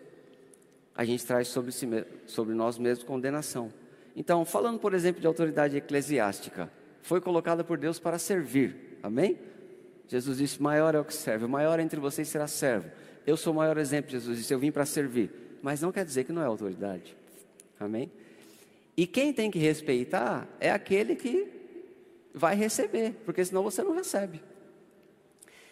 a 0.94 1.04
gente 1.04 1.24
traz 1.24 1.48
sobre, 1.48 1.70
si, 1.70 1.86
sobre 2.26 2.54
nós 2.54 2.78
mesmos 2.78 3.06
condenação. 3.06 3.72
Então, 4.16 4.44
falando, 4.44 4.80
por 4.80 4.92
exemplo, 4.92 5.20
de 5.20 5.26
autoridade 5.26 5.76
eclesiástica, 5.76 6.70
foi 7.06 7.20
colocada 7.20 7.62
por 7.62 7.78
Deus 7.78 8.00
para 8.00 8.18
servir, 8.18 8.98
amém? 9.00 9.38
Jesus 10.08 10.38
disse: 10.38 10.60
maior 10.60 10.92
é 10.92 10.98
o 10.98 11.04
que 11.04 11.14
serve, 11.14 11.44
o 11.44 11.48
maior 11.48 11.78
entre 11.78 12.00
vocês 12.00 12.26
será 12.26 12.48
servo. 12.48 12.90
Eu 13.24 13.36
sou 13.36 13.52
o 13.52 13.56
maior 13.56 13.78
exemplo, 13.78 14.10
Jesus 14.10 14.38
disse: 14.38 14.52
eu 14.52 14.58
vim 14.58 14.72
para 14.72 14.84
servir, 14.84 15.30
mas 15.62 15.80
não 15.80 15.92
quer 15.92 16.04
dizer 16.04 16.24
que 16.24 16.32
não 16.32 16.42
é 16.42 16.46
autoridade, 16.46 17.16
amém? 17.78 18.10
E 18.96 19.06
quem 19.06 19.32
tem 19.32 19.52
que 19.52 19.58
respeitar 19.58 20.48
é 20.58 20.68
aquele 20.68 21.14
que 21.14 21.46
vai 22.34 22.56
receber, 22.56 23.14
porque 23.24 23.44
senão 23.44 23.62
você 23.62 23.84
não 23.84 23.94
recebe. 23.94 24.42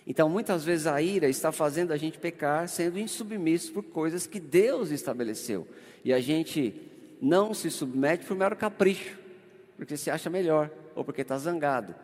Então, 0.06 0.28
muitas 0.28 0.64
vezes 0.64 0.86
a 0.86 1.02
ira 1.02 1.28
está 1.28 1.50
fazendo 1.50 1.92
a 1.92 1.96
gente 1.96 2.16
pecar, 2.16 2.68
sendo 2.68 2.96
insubmisso 2.96 3.72
por 3.72 3.82
coisas 3.82 4.24
que 4.24 4.38
Deus 4.38 4.90
estabeleceu. 4.90 5.66
E 6.04 6.12
a 6.12 6.20
gente 6.20 6.80
não 7.20 7.52
se 7.54 7.70
submete 7.70 8.24
por 8.24 8.36
mero 8.36 8.54
capricho, 8.54 9.18
porque 9.76 9.96
se 9.96 10.10
acha 10.10 10.28
melhor, 10.28 10.70
ou 10.94 11.04
porque 11.04 11.22
está 11.22 11.36
zangado. 11.38 11.94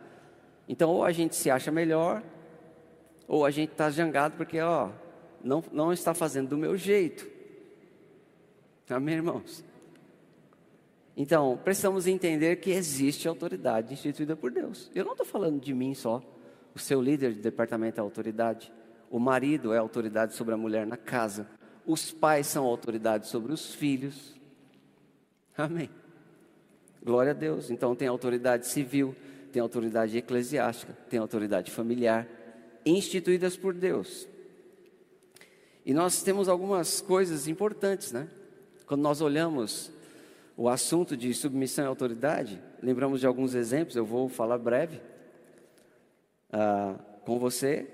Então, 0.67 0.89
ou 0.89 1.03
a 1.03 1.11
gente 1.11 1.35
se 1.35 1.49
acha 1.49 1.71
melhor, 1.71 2.23
ou 3.27 3.45
a 3.45 3.51
gente 3.51 3.71
está 3.71 3.89
jangado 3.89 4.35
porque, 4.37 4.59
ó, 4.59 4.89
não, 5.43 5.63
não 5.71 5.93
está 5.93 6.13
fazendo 6.13 6.49
do 6.49 6.57
meu 6.57 6.75
jeito. 6.75 7.27
Amém, 8.89 9.15
irmãos? 9.15 9.63
Então, 11.15 11.59
precisamos 11.63 12.07
entender 12.07 12.57
que 12.57 12.71
existe 12.71 13.27
autoridade 13.27 13.93
instituída 13.93 14.35
por 14.35 14.51
Deus. 14.51 14.89
Eu 14.95 15.05
não 15.05 15.11
estou 15.11 15.25
falando 15.25 15.59
de 15.59 15.73
mim 15.73 15.93
só. 15.93 16.21
O 16.73 16.79
seu 16.79 17.01
líder 17.01 17.33
de 17.33 17.41
departamento 17.41 17.99
é 17.99 18.01
autoridade. 18.01 18.71
O 19.09 19.19
marido 19.19 19.73
é 19.73 19.77
autoridade 19.77 20.35
sobre 20.35 20.53
a 20.53 20.57
mulher 20.57 20.87
na 20.87 20.97
casa. 20.97 21.47
Os 21.85 22.11
pais 22.11 22.47
são 22.47 22.65
autoridade 22.65 23.27
sobre 23.27 23.51
os 23.51 23.73
filhos. 23.73 24.35
Amém. 25.57 25.89
Glória 27.03 27.31
a 27.31 27.35
Deus. 27.35 27.71
Então, 27.71 27.95
tem 27.95 28.07
autoridade 28.07 28.67
civil, 28.67 29.15
tem 29.51 29.61
autoridade 29.61 30.17
eclesiástica, 30.17 30.95
tem 31.09 31.19
autoridade 31.19 31.71
familiar, 31.71 32.27
instituídas 32.85 33.57
por 33.57 33.73
Deus. 33.73 34.27
E 35.85 35.93
nós 35.93 36.21
temos 36.21 36.47
algumas 36.47 37.01
coisas 37.01 37.47
importantes, 37.47 38.11
né? 38.11 38.27
Quando 38.85 39.01
nós 39.01 39.21
olhamos 39.21 39.91
o 40.55 40.69
assunto 40.69 41.17
de 41.17 41.33
submissão 41.33 41.85
e 41.85 41.87
autoridade, 41.87 42.61
lembramos 42.81 43.19
de 43.19 43.25
alguns 43.25 43.55
exemplos, 43.55 43.95
eu 43.95 44.05
vou 44.05 44.29
falar 44.29 44.57
breve 44.57 45.01
uh, 46.53 46.99
com 47.25 47.39
você, 47.39 47.87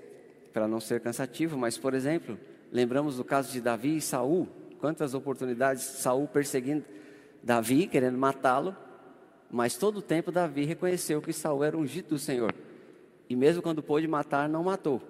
para 0.52 0.68
não 0.68 0.80
ser 0.80 1.00
cansativo, 1.00 1.56
mas, 1.56 1.78
por 1.78 1.94
exemplo, 1.94 2.38
lembramos 2.70 3.16
do 3.16 3.24
caso 3.24 3.52
de 3.52 3.60
Davi 3.60 3.96
e 3.96 4.00
Saul, 4.00 4.48
quantas 4.80 5.14
oportunidades 5.14 5.82
Saul 5.82 6.26
perseguindo 6.26 6.84
Davi, 7.42 7.86
querendo 7.86 8.18
matá-lo, 8.18 8.76
mas 9.50 9.76
todo 9.76 9.98
o 9.98 10.02
tempo 10.02 10.30
Davi 10.30 10.64
reconheceu 10.64 11.20
que 11.22 11.32
Saul 11.32 11.64
era 11.64 11.76
ungido 11.76 12.10
do 12.10 12.18
Senhor. 12.18 12.54
E 13.28 13.36
mesmo 13.36 13.62
quando 13.62 13.82
pôde 13.82 14.06
matar, 14.06 14.48
não 14.48 14.64
matou. 14.64 15.00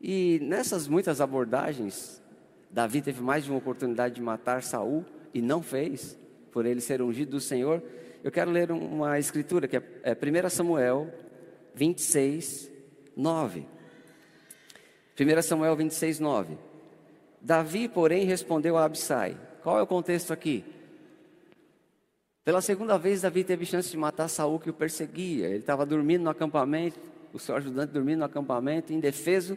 E 0.00 0.40
nessas 0.42 0.88
muitas 0.88 1.20
abordagens, 1.20 2.22
Davi 2.70 3.02
teve 3.02 3.22
mais 3.22 3.44
de 3.44 3.50
uma 3.50 3.58
oportunidade 3.58 4.14
de 4.14 4.22
matar 4.22 4.62
Saul 4.62 5.04
e 5.32 5.40
não 5.40 5.62
fez, 5.62 6.18
por 6.50 6.66
ele 6.66 6.80
ser 6.80 7.00
ungido 7.00 7.32
do 7.32 7.40
Senhor. 7.40 7.82
Eu 8.24 8.30
quero 8.30 8.50
ler 8.50 8.70
uma 8.72 9.18
escritura 9.18 9.68
que 9.68 9.76
é, 9.76 9.82
é 10.02 10.12
1 10.12 10.50
Samuel 10.50 11.12
26, 11.74 12.70
9. 13.16 13.66
1 15.18 15.42
Samuel 15.42 15.76
26, 15.76 16.18
9. 16.18 16.58
Davi, 17.40 17.88
porém, 17.88 18.24
respondeu 18.24 18.76
a 18.76 18.84
Absai. 18.84 19.36
Qual 19.62 19.78
é 19.78 19.82
o 19.82 19.86
contexto 19.86 20.32
aqui? 20.32 20.64
Pela 22.44 22.60
segunda 22.60 22.98
vez, 22.98 23.22
Davi 23.22 23.44
teve 23.44 23.64
chance 23.64 23.88
de 23.88 23.96
matar 23.96 24.26
Saul 24.26 24.58
que 24.58 24.68
o 24.68 24.72
perseguia. 24.72 25.46
Ele 25.46 25.58
estava 25.58 25.86
dormindo 25.86 26.24
no 26.24 26.30
acampamento, 26.30 26.98
o 27.32 27.38
seu 27.38 27.54
ajudante 27.54 27.92
dormindo 27.92 28.18
no 28.18 28.24
acampamento, 28.24 28.92
indefeso. 28.92 29.56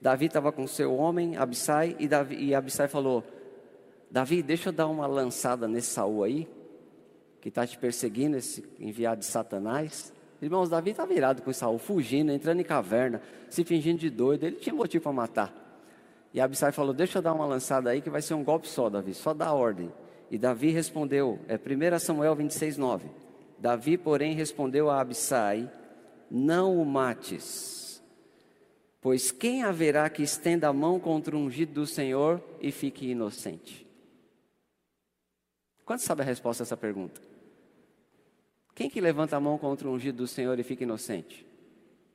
Davi 0.00 0.26
estava 0.26 0.50
com 0.50 0.66
seu 0.66 0.96
homem, 0.96 1.36
Abissai, 1.36 1.94
e, 2.00 2.08
Davi, 2.08 2.34
e 2.34 2.54
Abissai 2.56 2.88
falou: 2.88 3.22
Davi, 4.10 4.42
deixa 4.42 4.70
eu 4.70 4.72
dar 4.72 4.88
uma 4.88 5.06
lançada 5.06 5.68
nesse 5.68 5.90
Saul 5.90 6.24
aí, 6.24 6.48
que 7.40 7.48
está 7.48 7.64
te 7.64 7.78
perseguindo, 7.78 8.36
esse 8.36 8.64
enviado 8.80 9.20
de 9.20 9.26
Satanás. 9.26 10.12
Irmãos, 10.40 10.68
Davi 10.68 10.90
está 10.90 11.06
virado 11.06 11.40
com 11.40 11.52
Saul, 11.52 11.78
fugindo, 11.78 12.32
entrando 12.32 12.58
em 12.58 12.64
caverna, 12.64 13.22
se 13.48 13.62
fingindo 13.62 14.00
de 14.00 14.10
doido. 14.10 14.42
Ele 14.42 14.56
tinha 14.56 14.74
motivo 14.74 15.04
para 15.04 15.12
matar. 15.12 15.54
E 16.34 16.40
Abissai 16.40 16.72
falou: 16.72 16.92
Deixa 16.92 17.18
eu 17.18 17.22
dar 17.22 17.32
uma 17.32 17.46
lançada 17.46 17.90
aí, 17.90 18.00
que 18.00 18.10
vai 18.10 18.20
ser 18.20 18.34
um 18.34 18.42
golpe 18.42 18.66
só, 18.66 18.90
Davi, 18.90 19.14
só 19.14 19.32
dá 19.32 19.52
ordem. 19.52 19.88
E 20.32 20.38
Davi 20.38 20.70
respondeu, 20.70 21.38
é 21.46 21.56
1 21.56 21.98
Samuel 21.98 22.34
26, 22.34 22.78
9. 22.78 23.06
Davi, 23.58 23.98
porém, 23.98 24.34
respondeu 24.34 24.88
a 24.88 24.98
Abissai: 24.98 25.70
Não 26.30 26.80
o 26.80 26.86
mates, 26.86 28.02
pois 28.98 29.30
quem 29.30 29.62
haverá 29.62 30.08
que 30.08 30.22
estenda 30.22 30.68
a 30.68 30.72
mão 30.72 30.98
contra 30.98 31.36
o 31.36 31.38
ungido 31.38 31.74
do 31.74 31.86
Senhor 31.86 32.42
e 32.62 32.72
fique 32.72 33.10
inocente? 33.10 33.86
Quantos 35.84 36.06
sabem 36.06 36.24
a 36.24 36.26
resposta 36.26 36.62
a 36.62 36.64
essa 36.64 36.78
pergunta? 36.78 37.20
Quem 38.74 38.88
que 38.88 39.02
levanta 39.02 39.36
a 39.36 39.40
mão 39.40 39.58
contra 39.58 39.86
o 39.86 39.92
ungido 39.92 40.16
do 40.16 40.26
Senhor 40.26 40.58
e 40.58 40.62
fica 40.62 40.82
inocente? 40.82 41.46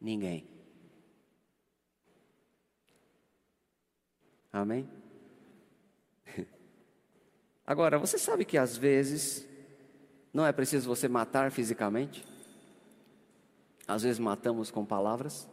Ninguém. 0.01 0.43
Amém? 4.51 4.96
Agora, 7.67 7.99
você 7.99 8.17
sabe 8.17 8.45
que 8.45 8.57
às 8.57 8.77
vezes 8.77 9.45
não 10.33 10.45
é 10.45 10.53
preciso 10.53 10.87
você 10.87 11.09
matar 11.09 11.51
fisicamente? 11.51 12.25
Às 13.85 14.03
vezes 14.03 14.19
matamos 14.19 14.71
com 14.71 14.85
palavras. 14.85 15.49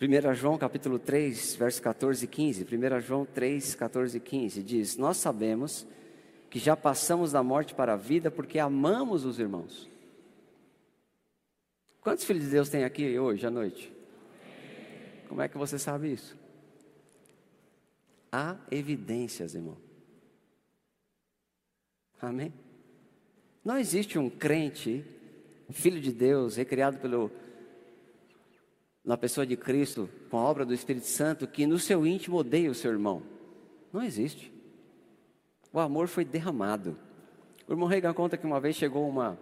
1 0.00 0.34
João 0.34 0.56
capítulo 0.56 0.98
3, 0.98 1.56
versos 1.56 1.80
14 1.80 2.24
e 2.24 2.28
15. 2.28 2.64
1 2.64 3.00
João 3.00 3.26
3, 3.26 3.74
14 3.74 4.16
e 4.16 4.20
15 4.20 4.62
diz: 4.62 4.96
Nós 4.96 5.18
sabemos 5.18 5.86
que 6.48 6.58
já 6.58 6.74
passamos 6.74 7.32
da 7.32 7.42
morte 7.42 7.74
para 7.74 7.92
a 7.92 7.96
vida 7.96 8.30
porque 8.30 8.58
amamos 8.58 9.26
os 9.26 9.38
irmãos. 9.38 9.86
Quantos 12.00 12.24
filhos 12.24 12.44
de 12.44 12.50
Deus 12.50 12.70
tem 12.70 12.84
aqui 12.84 13.18
hoje 13.18 13.46
à 13.46 13.50
noite? 13.50 13.92
Como 15.28 15.42
é 15.42 15.48
que 15.48 15.58
você 15.58 15.78
sabe 15.78 16.12
isso? 16.12 16.47
Há 18.30 18.56
evidências, 18.70 19.54
irmão. 19.54 19.76
Amém? 22.20 22.52
Não 23.64 23.78
existe 23.78 24.18
um 24.18 24.28
crente, 24.28 25.04
filho 25.70 26.00
de 26.00 26.12
Deus, 26.12 26.56
recriado 26.56 26.98
pelo, 26.98 27.30
na 29.04 29.16
pessoa 29.16 29.46
de 29.46 29.56
Cristo, 29.56 30.08
com 30.30 30.38
a 30.38 30.42
obra 30.42 30.64
do 30.64 30.74
Espírito 30.74 31.06
Santo, 31.06 31.46
que 31.46 31.66
no 31.66 31.78
seu 31.78 32.06
íntimo 32.06 32.36
odeia 32.36 32.70
o 32.70 32.74
seu 32.74 32.90
irmão. 32.90 33.22
Não 33.92 34.02
existe. 34.02 34.52
O 35.72 35.78
amor 35.78 36.08
foi 36.08 36.24
derramado. 36.24 36.98
O 37.66 37.72
irmão 37.72 37.88
Reagan 37.88 38.14
conta 38.14 38.36
que 38.36 38.46
uma 38.46 38.60
vez 38.60 38.76
chegou 38.76 39.08
uma, 39.08 39.38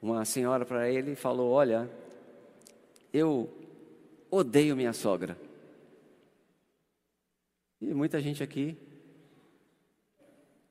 uma 0.00 0.24
senhora 0.24 0.64
para 0.64 0.88
ele 0.88 1.12
e 1.12 1.16
falou: 1.16 1.50
Olha, 1.50 1.90
eu 3.12 3.48
odeio 4.30 4.76
minha 4.76 4.92
sogra. 4.92 5.36
E 7.80 7.92
muita 7.92 8.20
gente 8.20 8.42
aqui 8.42 8.76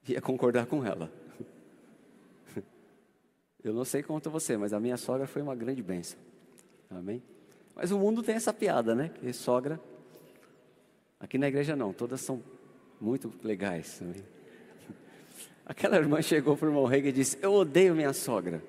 ia 0.07 0.21
concordar 0.21 0.65
com 0.65 0.85
ela. 0.85 1.11
Eu 3.63 3.73
não 3.73 3.85
sei 3.85 4.03
quanto 4.03 4.29
você, 4.29 4.57
mas 4.57 4.73
a 4.73 4.79
minha 4.79 4.97
sogra 4.97 5.27
foi 5.27 5.41
uma 5.41 5.55
grande 5.55 5.81
bênção. 5.81 6.17
Amém? 6.89 7.21
Mas 7.75 7.91
o 7.91 7.97
mundo 7.97 8.21
tem 8.21 8.35
essa 8.35 8.53
piada, 8.53 8.93
né? 8.93 9.09
Que 9.09 9.31
sogra. 9.33 9.79
Aqui 11.19 11.37
na 11.37 11.47
igreja 11.47 11.75
não, 11.75 11.93
todas 11.93 12.21
são 12.21 12.41
muito 12.99 13.33
legais. 13.43 14.01
Amém? 14.01 14.23
Aquela 15.65 15.97
irmã 15.97 16.21
chegou 16.21 16.57
para 16.57 16.67
o 16.67 16.69
irmão 16.69 16.85
Rega 16.85 17.09
e 17.09 17.13
disse: 17.13 17.37
Eu 17.41 17.53
odeio 17.53 17.95
minha 17.95 18.13
sogra. 18.13 18.61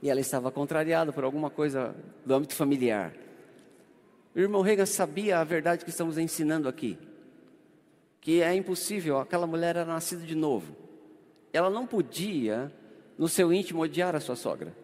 E 0.00 0.10
ela 0.10 0.20
estava 0.20 0.50
contrariada 0.50 1.12
por 1.12 1.22
alguma 1.22 1.48
coisa 1.48 1.94
do 2.26 2.34
âmbito 2.34 2.54
familiar. 2.54 3.14
O 4.34 4.40
irmão 4.40 4.62
Reagan 4.62 4.86
sabia 4.86 5.38
a 5.38 5.44
verdade 5.44 5.84
que 5.84 5.90
estamos 5.90 6.18
ensinando 6.18 6.68
aqui 6.68 6.98
que 8.22 8.40
é 8.40 8.54
impossível, 8.54 9.18
aquela 9.18 9.48
mulher 9.48 9.74
era 9.74 9.84
nascida 9.84 10.24
de 10.24 10.36
novo. 10.36 10.76
Ela 11.52 11.68
não 11.68 11.84
podia, 11.84 12.72
no 13.18 13.28
seu 13.28 13.52
íntimo, 13.52 13.82
odiar 13.82 14.14
a 14.14 14.20
sua 14.20 14.36
sogra. 14.36 14.74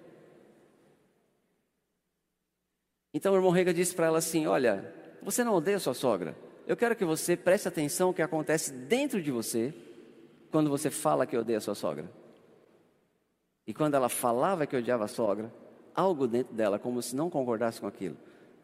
Então 3.14 3.32
o 3.32 3.36
irmão 3.36 3.53
Rega 3.53 3.72
disse 3.72 3.95
para 3.95 4.07
ela 4.07 4.18
assim: 4.18 4.49
Olha, 4.49 4.93
você 5.22 5.45
não 5.45 5.55
odeia 5.55 5.76
a 5.76 5.80
sua 5.80 5.95
sogra. 5.95 6.36
Eu 6.66 6.76
quero 6.76 6.97
que 6.97 7.05
você 7.05 7.36
preste 7.36 7.68
atenção 7.68 8.09
no 8.09 8.14
que 8.14 8.20
acontece 8.20 8.72
dentro 8.72 9.22
de 9.22 9.30
você 9.30 9.72
quando 10.51 10.68
você 10.68 10.91
fala 10.91 11.24
que 11.24 11.36
odeia 11.36 11.59
a 11.59 11.62
sua 11.62 11.76
sogra. 11.76 12.11
E 13.68 13.72
quando 13.72 13.95
ela 13.95 14.09
falava 14.09 14.66
que 14.66 14.76
odiava 14.76 15.05
a 15.05 15.09
sogra, 15.09 15.55
algo 15.95 16.26
dentro 16.26 16.55
dela, 16.55 16.76
como 16.78 17.01
se 17.01 17.14
não 17.14 17.30
concordasse 17.30 17.80
com 17.80 17.86
aquilo, 17.86 18.16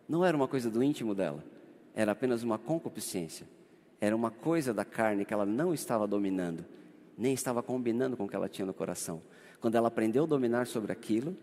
não 0.08 0.24
era 0.24 0.36
uma 0.36 0.48
coisa 0.48 0.68
do 0.68 0.82
íntimo 0.82 1.14
dela, 1.14 1.44
era 1.94 2.10
apenas 2.10 2.42
uma 2.42 2.58
concupiscência. 2.58 3.46
Era 4.01 4.14
uma 4.14 4.30
coisa 4.30 4.74
da 4.74 4.84
carne 4.84 5.24
que 5.24 5.32
ela 5.32 5.47
não 5.47 5.72
estava 5.72 6.07
dominando, 6.07 6.64
nem 7.16 7.32
estava 7.32 7.62
combinando 7.62 8.16
com 8.16 8.24
o 8.24 8.28
que 8.28 8.36
ela 8.36 8.49
tinha 8.49 8.66
no 8.66 8.74
coração. 8.74 9.22
Quando 9.61 9.76
ela 9.76 9.88
aprendeu 9.88 10.24
a 10.24 10.26
dominar 10.26 10.66
sobre 10.66 10.92
aquilo, 10.92 11.36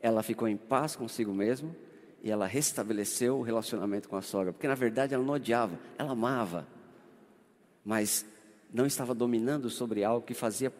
ela 0.00 0.22
ficou 0.22 0.48
em 0.48 0.56
paz 0.56 0.96
consigo 0.96 1.34
mesma 1.34 1.74
e 2.22 2.30
ela 2.30 2.46
restabeleceu 2.46 3.38
o 3.38 3.42
relacionamento 3.42 4.08
com 4.08 4.16
a 4.16 4.22
sogra, 4.22 4.52
porque 4.52 4.66
na 4.66 4.74
verdade 4.74 5.14
ela 5.14 5.22
não 5.22 5.34
odiava, 5.34 5.78
ela 5.96 6.12
amava, 6.12 6.66
mas 7.84 8.24
não 8.72 8.86
estava 8.86 9.14
dominando 9.14 9.70
sobre 9.70 10.04
algo 10.04 10.26
que 10.26 10.34
fazia 10.34 10.72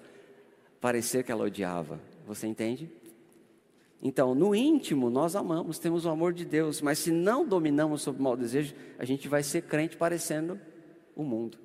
parecer 0.81 1.25
que 1.25 1.33
ela 1.33 1.45
odiava. 1.45 2.01
Você 2.27 2.47
entende? 2.47 2.91
Então, 4.03 4.35
no 4.35 4.55
íntimo, 4.55 5.11
nós 5.11 5.35
amamos, 5.35 5.79
temos 5.79 6.05
o 6.05 6.09
amor 6.09 6.33
de 6.33 6.45
Deus, 6.45 6.81
mas 6.81 6.99
se 6.99 7.11
não 7.11 7.47
dominamos 7.47 8.03
sobre 8.03 8.21
o 8.21 8.25
mau 8.25 8.37
desejo, 8.37 8.75
a 8.99 9.05
gente 9.05 9.27
vai 9.29 9.43
ser 9.43 9.63
crente 9.63 9.97
parecendo 9.97 10.59
o 11.19 11.25
mundo. 11.25 11.59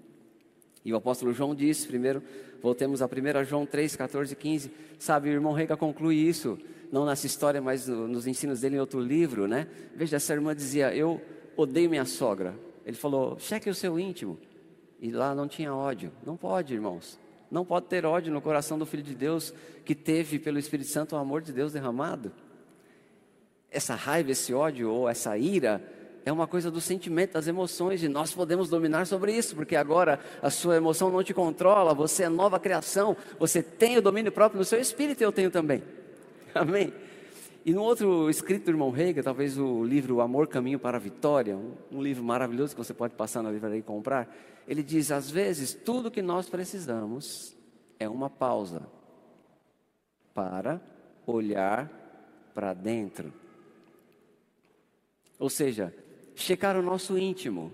E 0.83 0.91
o 0.91 0.97
apóstolo 0.97 1.31
João 1.31 1.55
disse, 1.55 1.87
primeiro, 1.87 2.21
voltemos 2.61 3.01
a 3.01 3.05
1 3.05 3.45
João 3.45 3.65
3, 3.65 3.95
14 3.95 4.33
e 4.33 4.35
15. 4.35 4.71
Sabe, 4.99 5.29
o 5.29 5.31
irmão 5.31 5.53
Rega 5.53 5.77
conclui 5.77 6.15
isso, 6.15 6.59
não 6.91 7.05
nessa 7.05 7.25
história, 7.25 7.61
mas 7.61 7.87
nos 7.87 8.27
ensinos 8.27 8.59
dele 8.59 8.75
em 8.75 8.79
outro 8.79 8.99
livro, 8.99 9.47
né? 9.47 9.67
Veja, 9.95 10.17
essa 10.17 10.33
irmã 10.33 10.53
dizia: 10.53 10.93
Eu 10.93 11.21
odeio 11.55 11.89
minha 11.89 12.05
sogra. 12.05 12.53
Ele 12.85 12.97
falou: 12.97 13.39
cheque 13.39 13.69
o 13.69 13.75
seu 13.75 13.99
íntimo. 13.99 14.37
E 14.99 15.11
lá 15.11 15.33
não 15.33 15.47
tinha 15.47 15.73
ódio. 15.73 16.11
Não 16.25 16.37
pode, 16.37 16.73
irmãos. 16.73 17.19
Não 17.49 17.65
pode 17.65 17.87
ter 17.87 18.05
ódio 18.05 18.33
no 18.33 18.41
coração 18.41 18.77
do 18.77 18.85
Filho 18.85 19.03
de 19.03 19.15
Deus 19.15 19.53
que 19.85 19.93
teve 19.93 20.39
pelo 20.39 20.59
Espírito 20.59 20.89
Santo 20.89 21.15
o 21.15 21.19
amor 21.19 21.41
de 21.41 21.51
Deus 21.51 21.73
derramado. 21.73 22.31
Essa 23.69 23.95
raiva, 23.95 24.31
esse 24.31 24.53
ódio 24.53 24.89
ou 24.91 25.09
essa 25.09 25.37
ira 25.37 25.81
é 26.25 26.31
uma 26.31 26.47
coisa 26.47 26.71
do 26.71 26.79
sentimento, 26.79 27.33
das 27.33 27.47
emoções, 27.47 28.01
e 28.01 28.07
nós 28.07 28.33
podemos 28.33 28.69
dominar 28.69 29.05
sobre 29.05 29.35
isso, 29.35 29.55
porque 29.55 29.75
agora 29.75 30.19
a 30.41 30.49
sua 30.49 30.77
emoção 30.77 31.11
não 31.11 31.23
te 31.23 31.33
controla, 31.33 31.93
você 31.93 32.23
é 32.23 32.29
nova 32.29 32.59
criação, 32.59 33.15
você 33.37 33.61
tem 33.61 33.97
o 33.97 34.01
domínio 34.01 34.31
próprio 34.31 34.57
no 34.57 34.65
seu 34.65 34.79
espírito 34.79 35.21
eu 35.21 35.31
tenho 35.31 35.51
também. 35.51 35.83
Amém? 36.55 36.93
E 37.65 37.73
no 37.73 37.81
outro 37.81 38.29
escrito 38.29 38.65
do 38.65 38.71
irmão 38.71 38.91
Reiga, 38.91 39.23
talvez 39.23 39.57
o 39.57 39.83
livro 39.83 40.21
Amor 40.21 40.47
Caminho 40.47 40.79
para 40.79 40.97
a 40.97 40.99
Vitória, 40.99 41.55
um, 41.55 41.73
um 41.91 42.01
livro 42.01 42.23
maravilhoso 42.23 42.75
que 42.75 42.83
você 42.83 42.93
pode 42.93 43.15
passar 43.15 43.41
na 43.41 43.51
livraria 43.51 43.79
e 43.79 43.83
comprar, 43.83 44.33
ele 44.67 44.83
diz: 44.83 45.11
às 45.11 45.29
vezes 45.29 45.73
tudo 45.73 46.11
que 46.11 46.21
nós 46.21 46.49
precisamos 46.49 47.55
é 47.99 48.07
uma 48.07 48.29
pausa 48.29 48.81
para 50.33 50.81
olhar 51.25 51.89
para 52.53 52.73
dentro. 52.73 53.33
Ou 55.39 55.49
seja, 55.49 55.93
checar 56.35 56.77
o 56.77 56.81
nosso 56.81 57.17
íntimo 57.17 57.71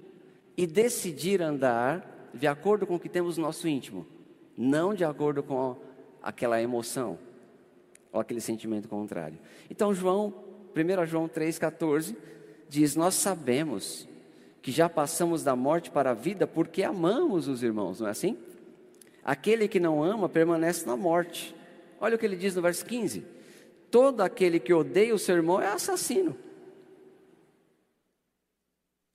e 0.58 0.68
decidir 0.68 1.42
andar 1.42 2.30
de 2.34 2.48
acordo 2.48 2.86
com 2.86 2.96
o 2.96 3.00
que 3.00 3.10
temos 3.10 3.38
no 3.38 3.44
nosso 3.44 3.68
íntimo, 3.68 4.06
não 4.58 4.94
de 4.94 5.04
acordo 5.04 5.42
com 5.42 5.78
aquela 6.22 6.62
emoção 6.62 7.18
ou 8.12 8.20
aquele 8.20 8.42
sentimento 8.42 8.88
contrário. 8.88 9.40
Então, 9.70 9.94
João, 9.94 10.34
1 10.76 11.06
João 11.06 11.28
3,14 11.28 12.16
diz: 12.68 12.96
Nós 12.96 13.16
sabemos 13.16 14.08
que 14.62 14.72
já 14.72 14.90
passamos 14.90 15.44
da 15.44 15.56
morte 15.56 15.90
para 15.90 16.12
a 16.12 16.14
vida 16.14 16.46
porque 16.46 16.84
amamos 16.84 17.48
os 17.48 17.64
irmãos, 17.64 18.00
não 18.00 18.08
é 18.08 18.12
assim? 18.12 18.38
Aquele 19.24 19.68
que 19.68 19.80
não 19.80 20.04
ama 20.04 20.28
permanece 20.28 20.86
na 20.86 20.98
morte. 20.98 21.56
Olha 22.02 22.16
o 22.16 22.20
que 22.20 22.26
ele 22.26 22.36
diz 22.36 22.56
no 22.56 22.62
verso 22.62 22.86
15: 22.86 23.24
Todo 23.90 24.22
aquele 24.22 24.60
que 24.60 24.74
odeia 24.74 25.14
o 25.14 25.20
seu 25.20 25.36
irmão 25.36 25.62
é 25.62 25.68
assassino. 25.68 26.36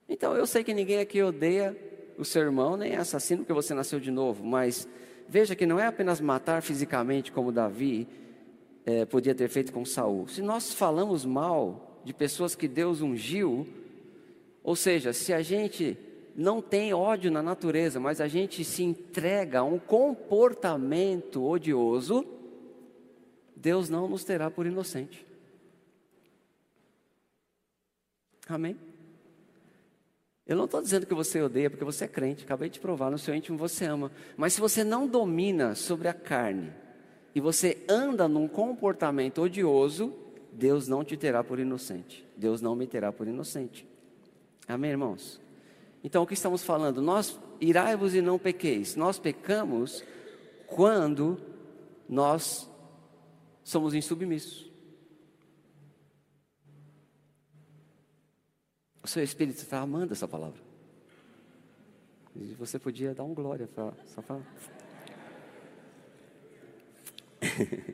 Então 0.07 0.35
eu 0.35 0.45
sei 0.45 0.63
que 0.63 0.73
ninguém 0.73 0.99
aqui 0.99 1.21
odeia 1.21 1.75
o 2.17 2.23
seu 2.23 2.43
irmão, 2.43 2.77
nem 2.77 2.93
é 2.93 2.97
assassino 2.97 3.39
porque 3.39 3.53
você 3.53 3.73
nasceu 3.73 3.99
de 3.99 4.11
novo, 4.11 4.43
mas 4.45 4.87
veja 5.27 5.55
que 5.55 5.65
não 5.65 5.79
é 5.79 5.87
apenas 5.87 6.21
matar 6.21 6.61
fisicamente 6.61 7.31
como 7.31 7.51
Davi 7.51 8.07
é, 8.85 9.05
podia 9.05 9.33
ter 9.33 9.49
feito 9.49 9.73
com 9.73 9.83
Saul. 9.83 10.27
Se 10.27 10.41
nós 10.41 10.73
falamos 10.73 11.25
mal 11.25 12.01
de 12.05 12.13
pessoas 12.13 12.55
que 12.55 12.67
Deus 12.67 13.01
ungiu, 13.01 13.67
ou 14.63 14.75
seja, 14.75 15.11
se 15.11 15.33
a 15.33 15.41
gente 15.41 15.97
não 16.35 16.61
tem 16.61 16.93
ódio 16.93 17.31
na 17.31 17.41
natureza, 17.41 17.99
mas 17.99 18.21
a 18.21 18.27
gente 18.27 18.63
se 18.63 18.83
entrega 18.83 19.59
a 19.59 19.63
um 19.63 19.79
comportamento 19.79 21.43
odioso, 21.43 22.25
Deus 23.55 23.89
não 23.89 24.07
nos 24.07 24.23
terá 24.23 24.51
por 24.51 24.65
inocente. 24.65 25.25
Amém? 28.47 28.77
Eu 30.47 30.55
não 30.55 30.65
estou 30.65 30.81
dizendo 30.81 31.07
que 31.07 31.13
você 31.13 31.41
odeia 31.41 31.69
porque 31.69 31.83
você 31.83 32.05
é 32.05 32.07
crente, 32.07 32.43
acabei 32.43 32.69
de 32.69 32.79
provar, 32.79 33.09
no 33.09 33.17
seu 33.17 33.33
íntimo 33.33 33.57
você 33.57 33.85
ama. 33.85 34.11
Mas 34.37 34.53
se 34.53 34.61
você 34.61 34.83
não 34.83 35.07
domina 35.07 35.73
sobre 35.73 36.07
a 36.07 36.13
carne 36.13 36.71
e 37.33 37.41
você 37.41 37.83
anda 37.89 38.27
num 38.27 38.47
comportamento 38.47 39.41
odioso, 39.41 40.13
Deus 40.51 40.87
não 40.87 41.03
te 41.03 41.17
terá 41.17 41.43
por 41.43 41.59
inocente. 41.59 42.25
Deus 42.37 42.61
não 42.61 42.75
me 42.75 42.85
terá 42.85 43.11
por 43.11 43.27
inocente. 43.27 43.87
Amém, 44.67 44.91
irmãos? 44.91 45.41
Então 46.03 46.21
o 46.21 46.27
que 46.27 46.35
estamos 46.35 46.63
falando? 46.63 47.01
Nós 47.01 47.39
irai-vos 47.59 48.13
e 48.13 48.21
não 48.21 48.37
pequeis. 48.37 48.95
Nós 48.95 49.17
pecamos 49.17 50.03
quando 50.67 51.39
nós 52.07 52.69
somos 53.63 53.95
insubmissos. 53.95 54.71
O 59.05 59.07
seu 59.07 59.23
espírito 59.23 59.59
está 59.59 59.79
amando 59.81 60.13
essa 60.13 60.27
palavra. 60.27 60.59
E 62.35 62.55
você 62.55 62.79
podia 62.79 63.13
dar 63.13 63.23
um 63.23 63.35
glória 63.35 63.67
para 63.67 63.93
só 64.07 64.19
para. 64.19 64.41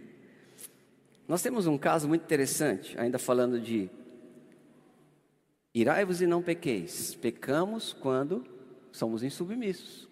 Nós 1.28 1.41
temos 1.41 1.68
um 1.68 1.78
caso 1.78 2.07
muito 2.07 2.24
interessante, 2.24 2.97
ainda 2.97 3.20
falando 3.20 3.59
de 3.59 3.89
irai-vos 5.74 6.22
e 6.22 6.26
não 6.26 6.41
pequeis. 6.41 7.14
Pecamos 7.16 7.91
quando 7.91 8.45
somos 8.89 9.22
insubmissos. 9.22 10.07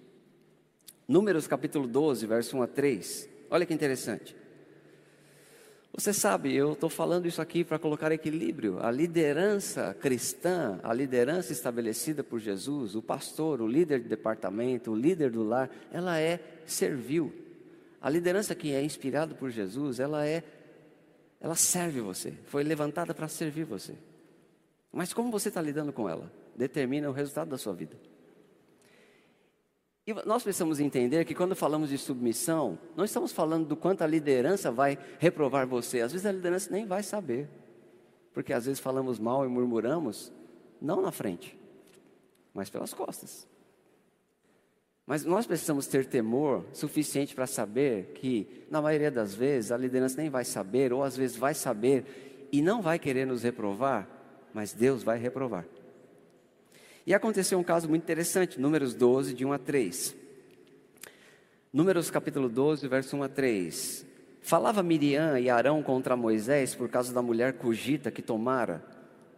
Números 1.07 1.47
capítulo 1.47 1.87
12, 1.87 2.27
verso 2.27 2.57
1 2.57 2.63
a 2.63 2.67
3. 2.67 3.29
Olha 3.49 3.65
que 3.65 3.73
interessante. 3.73 4.35
Você 5.99 6.13
sabe, 6.13 6.55
eu 6.55 6.71
estou 6.71 6.89
falando 6.89 7.25
isso 7.25 7.41
aqui 7.41 7.61
para 7.61 7.77
colocar 7.77 8.09
equilíbrio. 8.09 8.79
A 8.81 8.89
liderança 8.89 9.93
cristã, 9.99 10.79
a 10.81 10.93
liderança 10.93 11.51
estabelecida 11.51 12.23
por 12.23 12.39
Jesus, 12.39 12.95
o 12.95 13.01
pastor, 13.01 13.59
o 13.61 13.67
líder 13.67 13.99
de 13.99 14.07
departamento, 14.07 14.91
o 14.91 14.95
líder 14.95 15.29
do 15.29 15.43
lar, 15.43 15.69
ela 15.91 16.17
é 16.17 16.39
servil. 16.65 17.33
A 17.99 18.09
liderança 18.09 18.55
que 18.55 18.73
é 18.73 18.81
inspirada 18.81 19.35
por 19.35 19.49
Jesus, 19.49 19.99
ela 19.99 20.25
é, 20.25 20.41
ela 21.41 21.55
serve 21.55 21.99
você. 21.99 22.33
Foi 22.45 22.63
levantada 22.63 23.13
para 23.13 23.27
servir 23.27 23.65
você. 23.65 23.93
Mas 24.93 25.11
como 25.11 25.29
você 25.29 25.49
está 25.49 25.61
lidando 25.61 25.91
com 25.91 26.07
ela, 26.07 26.31
determina 26.55 27.09
o 27.09 27.13
resultado 27.13 27.49
da 27.49 27.57
sua 27.57 27.73
vida. 27.73 27.97
E 30.07 30.13
nós 30.25 30.43
precisamos 30.43 30.79
entender 30.79 31.25
que 31.25 31.35
quando 31.35 31.55
falamos 31.55 31.89
de 31.89 31.97
submissão, 31.97 32.79
não 32.95 33.05
estamos 33.05 33.31
falando 33.31 33.67
do 33.67 33.75
quanto 33.75 34.03
a 34.03 34.07
liderança 34.07 34.71
vai 34.71 34.97
reprovar 35.19 35.67
você. 35.67 36.01
Às 36.01 36.11
vezes 36.11 36.25
a 36.25 36.31
liderança 36.31 36.71
nem 36.71 36.85
vai 36.85 37.03
saber. 37.03 37.49
Porque 38.33 38.53
às 38.53 38.65
vezes 38.65 38.79
falamos 38.79 39.19
mal 39.19 39.45
e 39.45 39.49
murmuramos, 39.49 40.31
não 40.81 41.01
na 41.01 41.11
frente, 41.11 41.57
mas 42.53 42.69
pelas 42.69 42.93
costas. 42.93 43.47
Mas 45.05 45.25
nós 45.25 45.47
precisamos 45.47 45.87
ter 45.87 46.05
temor 46.05 46.65
suficiente 46.71 47.33
para 47.33 47.47
saber 47.47 48.11
que, 48.13 48.65
na 48.69 48.79
maioria 48.79 49.09
das 49.09 49.33
vezes, 49.33 49.71
a 49.71 49.77
liderança 49.77 50.21
nem 50.21 50.29
vai 50.29 50.45
saber, 50.45 50.93
ou 50.93 51.03
às 51.03 51.17
vezes 51.17 51.35
vai 51.35 51.55
saber 51.55 52.47
e 52.51 52.61
não 52.61 52.81
vai 52.81 52.99
querer 52.99 53.25
nos 53.25 53.41
reprovar, 53.41 54.07
mas 54.53 54.71
Deus 54.71 55.01
vai 55.01 55.17
reprovar. 55.17 55.65
E 57.09 57.13
aconteceu 57.15 57.57
um 57.57 57.63
caso 57.63 57.89
muito 57.89 58.03
interessante, 58.03 58.61
Números 58.61 58.93
12, 58.93 59.33
de 59.33 59.43
1 59.43 59.53
a 59.53 59.57
3. 59.57 60.15
Números 61.73 62.11
capítulo 62.11 62.47
12, 62.47 62.87
verso 62.87 63.17
1 63.17 63.23
a 63.23 63.27
3. 63.27 64.05
Falava 64.43 64.83
Miriam 64.83 65.39
e 65.39 65.49
Arão 65.49 65.81
contra 65.81 66.15
Moisés 66.15 66.75
por 66.75 66.87
causa 66.87 67.11
da 67.11 67.23
mulher 67.23 67.53
cugita 67.53 68.11
que 68.11 68.21
tomara, 68.21 68.85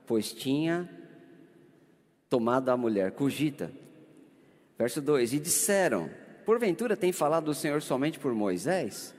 pois 0.06 0.34
tinha 0.34 0.90
tomado 2.30 2.68
a 2.68 2.76
mulher 2.76 3.14
cugita. 3.14 3.72
Verso 4.78 5.02
2: 5.02 5.32
E 5.32 5.40
disseram: 5.40 6.10
Porventura 6.46 6.98
tem 6.98 7.14
falado 7.14 7.48
o 7.48 7.56
Senhor 7.56 7.82
somente 7.82 8.20
por 8.20 8.34
Moisés? 8.34 9.16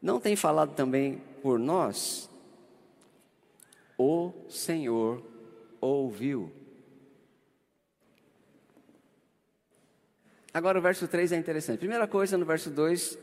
Não 0.00 0.20
tem 0.20 0.36
falado 0.36 0.76
também 0.76 1.20
por 1.42 1.58
nós? 1.58 2.30
O 3.98 4.32
Senhor 4.48 5.20
ouviu. 5.80 6.59
Agora 10.52 10.78
o 10.78 10.82
verso 10.82 11.06
3 11.06 11.32
é 11.32 11.36
interessante. 11.36 11.78
Primeira 11.78 12.08
coisa, 12.08 12.36
no 12.36 12.44
verso 12.44 12.70
2, 12.70 13.18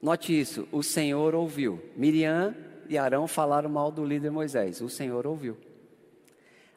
note 0.00 0.38
isso: 0.38 0.68
o 0.70 0.82
Senhor 0.82 1.34
ouviu. 1.34 1.82
Miriam 1.96 2.54
e 2.88 2.96
Arão 2.96 3.26
falaram 3.26 3.68
mal 3.68 3.90
do 3.90 4.04
líder 4.04 4.30
Moisés. 4.30 4.80
O 4.80 4.88
Senhor 4.88 5.26
ouviu. 5.26 5.56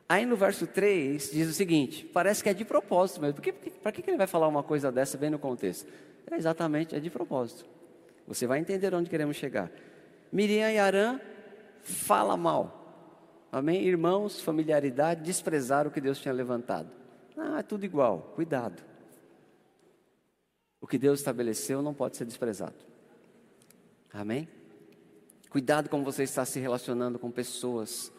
Aí 0.07 0.25
no 0.25 0.35
verso 0.35 0.65
3 0.65 1.31
diz 1.31 1.47
o 1.47 1.53
seguinte: 1.53 2.03
parece 2.05 2.43
que 2.43 2.49
é 2.49 2.53
de 2.53 2.65
propósito 2.65 3.21
mesmo. 3.21 3.39
Para 3.83 3.91
que, 3.91 4.01
que 4.01 4.09
ele 4.09 4.17
vai 4.17 4.25
falar 4.25 4.47
uma 4.47 4.63
coisa 4.63 4.91
dessa 4.91 5.17
bem 5.17 5.29
no 5.29 5.37
contexto? 5.37 5.87
É 6.29 6.35
exatamente, 6.35 6.95
é 6.95 6.99
de 6.99 7.09
propósito. 7.09 7.65
Você 8.27 8.47
vai 8.47 8.59
entender 8.59 8.93
onde 8.93 9.09
queremos 9.09 9.35
chegar. 9.35 9.71
Miriam 10.31 10.71
e 10.71 10.79
Arã 10.79 11.19
fala 11.81 12.35
mal. 12.35 12.77
Amém? 13.51 13.83
Irmãos, 13.83 14.41
familiaridade, 14.41 15.23
desprezar 15.23 15.87
o 15.87 15.91
que 15.91 16.01
Deus 16.01 16.19
tinha 16.19 16.33
levantado. 16.33 16.89
Ah, 17.35 17.59
é 17.59 17.63
tudo 17.63 17.83
igual. 17.83 18.33
Cuidado. 18.35 18.88
O 20.81 20.87
que 20.87 20.97
Deus 20.97 21.19
estabeleceu 21.19 21.81
não 21.81 21.93
pode 21.93 22.17
ser 22.17 22.25
desprezado. 22.25 22.75
Amém? 24.13 24.47
Cuidado 25.49 25.89
como 25.89 26.03
você 26.03 26.23
está 26.23 26.45
se 26.45 26.59
relacionando 26.59 27.17
com 27.17 27.31
pessoas 27.31 28.11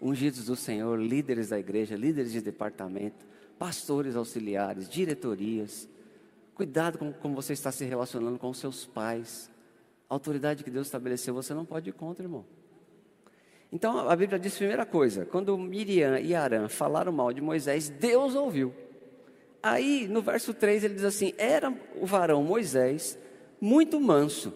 ungidos 0.00 0.46
do 0.46 0.54
Senhor, 0.54 1.00
líderes 1.00 1.48
da 1.48 1.58
igreja, 1.58 1.96
líderes 1.96 2.32
de 2.32 2.40
departamento, 2.40 3.26
pastores 3.58 4.16
auxiliares, 4.16 4.88
diretorias. 4.88 5.88
Cuidado 6.54 6.98
com 6.98 7.12
como 7.12 7.34
você 7.34 7.52
está 7.52 7.72
se 7.72 7.84
relacionando 7.84 8.38
com 8.38 8.52
seus 8.52 8.84
pais. 8.84 9.50
A 10.08 10.14
autoridade 10.14 10.62
que 10.62 10.70
Deus 10.70 10.86
estabeleceu, 10.86 11.34
você 11.34 11.54
não 11.54 11.64
pode 11.64 11.88
ir 11.88 11.92
contra, 11.94 12.24
irmão. 12.24 12.44
Então 13.72 14.08
a 14.08 14.14
Bíblia 14.14 14.38
diz 14.38 14.56
primeira 14.56 14.86
coisa: 14.86 15.24
quando 15.24 15.56
Miriam 15.58 16.18
e 16.18 16.34
Arã 16.34 16.68
falaram 16.68 17.10
mal 17.10 17.32
de 17.32 17.40
Moisés, 17.40 17.88
Deus 17.88 18.34
ouviu. 18.34 18.72
Aí 19.64 20.06
no 20.06 20.20
verso 20.20 20.52
3 20.52 20.84
ele 20.84 20.94
diz 20.94 21.04
assim: 21.04 21.32
Era 21.38 21.74
o 21.98 22.04
varão 22.04 22.42
Moisés 22.42 23.18
muito 23.58 23.98
manso, 23.98 24.52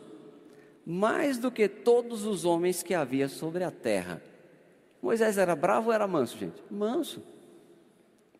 mais 0.84 1.38
do 1.38 1.50
que 1.50 1.66
todos 1.66 2.26
os 2.26 2.44
homens 2.44 2.82
que 2.82 2.92
havia 2.92 3.26
sobre 3.26 3.64
a 3.64 3.70
terra. 3.70 4.22
Moisés 5.00 5.38
era 5.38 5.56
bravo 5.56 5.86
ou 5.86 5.94
era 5.94 6.06
manso, 6.06 6.36
gente? 6.36 6.62
Manso. 6.70 7.22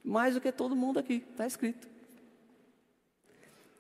Mais 0.05 0.35
do 0.35 0.43
que 0.43 0.53
todo 0.53 0.77
mundo 0.77 0.99
aqui, 0.99 1.25
está 1.31 1.47
escrito. 1.47 1.89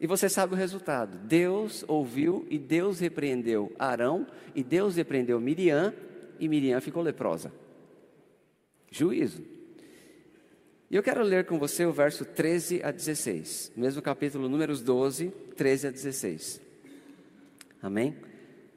E 0.01 0.07
você 0.07 0.26
sabe 0.26 0.55
o 0.55 0.57
resultado. 0.57 1.18
Deus 1.18 1.84
ouviu 1.86 2.47
e 2.49 2.59
Deus 2.59 3.01
repreendeu 3.01 3.70
Arão 3.78 4.26
e 4.55 4.62
Deus 4.62 4.97
repreendeu 4.97 5.39
Miriam 5.39 5.93
e 6.41 6.49
Miriam 6.49 6.80
ficou 6.80 7.03
leprosa. 7.03 7.53
Juízo. 8.91 9.57
E 10.91 10.97
eu 10.97 11.03
quero 11.03 11.22
ler 11.22 11.45
com 11.45 11.59
você 11.59 11.84
o 11.84 11.93
verso 11.93 12.24
13 12.24 12.82
a 12.82 12.91
16, 12.91 13.72
mesmo 13.76 14.01
capítulo 14.01 14.49
números 14.49 14.80
12, 14.80 15.28
13 15.55 15.89
a 15.89 15.91
16. 15.91 16.61
Amém? 17.82 18.16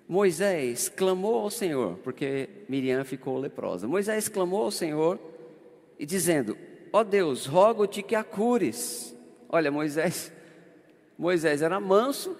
Moisés 0.09 0.89
clamou 0.89 1.39
ao 1.39 1.49
Senhor, 1.49 1.97
porque 1.99 2.49
Miriam 2.67 3.05
ficou 3.05 3.37
leprosa. 3.37 3.87
Moisés 3.87 4.27
clamou 4.27 4.63
ao 4.63 4.71
Senhor 4.71 5.17
e 5.97 6.05
dizendo: 6.05 6.57
Ó 6.91 6.99
oh 6.99 7.03
Deus, 7.05 7.45
rogo-te 7.45 8.03
que 8.03 8.13
a 8.13 8.25
cures. 8.25 9.15
Olha, 9.47 9.71
Moisés, 9.71 10.33
Moisés 11.17 11.61
era 11.61 11.79
manso 11.79 12.35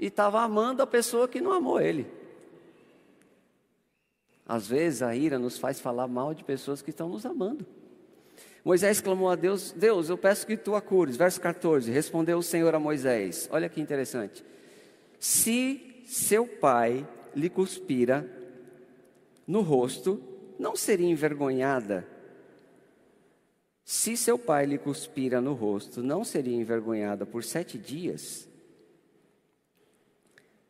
e 0.00 0.06
estava 0.06 0.40
amando 0.40 0.82
a 0.82 0.86
pessoa 0.86 1.28
que 1.28 1.38
não 1.38 1.52
amou 1.52 1.78
ele. 1.78 2.06
Às 4.48 4.66
vezes 4.66 5.02
a 5.02 5.14
ira 5.14 5.38
nos 5.38 5.58
faz 5.58 5.78
falar 5.78 6.08
mal 6.08 6.32
de 6.32 6.44
pessoas 6.44 6.80
que 6.80 6.88
estão 6.88 7.10
nos 7.10 7.26
amando. 7.26 7.66
Moisés 8.66 9.00
clamou 9.00 9.30
a 9.30 9.36
Deus: 9.36 9.70
Deus, 9.70 10.08
eu 10.08 10.18
peço 10.18 10.44
que 10.44 10.56
tu 10.56 10.74
a 10.74 10.80
cures. 10.80 11.16
Verso 11.16 11.40
14: 11.40 11.88
Respondeu 11.88 12.36
o 12.36 12.42
Senhor 12.42 12.74
a 12.74 12.80
Moisés: 12.80 13.48
Olha 13.52 13.68
que 13.68 13.80
interessante. 13.80 14.44
Se 15.20 16.02
seu 16.04 16.48
pai 16.48 17.06
lhe 17.32 17.48
cuspira 17.48 18.28
no 19.46 19.60
rosto, 19.60 20.20
não 20.58 20.74
seria 20.74 21.06
envergonhada? 21.06 22.04
Se 23.84 24.16
seu 24.16 24.36
pai 24.36 24.66
lhe 24.66 24.78
cuspira 24.78 25.40
no 25.40 25.52
rosto, 25.52 26.02
não 26.02 26.24
seria 26.24 26.56
envergonhada 26.56 27.24
por 27.24 27.44
sete 27.44 27.78
dias? 27.78 28.48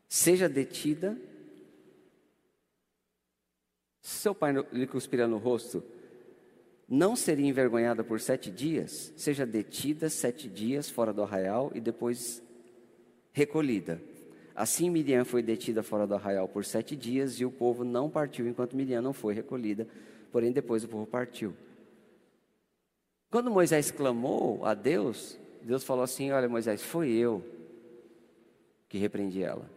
Seja 0.06 0.50
detida 0.50 1.16
se 4.02 4.18
seu 4.18 4.34
pai 4.34 4.52
lhe 4.70 4.86
cuspira 4.86 5.26
no 5.26 5.38
rosto, 5.38 5.82
não 6.88 7.16
seria 7.16 7.46
envergonhada 7.46 8.04
por 8.04 8.20
sete 8.20 8.50
dias? 8.50 9.12
Seja 9.16 9.44
detida 9.44 10.08
sete 10.08 10.48
dias 10.48 10.88
fora 10.88 11.12
do 11.12 11.22
arraial 11.22 11.72
e 11.74 11.80
depois 11.80 12.42
recolhida. 13.32 14.00
Assim 14.54 14.88
Miriam 14.88 15.24
foi 15.24 15.42
detida 15.42 15.82
fora 15.82 16.06
do 16.06 16.14
arraial 16.14 16.48
por 16.48 16.64
sete 16.64 16.96
dias 16.96 17.40
e 17.40 17.44
o 17.44 17.50
povo 17.50 17.84
não 17.84 18.08
partiu 18.08 18.46
enquanto 18.46 18.76
Miriam 18.76 19.02
não 19.02 19.12
foi 19.12 19.34
recolhida, 19.34 19.86
porém 20.30 20.52
depois 20.52 20.84
o 20.84 20.88
povo 20.88 21.06
partiu. 21.06 21.54
Quando 23.30 23.50
Moisés 23.50 23.90
clamou 23.90 24.64
a 24.64 24.72
Deus, 24.72 25.38
Deus 25.62 25.82
falou 25.82 26.04
assim: 26.04 26.30
Olha, 26.30 26.48
Moisés, 26.48 26.82
foi 26.82 27.10
eu 27.10 27.44
que 28.88 28.96
repreendi 28.96 29.42
ela. 29.42 29.68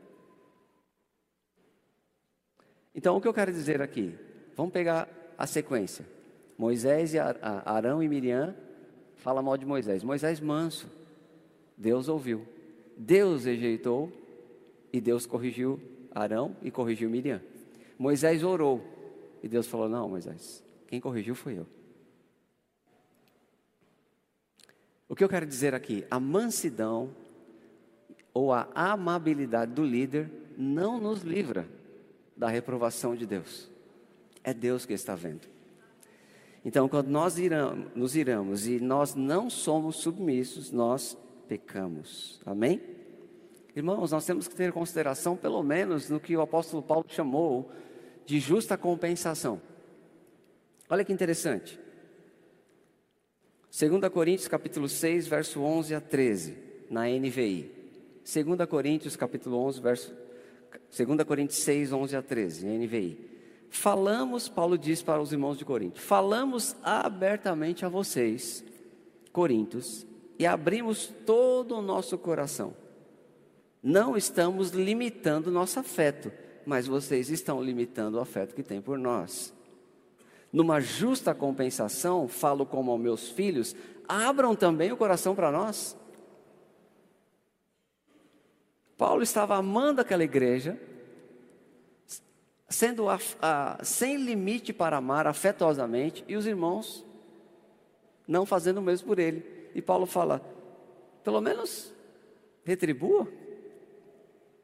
Então, 2.94 3.18
o 3.18 3.22
que 3.22 3.28
eu 3.28 3.34
quero 3.34 3.52
dizer 3.52 3.82
aqui? 3.82 4.16
Vamos 4.56 4.72
pegar 4.72 5.10
a 5.38 5.48
sequência. 5.48 6.06
Moisés 6.60 7.14
e 7.14 7.18
Arão 7.18 8.04
e 8.04 8.10
Miriam 8.10 8.54
fala 9.16 9.42
mal 9.42 9.58
de 9.58 9.66
Moisés. 9.66 10.04
Moisés 10.04 10.42
manso. 10.42 10.90
Deus 11.78 12.10
ouviu. 12.10 12.46
Deus 12.98 13.46
rejeitou 13.46 14.12
e 14.92 15.00
Deus 15.00 15.26
corrigiu 15.26 15.80
Arão 16.14 16.54
e 16.62 16.70
corrigiu 16.70 17.10
Miriam. 17.10 17.42
Moisés 17.98 18.44
orou 18.44 18.84
e 19.42 19.48
Deus 19.48 19.68
falou: 19.68 19.88
Não, 19.88 20.10
Moisés, 20.10 20.62
quem 20.86 21.00
corrigiu 21.00 21.34
foi 21.34 21.60
eu. 21.60 21.66
O 25.08 25.16
que 25.16 25.24
eu 25.24 25.30
quero 25.30 25.46
dizer 25.46 25.74
aqui? 25.74 26.06
A 26.12 26.20
mansidão 26.20 27.10
ou 28.34 28.52
a 28.52 28.68
amabilidade 28.76 29.72
do 29.72 29.86
líder 29.86 30.30
não 30.58 31.00
nos 31.00 31.22
livra 31.22 31.66
da 32.36 32.50
reprovação 32.50 33.16
de 33.16 33.26
Deus. 33.26 33.72
É 34.44 34.54
Deus 34.54 34.86
que 34.86 34.92
está 34.92 35.16
vendo. 35.16 35.59
Então, 36.70 36.88
quando 36.88 37.08
nós 37.08 37.40
iramos, 37.40 37.88
nos 37.96 38.16
iramos 38.16 38.68
e 38.68 38.80
nós 38.80 39.16
não 39.16 39.50
somos 39.50 39.96
submissos, 39.96 40.72
nós 40.72 41.18
pecamos. 41.48 42.40
Amém? 42.46 42.80
Irmãos, 43.76 44.12
nós 44.12 44.24
temos 44.24 44.48
que 44.48 44.54
ter 44.54 44.72
consideração, 44.72 45.36
pelo 45.36 45.64
menos, 45.64 46.12
no 46.12 46.20
que 46.20 46.38
o 46.38 46.42
apóstolo 46.42 46.84
Paulo 46.84 47.06
chamou 47.08 47.72
de 48.24 48.40
justa 48.40 48.78
compensação. 48.78 49.60
Olha 50.88 51.04
que 51.04 51.12
interessante. 51.12 51.80
2 53.72 54.08
Coríntios 54.14 54.48
capítulo 54.48 54.88
6, 54.88 55.28
verso 55.28 55.62
11 55.62 55.96
a 55.96 56.00
13, 56.00 56.56
na 56.88 57.06
NVI. 57.08 57.72
2 58.24 58.70
Coríntios 58.70 59.16
capítulo 59.16 59.58
11, 59.58 59.82
verso 59.82 60.16
2 60.96 61.24
Coríntios 61.24 61.62
6, 61.62 61.92
11 61.92 62.16
a 62.16 62.22
13, 62.22 62.68
NVI. 62.68 63.39
Falamos, 63.70 64.50
Paulo 64.50 64.78
diz 64.78 65.02
para 65.02 65.22
os 65.22 65.32
irmãos 65.32 65.58
de 65.58 65.64
Corinto, 65.64 66.02
falamos 66.02 66.76
abertamente 66.84 67.86
a 67.86 67.90
vocês, 67.90 68.64
Coríntios, 69.32 70.08
e 70.40 70.46
abrimos 70.46 71.08
todo 71.26 71.78
o 71.78 71.82
nosso 71.82 72.18
coração. 72.18 72.74
Não 73.82 74.18
estamos 74.18 74.72
limitando 74.72 75.52
nosso 75.52 75.80
afeto, 75.80 76.32
mas 76.66 76.88
vocês 76.88 77.30
estão 77.30 77.64
limitando 77.64 78.18
o 78.18 78.22
afeto 78.22 78.56
que 78.56 78.64
têm 78.64 78.82
por 78.82 78.98
nós. 78.98 79.54
Numa 80.52 80.80
justa 80.80 81.34
compensação, 81.36 82.28
falo 82.28 82.66
como 82.66 82.92
aos 82.92 83.00
meus 83.00 83.30
filhos, 83.30 83.76
abram 84.08 84.56
também 84.56 84.92
o 84.92 84.98
coração 84.98 85.36
para 85.36 85.52
nós. 85.52 85.96
Paulo 88.98 89.24
estava 89.24 89.56
amando 89.56 90.02
aquela 90.02 90.24
igreja, 90.24 90.78
sendo 92.70 93.10
a, 93.10 93.20
a, 93.42 93.84
sem 93.84 94.18
limite 94.18 94.72
para 94.72 94.98
amar 94.98 95.28
afetuosamente, 95.28 96.24
e 96.28 96.36
os 96.36 96.46
irmãos 96.46 97.06
não 98.28 98.46
fazendo 98.46 98.78
o 98.78 98.82
mesmo 98.82 99.08
por 99.08 99.20
ele. 99.20 99.70
E 99.74 99.82
Paulo 99.82 100.06
fala: 100.06 100.42
pelo 101.24 101.42
menos 101.42 101.94
retribua, 102.64 103.28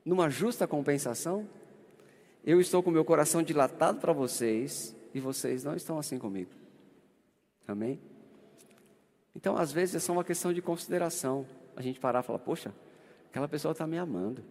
numa 0.03 0.29
justa 0.29 0.67
compensação. 0.67 1.47
Eu 2.47 2.61
estou 2.61 2.83
com 2.83 2.91
meu 2.91 3.03
coração 3.03 3.41
dilatado 3.41 3.99
para 3.99 4.13
vocês, 4.13 4.95
e 5.13 5.19
vocês 5.19 5.63
não 5.63 5.75
estão 5.75 5.97
assim 5.97 6.19
comigo. 6.19 6.51
Amém? 7.67 7.99
Então, 9.35 9.57
às 9.57 9.71
vezes, 9.71 9.95
é 9.95 9.99
só 9.99 10.13
uma 10.13 10.23
questão 10.23 10.53
de 10.53 10.61
consideração. 10.61 11.45
A 11.75 11.81
gente 11.81 11.99
parar 11.99 12.19
e 12.19 12.23
falar: 12.23 12.37
poxa, 12.39 12.71
Aquela 13.35 13.49
pessoa 13.49 13.73
está 13.73 13.85
me 13.85 13.97
amando. 13.97 14.41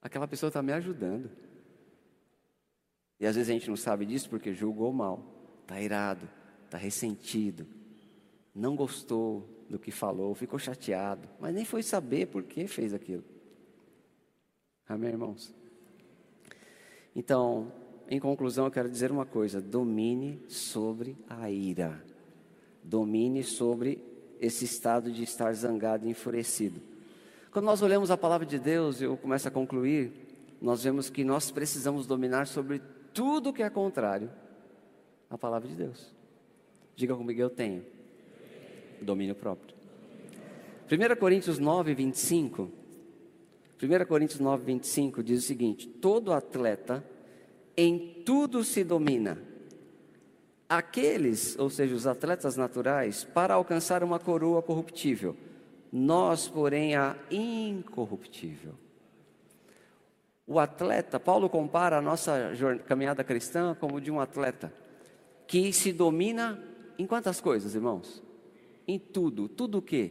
Aquela 0.00 0.26
pessoa 0.26 0.48
está 0.48 0.62
me 0.62 0.72
ajudando. 0.72 1.30
E 3.22 3.26
às 3.26 3.36
vezes 3.36 3.48
a 3.48 3.52
gente 3.52 3.68
não 3.68 3.76
sabe 3.76 4.04
disso 4.04 4.28
porque 4.28 4.52
julgou 4.52 4.92
mal, 4.92 5.24
está 5.62 5.80
irado, 5.80 6.28
está 6.64 6.76
ressentido, 6.76 7.64
não 8.52 8.74
gostou 8.74 9.48
do 9.70 9.78
que 9.78 9.92
falou, 9.92 10.34
ficou 10.34 10.58
chateado, 10.58 11.28
mas 11.38 11.54
nem 11.54 11.64
foi 11.64 11.84
saber 11.84 12.26
por 12.26 12.42
que 12.42 12.66
fez 12.66 12.92
aquilo. 12.92 13.22
Amém, 14.88 15.10
irmãos? 15.10 15.54
Então, 17.14 17.70
em 18.10 18.18
conclusão, 18.18 18.64
eu 18.64 18.72
quero 18.72 18.90
dizer 18.90 19.12
uma 19.12 19.24
coisa: 19.24 19.60
domine 19.60 20.42
sobre 20.48 21.16
a 21.28 21.48
ira, 21.48 22.04
domine 22.82 23.44
sobre 23.44 24.02
esse 24.40 24.64
estado 24.64 25.12
de 25.12 25.22
estar 25.22 25.54
zangado 25.54 26.08
e 26.08 26.10
enfurecido. 26.10 26.82
Quando 27.52 27.66
nós 27.66 27.82
olhamos 27.82 28.10
a 28.10 28.16
palavra 28.16 28.44
de 28.44 28.58
Deus, 28.58 29.00
eu 29.00 29.16
começo 29.16 29.46
a 29.46 29.50
concluir, 29.50 30.10
nós 30.60 30.82
vemos 30.82 31.08
que 31.08 31.22
nós 31.22 31.52
precisamos 31.52 32.04
dominar 32.04 32.48
sobre 32.48 32.82
tudo 33.12 33.52
que 33.52 33.62
é 33.62 33.70
contrário 33.70 34.30
à 35.28 35.38
palavra 35.38 35.68
de 35.68 35.74
Deus. 35.74 36.14
Diga 36.94 37.14
comigo, 37.14 37.40
eu 37.40 37.50
tenho 37.50 37.84
domínio 39.00 39.34
próprio. 39.34 39.74
1 40.90 41.16
Coríntios 41.16 41.58
9, 41.58 41.94
25. 41.94 42.70
1 43.82 44.06
Coríntios 44.06 44.40
9, 44.40 44.64
25 44.64 45.22
diz 45.22 45.44
o 45.44 45.46
seguinte: 45.46 45.88
Todo 45.88 46.32
atleta 46.32 47.04
em 47.76 48.22
tudo 48.24 48.62
se 48.62 48.84
domina. 48.84 49.38
Aqueles, 50.68 51.58
ou 51.58 51.68
seja, 51.68 51.94
os 51.94 52.06
atletas 52.06 52.56
naturais, 52.56 53.24
para 53.24 53.54
alcançar 53.54 54.02
uma 54.02 54.18
coroa 54.18 54.62
corruptível 54.62 55.36
nós, 55.92 56.48
porém, 56.48 56.96
a 56.96 57.14
incorruptível. 57.30 58.72
O 60.46 60.58
atleta, 60.58 61.20
Paulo 61.20 61.48
compara 61.48 61.98
a 61.98 62.02
nossa 62.02 62.52
caminhada 62.86 63.22
cristã 63.22 63.76
como 63.78 64.00
de 64.00 64.10
um 64.10 64.20
atleta 64.20 64.72
que 65.46 65.72
se 65.72 65.92
domina 65.92 66.58
em 66.98 67.06
quantas 67.06 67.40
coisas, 67.40 67.74
irmãos? 67.74 68.22
Em 68.86 68.98
tudo. 68.98 69.48
Tudo 69.48 69.78
o 69.78 69.82
quê? 69.82 70.10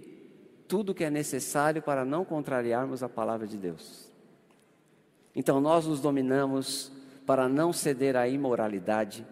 Tudo 0.67 0.93
que 0.93 1.03
é 1.03 1.09
necessário 1.09 1.81
para 1.81 2.05
não 2.05 2.23
contrariarmos 2.23 3.03
a 3.03 3.09
palavra 3.09 3.45
de 3.45 3.57
Deus. 3.57 4.09
Então 5.35 5.59
nós 5.59 5.85
nos 5.85 5.99
dominamos 5.99 6.91
para 7.25 7.47
não 7.47 7.71
ceder 7.71 8.15
à 8.15 8.27
imoralidade, 8.27 9.25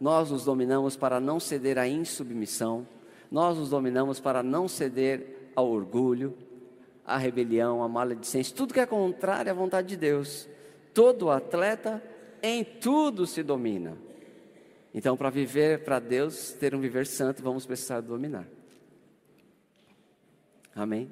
nós 0.00 0.30
nos 0.30 0.44
dominamos 0.44 0.96
para 0.96 1.20
não 1.20 1.38
ceder 1.38 1.78
à 1.78 1.86
insubmissão, 1.86 2.86
nós 3.30 3.56
nos 3.56 3.70
dominamos 3.70 4.18
para 4.18 4.42
não 4.42 4.66
ceder 4.66 5.52
ao 5.54 5.70
orgulho, 5.70 6.36
à 7.12 7.16
rebelião, 7.16 7.82
à 7.82 7.88
maledicência, 7.88 8.54
tudo 8.54 8.74
que 8.74 8.80
é 8.80 8.86
contrário 8.86 9.50
à 9.50 9.54
vontade 9.54 9.88
de 9.88 9.96
Deus. 9.96 10.48
Todo 10.94 11.30
atleta 11.30 12.02
em 12.42 12.64
tudo 12.64 13.26
se 13.26 13.42
domina. 13.42 13.96
Então, 14.94 15.16
para 15.16 15.30
viver 15.30 15.84
para 15.84 15.98
Deus, 15.98 16.52
ter 16.52 16.74
um 16.74 16.80
viver 16.80 17.06
santo, 17.06 17.42
vamos 17.42 17.64
precisar 17.64 18.00
dominar. 18.00 18.46
Amém? 20.74 21.10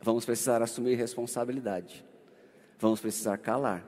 Vamos 0.00 0.24
precisar 0.24 0.62
assumir 0.62 0.94
responsabilidade. 0.94 2.04
Vamos 2.78 3.00
precisar 3.00 3.38
calar, 3.38 3.84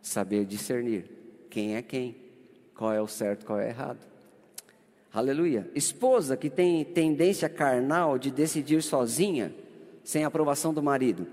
saber 0.00 0.44
discernir 0.44 1.10
quem 1.50 1.76
é 1.76 1.82
quem, 1.82 2.16
qual 2.74 2.92
é 2.92 3.00
o 3.00 3.08
certo, 3.08 3.44
qual 3.44 3.58
é 3.58 3.66
o 3.66 3.68
errado. 3.68 4.06
Aleluia. 5.12 5.68
Esposa 5.74 6.36
que 6.36 6.50
tem 6.50 6.84
tendência 6.84 7.48
carnal 7.48 8.18
de 8.18 8.30
decidir 8.30 8.82
sozinha, 8.82 9.52
sem 10.06 10.24
aprovação 10.24 10.72
do 10.72 10.80
marido. 10.80 11.26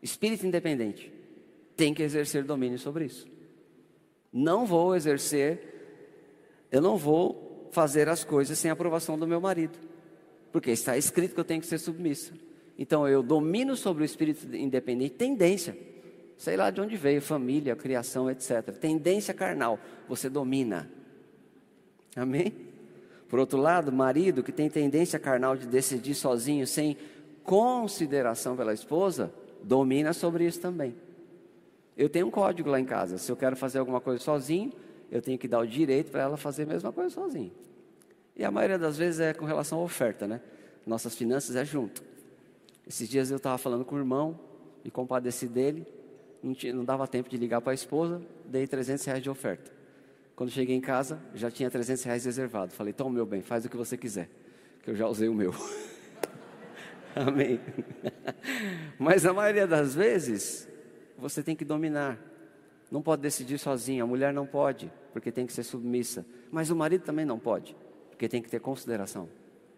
Espírito 0.00 0.46
independente 0.46 1.12
tem 1.74 1.92
que 1.92 2.00
exercer 2.00 2.44
domínio 2.44 2.78
sobre 2.78 3.06
isso. 3.06 3.26
Não 4.32 4.64
vou 4.64 4.94
exercer, 4.94 6.68
eu 6.70 6.80
não 6.80 6.96
vou 6.96 7.68
fazer 7.72 8.08
as 8.08 8.22
coisas 8.22 8.56
sem 8.56 8.70
aprovação 8.70 9.18
do 9.18 9.26
meu 9.26 9.40
marido, 9.40 9.76
porque 10.52 10.70
está 10.70 10.96
escrito 10.96 11.34
que 11.34 11.40
eu 11.40 11.44
tenho 11.44 11.60
que 11.60 11.66
ser 11.66 11.78
submissa. 11.78 12.32
Então 12.78 13.08
eu 13.08 13.20
domino 13.20 13.74
sobre 13.74 14.04
o 14.04 14.06
espírito 14.06 14.54
independente, 14.54 15.14
tendência, 15.14 15.76
sei 16.36 16.56
lá 16.56 16.70
de 16.70 16.80
onde 16.80 16.96
veio, 16.96 17.20
família, 17.20 17.74
criação, 17.74 18.30
etc. 18.30 18.62
Tendência 18.80 19.34
carnal, 19.34 19.80
você 20.08 20.30
domina. 20.30 20.88
Amém? 22.14 22.54
Por 23.28 23.40
outro 23.40 23.58
lado, 23.58 23.90
marido 23.90 24.44
que 24.44 24.52
tem 24.52 24.70
tendência 24.70 25.18
carnal 25.18 25.56
de 25.56 25.66
decidir 25.66 26.14
sozinho, 26.14 26.64
sem 26.64 26.96
consideração 27.46 28.56
pela 28.56 28.74
esposa, 28.74 29.32
domina 29.62 30.12
sobre 30.12 30.44
isso 30.44 30.60
também. 30.60 30.94
Eu 31.96 32.10
tenho 32.10 32.26
um 32.26 32.30
código 32.30 32.68
lá 32.68 32.78
em 32.78 32.84
casa. 32.84 33.16
Se 33.16 33.32
eu 33.32 33.36
quero 33.36 33.56
fazer 33.56 33.78
alguma 33.78 34.00
coisa 34.00 34.22
sozinho, 34.22 34.72
eu 35.10 35.22
tenho 35.22 35.38
que 35.38 35.48
dar 35.48 35.60
o 35.60 35.66
direito 35.66 36.10
para 36.10 36.22
ela 36.22 36.36
fazer 36.36 36.64
a 36.64 36.66
mesma 36.66 36.92
coisa 36.92 37.10
sozinho. 37.10 37.52
E 38.36 38.44
a 38.44 38.50
maioria 38.50 38.78
das 38.78 38.98
vezes 38.98 39.20
é 39.20 39.32
com 39.32 39.46
relação 39.46 39.78
à 39.78 39.82
oferta, 39.82 40.26
né? 40.26 40.42
Nossas 40.84 41.14
finanças 41.14 41.56
é 41.56 41.64
junto. 41.64 42.02
Esses 42.86 43.08
dias 43.08 43.30
eu 43.30 43.38
estava 43.38 43.56
falando 43.56 43.84
com 43.84 43.94
o 43.94 43.98
irmão 43.98 44.38
e 44.84 44.90
compadeci 44.90 45.46
dele. 45.46 45.86
Não, 46.42 46.52
tinha, 46.52 46.72
não 46.72 46.84
dava 46.84 47.06
tempo 47.08 47.30
de 47.30 47.36
ligar 47.38 47.60
para 47.62 47.72
a 47.72 47.74
esposa, 47.74 48.20
dei 48.44 48.66
300 48.66 49.04
reais 49.04 49.22
de 49.22 49.30
oferta. 49.30 49.72
Quando 50.36 50.50
cheguei 50.50 50.76
em 50.76 50.80
casa, 50.80 51.18
já 51.34 51.50
tinha 51.50 51.70
300 51.70 52.04
reais 52.04 52.24
reservado. 52.26 52.72
Falei, 52.72 52.92
toma 52.92 53.10
meu 53.10 53.24
bem, 53.24 53.40
faz 53.40 53.64
o 53.64 53.70
que 53.70 53.76
você 53.76 53.96
quiser, 53.96 54.28
que 54.82 54.90
eu 54.90 54.94
já 54.94 55.08
usei 55.08 55.28
o 55.28 55.34
meu. 55.34 55.54
Amém. 57.26 57.58
Mas 58.98 59.24
a 59.24 59.32
maioria 59.32 59.66
das 59.66 59.94
vezes, 59.94 60.68
você 61.16 61.42
tem 61.42 61.56
que 61.56 61.64
dominar. 61.64 62.18
Não 62.90 63.00
pode 63.00 63.22
decidir 63.22 63.58
sozinho. 63.58 64.04
A 64.04 64.06
mulher 64.06 64.34
não 64.34 64.46
pode, 64.46 64.92
porque 65.14 65.32
tem 65.32 65.46
que 65.46 65.52
ser 65.52 65.62
submissa. 65.62 66.26
Mas 66.50 66.70
o 66.70 66.76
marido 66.76 67.02
também 67.02 67.24
não 67.24 67.38
pode, 67.38 67.74
porque 68.10 68.28
tem 68.28 68.42
que 68.42 68.50
ter 68.50 68.60
consideração. 68.60 69.30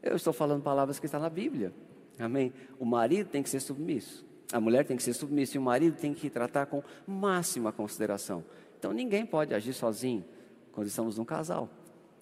Eu 0.02 0.16
estou 0.16 0.32
falando 0.32 0.62
palavras 0.62 0.98
que 0.98 1.06
estão 1.06 1.20
na 1.20 1.30
Bíblia. 1.30 1.72
Amém? 2.18 2.52
O 2.78 2.84
marido 2.84 3.28
tem 3.28 3.42
que 3.42 3.48
ser 3.48 3.60
submisso. 3.60 4.26
A 4.52 4.60
mulher 4.60 4.84
tem 4.84 4.96
que 4.96 5.02
ser 5.02 5.12
submissa 5.12 5.56
e 5.56 5.60
o 5.60 5.62
marido 5.62 5.96
tem 5.96 6.12
que 6.12 6.28
tratar 6.28 6.66
com 6.66 6.82
máxima 7.06 7.70
consideração. 7.70 8.44
Então 8.78 8.92
ninguém 8.92 9.24
pode 9.24 9.54
agir 9.54 9.72
sozinho 9.72 10.24
quando 10.72 10.88
estamos 10.88 11.18
num 11.18 11.24
casal. 11.24 11.68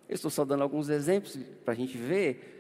Eu 0.08 0.14
estou 0.14 0.30
só 0.30 0.44
dando 0.44 0.62
alguns 0.62 0.88
exemplos 0.88 1.38
para 1.64 1.72
a 1.72 1.76
gente 1.76 1.96
ver 1.96 2.55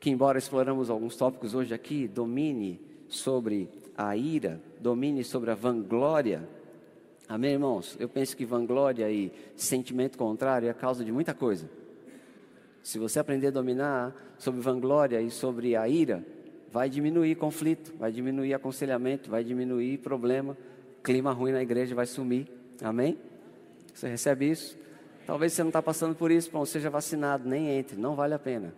que, 0.00 0.08
embora 0.08 0.38
exploramos 0.38 0.88
alguns 0.88 1.14
tópicos 1.14 1.54
hoje 1.54 1.74
aqui, 1.74 2.08
domine 2.08 2.80
sobre 3.06 3.68
a 3.96 4.16
ira, 4.16 4.58
domine 4.80 5.22
sobre 5.22 5.50
a 5.50 5.54
vanglória. 5.54 6.48
Amém, 7.28 7.52
irmãos? 7.52 7.96
Eu 8.00 8.08
penso 8.08 8.34
que 8.34 8.46
vanglória 8.46 9.10
e 9.10 9.30
sentimento 9.54 10.16
contrário 10.16 10.66
é 10.66 10.70
a 10.70 10.74
causa 10.74 11.04
de 11.04 11.12
muita 11.12 11.34
coisa. 11.34 11.68
Se 12.82 12.98
você 12.98 13.18
aprender 13.18 13.48
a 13.48 13.50
dominar 13.50 14.16
sobre 14.38 14.62
vanglória 14.62 15.20
e 15.20 15.30
sobre 15.30 15.76
a 15.76 15.86
ira, 15.86 16.24
vai 16.72 16.88
diminuir 16.88 17.34
conflito, 17.34 17.92
vai 17.98 18.10
diminuir 18.10 18.54
aconselhamento, 18.54 19.30
vai 19.30 19.44
diminuir 19.44 19.98
problema, 19.98 20.56
clima 21.04 21.30
ruim 21.30 21.52
na 21.52 21.62
igreja 21.62 21.94
vai 21.94 22.06
sumir. 22.06 22.48
Amém? 22.82 23.18
Você 23.92 24.08
recebe 24.08 24.50
isso? 24.50 24.78
Talvez 25.26 25.52
você 25.52 25.62
não 25.62 25.68
está 25.68 25.82
passando 25.82 26.14
por 26.14 26.30
isso, 26.30 26.50
bom, 26.50 26.64
seja 26.64 26.88
vacinado, 26.88 27.46
nem 27.46 27.68
entre, 27.68 28.00
não 28.00 28.14
vale 28.14 28.32
a 28.32 28.38
pena. 28.38 28.72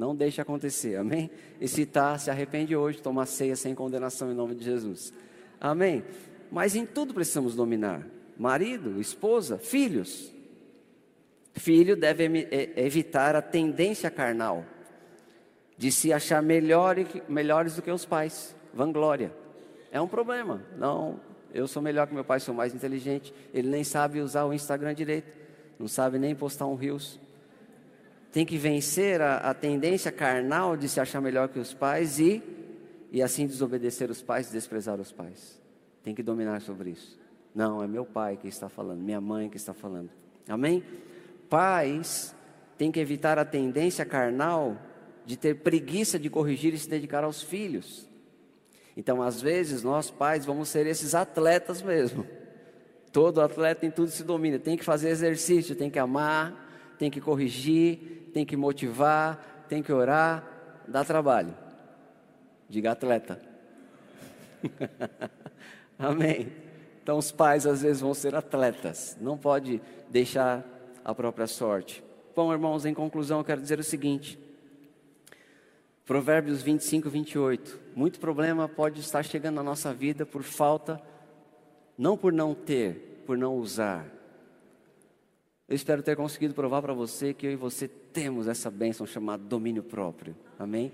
Não 0.00 0.16
deixe 0.16 0.40
acontecer, 0.40 0.96
amém? 0.96 1.30
E 1.60 1.68
se 1.68 1.82
está, 1.82 2.16
se 2.16 2.30
arrepende 2.30 2.74
hoje, 2.74 3.02
toma 3.02 3.26
ceia 3.26 3.54
sem 3.54 3.74
condenação 3.74 4.32
em 4.32 4.34
nome 4.34 4.54
de 4.54 4.64
Jesus. 4.64 5.12
Amém? 5.60 6.02
Mas 6.50 6.74
em 6.74 6.86
tudo 6.86 7.12
precisamos 7.12 7.54
dominar: 7.54 8.06
marido, 8.38 8.98
esposa, 8.98 9.58
filhos. 9.58 10.32
Filho 11.52 11.94
deve 11.96 12.48
evitar 12.76 13.36
a 13.36 13.42
tendência 13.42 14.10
carnal 14.10 14.64
de 15.76 15.92
se 15.92 16.14
achar 16.14 16.42
melhor, 16.42 16.96
melhores 17.28 17.76
do 17.76 17.82
que 17.82 17.90
os 17.90 18.06
pais, 18.06 18.56
vanglória. 18.72 19.30
É 19.92 20.00
um 20.00 20.08
problema. 20.08 20.62
Não, 20.78 21.20
eu 21.52 21.68
sou 21.68 21.82
melhor 21.82 22.06
que 22.06 22.14
meu 22.14 22.24
pai, 22.24 22.40
sou 22.40 22.54
mais 22.54 22.74
inteligente. 22.74 23.34
Ele 23.52 23.68
nem 23.68 23.84
sabe 23.84 24.22
usar 24.22 24.46
o 24.46 24.54
Instagram 24.54 24.94
direito, 24.94 25.30
não 25.78 25.86
sabe 25.86 26.18
nem 26.18 26.34
postar 26.34 26.64
um 26.64 26.74
rios. 26.74 27.20
Tem 28.32 28.46
que 28.46 28.56
vencer 28.56 29.20
a, 29.20 29.38
a 29.38 29.54
tendência 29.54 30.12
carnal 30.12 30.76
de 30.76 30.88
se 30.88 31.00
achar 31.00 31.20
melhor 31.20 31.48
que 31.48 31.58
os 31.58 31.74
pais 31.74 32.18
e, 32.18 32.42
e 33.10 33.22
assim 33.22 33.46
desobedecer 33.46 34.10
os 34.10 34.22
pais 34.22 34.48
e 34.48 34.52
desprezar 34.52 35.00
os 35.00 35.10
pais. 35.10 35.60
Tem 36.02 36.14
que 36.14 36.22
dominar 36.22 36.60
sobre 36.60 36.90
isso. 36.90 37.18
Não, 37.54 37.82
é 37.82 37.86
meu 37.86 38.04
pai 38.04 38.36
que 38.36 38.46
está 38.46 38.68
falando, 38.68 39.00
minha 39.00 39.20
mãe 39.20 39.48
que 39.48 39.56
está 39.56 39.74
falando. 39.74 40.10
Amém? 40.48 40.84
Pais 41.48 42.34
têm 42.78 42.92
que 42.92 43.00
evitar 43.00 43.38
a 43.38 43.44
tendência 43.44 44.04
carnal 44.04 44.76
de 45.26 45.36
ter 45.36 45.56
preguiça 45.56 46.18
de 46.18 46.30
corrigir 46.30 46.72
e 46.72 46.78
se 46.78 46.88
dedicar 46.88 47.24
aos 47.24 47.42
filhos. 47.42 48.08
Então, 48.96 49.22
às 49.22 49.40
vezes, 49.40 49.82
nós 49.82 50.10
pais 50.10 50.44
vamos 50.44 50.68
ser 50.68 50.86
esses 50.86 51.14
atletas 51.14 51.82
mesmo. 51.82 52.26
Todo 53.12 53.40
atleta 53.40 53.84
em 53.84 53.90
tudo 53.90 54.10
se 54.10 54.22
domina, 54.22 54.58
tem 54.58 54.76
que 54.76 54.84
fazer 54.84 55.08
exercício, 55.08 55.74
tem 55.74 55.90
que 55.90 55.98
amar, 55.98 56.94
tem 56.98 57.10
que 57.10 57.20
corrigir, 57.20 58.19
tem 58.32 58.44
que 58.44 58.56
motivar, 58.56 59.64
tem 59.68 59.82
que 59.82 59.92
orar, 59.92 60.44
dá 60.86 61.04
trabalho. 61.04 61.54
Diga 62.68 62.92
atleta. 62.92 63.40
Amém. 65.98 66.52
Então 67.02 67.18
os 67.18 67.32
pais 67.32 67.66
às 67.66 67.82
vezes 67.82 68.00
vão 68.00 68.14
ser 68.14 68.34
atletas, 68.34 69.16
não 69.20 69.36
pode 69.36 69.80
deixar 70.08 70.64
a 71.04 71.14
própria 71.14 71.46
sorte. 71.46 72.04
Bom, 72.34 72.52
irmãos, 72.52 72.84
em 72.84 72.94
conclusão, 72.94 73.38
eu 73.38 73.44
quero 73.44 73.60
dizer 73.60 73.78
o 73.78 73.84
seguinte: 73.84 74.38
Provérbios 76.06 76.62
25, 76.62 77.08
28. 77.08 77.80
Muito 77.94 78.20
problema 78.20 78.68
pode 78.68 79.00
estar 79.00 79.22
chegando 79.24 79.56
na 79.56 79.62
nossa 79.62 79.92
vida 79.92 80.24
por 80.24 80.42
falta, 80.42 81.00
não 81.96 82.16
por 82.16 82.32
não 82.32 82.54
ter, 82.54 83.22
por 83.26 83.36
não 83.36 83.56
usar. 83.56 84.19
Eu 85.70 85.76
espero 85.76 86.02
ter 86.02 86.16
conseguido 86.16 86.52
provar 86.52 86.82
para 86.82 86.92
você 86.92 87.32
que 87.32 87.46
eu 87.46 87.52
e 87.52 87.56
você 87.56 87.86
temos 87.86 88.48
essa 88.48 88.68
bênção 88.68 89.06
chamada 89.06 89.44
domínio 89.44 89.84
próprio. 89.84 90.34
Amém? 90.58 90.90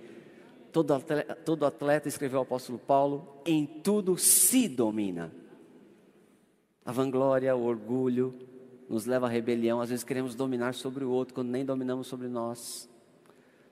Todo 0.71 0.93
atleta, 0.93 1.35
todo 1.35 1.65
atleta, 1.65 2.09
escreveu 2.09 2.41
o 2.41 2.43
apóstolo 2.43 2.79
Paulo, 2.79 3.41
em 3.47 3.65
tudo 3.65 4.19
se 4.19 4.69
domina. 4.69 5.33
A 6.85 6.93
vanglória, 6.93 7.57
o 7.57 7.65
orgulho, 7.65 8.35
nos 8.87 9.07
leva 9.07 9.25
à 9.25 9.31
rebelião. 9.31 9.81
Às 9.81 9.89
vezes 9.89 10.05
queremos 10.05 10.35
dominar 10.35 10.75
sobre 10.75 11.07
o 11.07 11.11
outro, 11.11 11.33
quando 11.33 11.49
nem 11.49 11.65
dominamos 11.65 12.07
sobre 12.07 12.29
nós. 12.29 12.87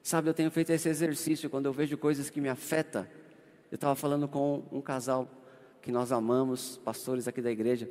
Sabe, 0.02 0.30
eu 0.30 0.34
tenho 0.34 0.50
feito 0.50 0.70
esse 0.70 0.88
exercício 0.88 1.50
quando 1.50 1.66
eu 1.66 1.72
vejo 1.74 1.98
coisas 1.98 2.30
que 2.30 2.40
me 2.40 2.48
afetam. 2.48 3.06
Eu 3.70 3.74
estava 3.74 3.94
falando 3.94 4.26
com 4.26 4.62
um 4.72 4.80
casal 4.80 5.28
que 5.82 5.92
nós 5.92 6.12
amamos, 6.12 6.78
pastores 6.78 7.28
aqui 7.28 7.42
da 7.42 7.50
igreja. 7.50 7.90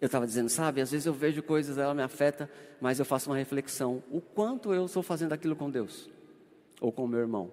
Eu 0.00 0.06
estava 0.06 0.26
dizendo, 0.26 0.48
sabe, 0.48 0.80
às 0.80 0.90
vezes 0.90 1.06
eu 1.06 1.12
vejo 1.12 1.42
coisas, 1.42 1.76
ela 1.76 1.92
me 1.92 2.02
afeta, 2.02 2.50
mas 2.80 2.98
eu 2.98 3.04
faço 3.04 3.28
uma 3.28 3.36
reflexão. 3.36 4.02
O 4.10 4.20
quanto 4.20 4.72
eu 4.72 4.86
estou 4.86 5.02
fazendo 5.02 5.32
aquilo 5.34 5.54
com 5.54 5.70
Deus? 5.70 6.08
Ou 6.80 6.90
com 6.90 7.06
meu 7.06 7.20
irmão? 7.20 7.52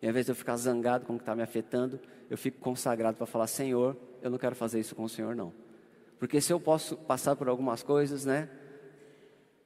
E 0.00 0.06
ao 0.06 0.10
invés 0.10 0.26
de 0.26 0.32
eu 0.32 0.36
ficar 0.36 0.56
zangado 0.56 1.04
com 1.04 1.14
o 1.14 1.16
que 1.16 1.22
está 1.22 1.34
me 1.34 1.42
afetando, 1.42 1.98
eu 2.30 2.38
fico 2.38 2.58
consagrado 2.58 3.16
para 3.16 3.26
falar: 3.26 3.48
Senhor, 3.48 3.96
eu 4.22 4.30
não 4.30 4.38
quero 4.38 4.54
fazer 4.54 4.78
isso 4.78 4.94
com 4.94 5.04
o 5.04 5.08
Senhor, 5.08 5.34
não. 5.34 5.52
Porque 6.18 6.40
se 6.40 6.52
eu 6.52 6.60
posso 6.60 6.96
passar 6.96 7.34
por 7.34 7.48
algumas 7.48 7.82
coisas, 7.82 8.24
né? 8.24 8.48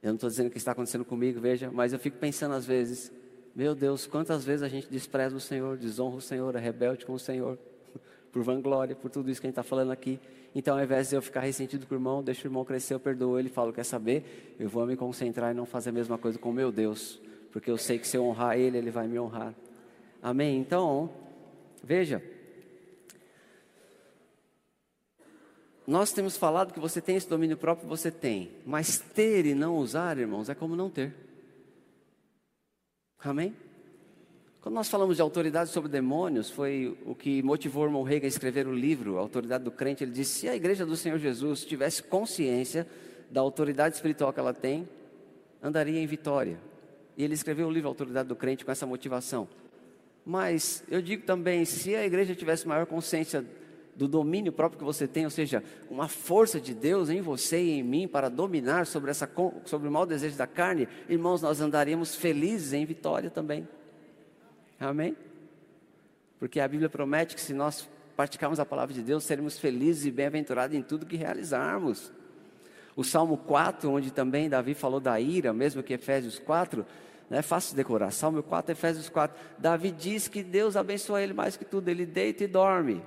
Eu 0.02 0.08
não 0.08 0.14
estou 0.14 0.30
dizendo 0.30 0.50
que 0.50 0.56
está 0.56 0.72
acontecendo 0.72 1.04
comigo, 1.04 1.40
veja, 1.40 1.70
mas 1.70 1.92
eu 1.92 1.98
fico 1.98 2.16
pensando 2.18 2.54
às 2.54 2.64
vezes: 2.64 3.12
Meu 3.54 3.74
Deus, 3.74 4.06
quantas 4.06 4.44
vezes 4.44 4.62
a 4.62 4.68
gente 4.68 4.88
despreza 4.88 5.36
o 5.36 5.40
Senhor, 5.40 5.76
desonra 5.76 6.16
o 6.16 6.20
Senhor, 6.20 6.54
é 6.56 6.58
rebelde 6.58 7.04
com 7.04 7.12
o 7.12 7.18
Senhor, 7.18 7.58
por 8.32 8.42
vanglória, 8.42 8.96
por 8.96 9.10
tudo 9.10 9.30
isso 9.30 9.40
que 9.40 9.46
a 9.46 9.48
gente 9.48 9.58
está 9.58 9.62
falando 9.62 9.90
aqui. 9.90 10.18
Então, 10.58 10.74
ao 10.74 10.82
invés 10.82 11.10
de 11.10 11.14
eu 11.14 11.20
ficar 11.20 11.40
ressentido 11.40 11.86
com 11.86 11.94
o 11.94 11.98
irmão, 11.98 12.22
deixa 12.22 12.44
o 12.44 12.46
irmão 12.46 12.64
crescer, 12.64 12.94
eu 12.94 12.98
perdoo 12.98 13.38
ele, 13.38 13.50
falo: 13.50 13.74
Quer 13.74 13.84
saber? 13.84 14.56
Eu 14.58 14.70
vou 14.70 14.86
me 14.86 14.96
concentrar 14.96 15.52
e 15.52 15.54
não 15.54 15.66
fazer 15.66 15.90
a 15.90 15.92
mesma 15.92 16.16
coisa 16.16 16.38
com 16.38 16.48
o 16.48 16.52
meu 16.52 16.72
Deus, 16.72 17.20
porque 17.52 17.70
eu 17.70 17.76
sei 17.76 17.98
que 17.98 18.08
se 18.08 18.16
eu 18.16 18.24
honrar 18.24 18.58
ele, 18.58 18.78
ele 18.78 18.90
vai 18.90 19.06
me 19.06 19.20
honrar. 19.20 19.54
Amém? 20.22 20.56
Então, 20.56 21.10
veja. 21.84 22.22
Nós 25.86 26.10
temos 26.14 26.38
falado 26.38 26.72
que 26.72 26.80
você 26.80 27.02
tem 27.02 27.16
esse 27.16 27.28
domínio 27.28 27.58
próprio, 27.58 27.86
você 27.86 28.10
tem. 28.10 28.50
Mas 28.64 28.98
ter 28.98 29.44
e 29.44 29.54
não 29.54 29.76
usar, 29.76 30.16
irmãos, 30.16 30.48
é 30.48 30.54
como 30.54 30.74
não 30.74 30.88
ter. 30.88 31.14
Amém? 33.18 33.54
Quando 34.66 34.74
nós 34.74 34.88
falamos 34.88 35.14
de 35.14 35.22
autoridade 35.22 35.70
sobre 35.70 35.88
demônios, 35.88 36.50
foi 36.50 36.98
o 37.06 37.14
que 37.14 37.40
motivou 37.40 37.84
o 37.84 37.86
irmão 37.86 38.02
Reagan 38.02 38.26
a 38.26 38.28
escrever 38.28 38.66
o 38.66 38.74
livro, 38.74 39.16
A 39.16 39.20
Autoridade 39.20 39.62
do 39.62 39.70
Crente. 39.70 40.02
Ele 40.02 40.10
disse: 40.10 40.40
se 40.40 40.48
a 40.48 40.56
igreja 40.56 40.84
do 40.84 40.96
Senhor 40.96 41.20
Jesus 41.20 41.64
tivesse 41.64 42.02
consciência 42.02 42.84
da 43.30 43.40
autoridade 43.40 43.94
espiritual 43.94 44.32
que 44.32 44.40
ela 44.40 44.52
tem, 44.52 44.88
andaria 45.62 46.00
em 46.00 46.06
vitória. 46.08 46.58
E 47.16 47.22
ele 47.22 47.34
escreveu 47.34 47.68
o 47.68 47.70
livro 47.70 47.88
Autoridade 47.88 48.28
do 48.28 48.34
Crente 48.34 48.64
com 48.64 48.72
essa 48.72 48.84
motivação. 48.84 49.46
Mas 50.24 50.82
eu 50.90 51.00
digo 51.00 51.24
também, 51.24 51.64
se 51.64 51.94
a 51.94 52.04
igreja 52.04 52.34
tivesse 52.34 52.66
maior 52.66 52.86
consciência 52.86 53.46
do 53.94 54.08
domínio 54.08 54.50
próprio 54.50 54.80
que 54.80 54.84
você 54.84 55.06
tem, 55.06 55.22
ou 55.22 55.30
seja, 55.30 55.62
uma 55.88 56.08
força 56.08 56.60
de 56.60 56.74
Deus 56.74 57.08
em 57.08 57.20
você 57.20 57.62
e 57.62 57.70
em 57.70 57.84
mim 57.84 58.08
para 58.08 58.28
dominar 58.28 58.84
sobre, 58.88 59.12
essa, 59.12 59.30
sobre 59.64 59.86
o 59.86 59.92
mau 59.92 60.04
desejo 60.04 60.36
da 60.36 60.48
carne, 60.48 60.88
irmãos, 61.08 61.40
nós 61.40 61.60
andaríamos 61.60 62.16
felizes 62.16 62.72
em 62.72 62.84
vitória 62.84 63.30
também. 63.30 63.64
Amém? 64.78 65.16
Porque 66.38 66.60
a 66.60 66.68
Bíblia 66.68 66.88
promete 66.88 67.34
que 67.34 67.40
se 67.40 67.54
nós 67.54 67.88
praticarmos 68.16 68.60
a 68.60 68.66
palavra 68.66 68.94
de 68.94 69.02
Deus, 69.02 69.24
seremos 69.24 69.58
felizes 69.58 70.06
e 70.06 70.10
bem-aventurados 70.10 70.76
em 70.76 70.82
tudo 70.82 71.06
que 71.06 71.16
realizarmos. 71.16 72.12
O 72.94 73.04
Salmo 73.04 73.36
4, 73.36 73.90
onde 73.90 74.10
também 74.10 74.48
Davi 74.48 74.74
falou 74.74 75.00
da 75.00 75.20
ira, 75.20 75.52
mesmo 75.52 75.82
que 75.82 75.92
Efésios 75.92 76.38
4, 76.38 76.86
não 77.28 77.38
é 77.38 77.42
fácil 77.42 77.70
de 77.70 77.76
decorar. 77.76 78.10
Salmo 78.10 78.42
4, 78.42 78.72
Efésios 78.72 79.08
4. 79.08 79.36
Davi 79.58 79.90
diz 79.90 80.28
que 80.28 80.42
Deus 80.42 80.76
abençoa 80.76 81.22
ele 81.22 81.34
mais 81.34 81.56
que 81.56 81.64
tudo. 81.64 81.88
Ele 81.88 82.06
deita 82.06 82.44
e 82.44 82.46
dorme. 82.46 83.02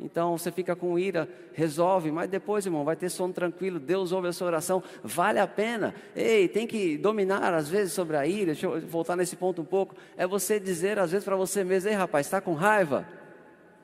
Então 0.00 0.38
você 0.38 0.52
fica 0.52 0.76
com 0.76 0.98
ira, 0.98 1.28
resolve, 1.52 2.10
mas 2.12 2.30
depois, 2.30 2.64
irmão, 2.64 2.84
vai 2.84 2.94
ter 2.94 3.08
sono 3.08 3.32
tranquilo. 3.32 3.80
Deus 3.80 4.12
ouve 4.12 4.28
a 4.28 4.32
sua 4.32 4.46
oração, 4.46 4.82
vale 5.02 5.40
a 5.40 5.46
pena. 5.46 5.94
Ei, 6.14 6.46
tem 6.46 6.66
que 6.66 6.96
dominar 6.96 7.52
às 7.52 7.68
vezes 7.68 7.92
sobre 7.92 8.16
a 8.16 8.26
ira. 8.26 8.52
Deixa 8.52 8.66
eu 8.66 8.80
voltar 8.80 9.16
nesse 9.16 9.34
ponto 9.34 9.62
um 9.62 9.64
pouco. 9.64 9.96
É 10.16 10.26
você 10.26 10.60
dizer 10.60 10.98
às 10.98 11.10
vezes 11.10 11.24
para 11.24 11.36
você 11.36 11.64
mesmo: 11.64 11.90
Ei, 11.90 11.96
rapaz, 11.96 12.26
está 12.26 12.40
com 12.40 12.54
raiva? 12.54 13.06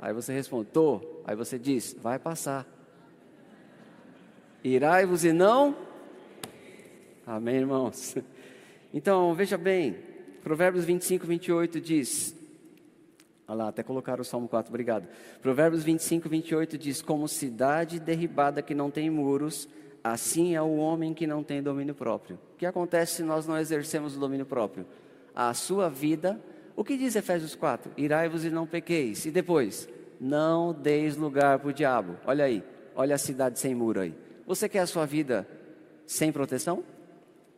Aí 0.00 0.12
você 0.12 0.32
responde. 0.32 0.68
Aí 1.26 1.34
você 1.34 1.58
diz: 1.58 1.96
Vai 2.00 2.18
passar. 2.18 2.66
Irai-vos 4.62 5.24
e 5.24 5.32
não. 5.32 5.76
Amém, 7.26 7.56
irmãos. 7.56 8.16
Então, 8.96 9.34
veja 9.34 9.58
bem, 9.58 9.96
Provérbios 10.44 10.84
25, 10.84 11.26
28 11.26 11.80
diz. 11.80 12.32
Olha 13.46 13.64
lá, 13.64 13.68
até 13.68 13.82
colocaram 13.82 14.22
o 14.22 14.24
Salmo 14.24 14.48
4, 14.48 14.70
obrigado. 14.70 15.06
Provérbios 15.42 15.84
25, 15.84 16.28
28 16.28 16.78
diz: 16.78 17.02
Como 17.02 17.28
cidade 17.28 18.00
derribada 18.00 18.62
que 18.62 18.74
não 18.74 18.90
tem 18.90 19.10
muros, 19.10 19.68
assim 20.02 20.54
é 20.54 20.62
o 20.62 20.76
homem 20.76 21.12
que 21.12 21.26
não 21.26 21.42
tem 21.42 21.62
domínio 21.62 21.94
próprio. 21.94 22.38
O 22.54 22.56
que 22.56 22.64
acontece 22.64 23.16
se 23.16 23.22
nós 23.22 23.46
não 23.46 23.58
exercemos 23.58 24.16
o 24.16 24.20
domínio 24.20 24.46
próprio? 24.46 24.86
A 25.34 25.52
sua 25.52 25.90
vida, 25.90 26.40
o 26.74 26.82
que 26.82 26.96
diz 26.96 27.16
Efésios 27.16 27.54
4? 27.54 27.92
Irai-vos 27.96 28.44
e 28.44 28.50
não 28.50 28.66
pequeis. 28.66 29.26
E 29.26 29.30
depois? 29.30 29.88
Não 30.18 30.72
deis 30.72 31.16
lugar 31.16 31.58
para 31.58 31.68
o 31.68 31.72
diabo. 31.72 32.16
Olha 32.24 32.44
aí, 32.44 32.64
olha 32.96 33.14
a 33.14 33.18
cidade 33.18 33.58
sem 33.58 33.74
muro 33.74 34.00
aí. 34.00 34.14
Você 34.46 34.68
quer 34.68 34.80
a 34.80 34.86
sua 34.86 35.04
vida 35.04 35.46
sem 36.06 36.32
proteção? 36.32 36.82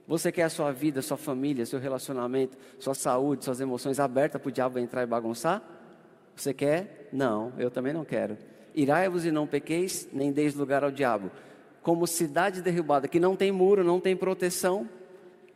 Você 0.09 0.31
quer 0.31 0.45
a 0.45 0.49
sua 0.49 0.73
vida, 0.73 1.03
sua 1.03 1.17
família, 1.17 1.67
seu 1.67 1.81
relacionamento, 1.81 2.57
sua 2.79 2.95
saúde, 2.95 3.45
suas 3.45 3.61
emoções 3.61 3.99
abertas 3.99 4.41
para 4.41 4.49
o 4.49 4.53
diabo 4.53 4.79
entrar 4.79 5.03
e 5.03 5.07
bagunçar? 5.07 5.76
Você 6.37 6.53
quer? 6.55 7.09
Não, 7.13 7.53
eu 7.59 7.71
também 7.71 7.93
não 7.93 8.05
quero. 8.05 8.37
Irai-vos 8.75 9.25
e 9.25 9.31
não 9.31 9.47
pequeis, 9.47 10.09
nem 10.13 10.31
deis 10.31 10.55
lugar 10.55 10.85
ao 10.85 10.91
diabo. 10.91 11.31
Como 11.83 12.07
cidade 12.07 12.63
derrubada, 12.63 13.09
que 13.09 13.19
não 13.19 13.35
tem 13.35 13.51
muro, 13.51 13.83
não 13.83 13.99
tem 13.99 14.15
proteção, 14.15 14.89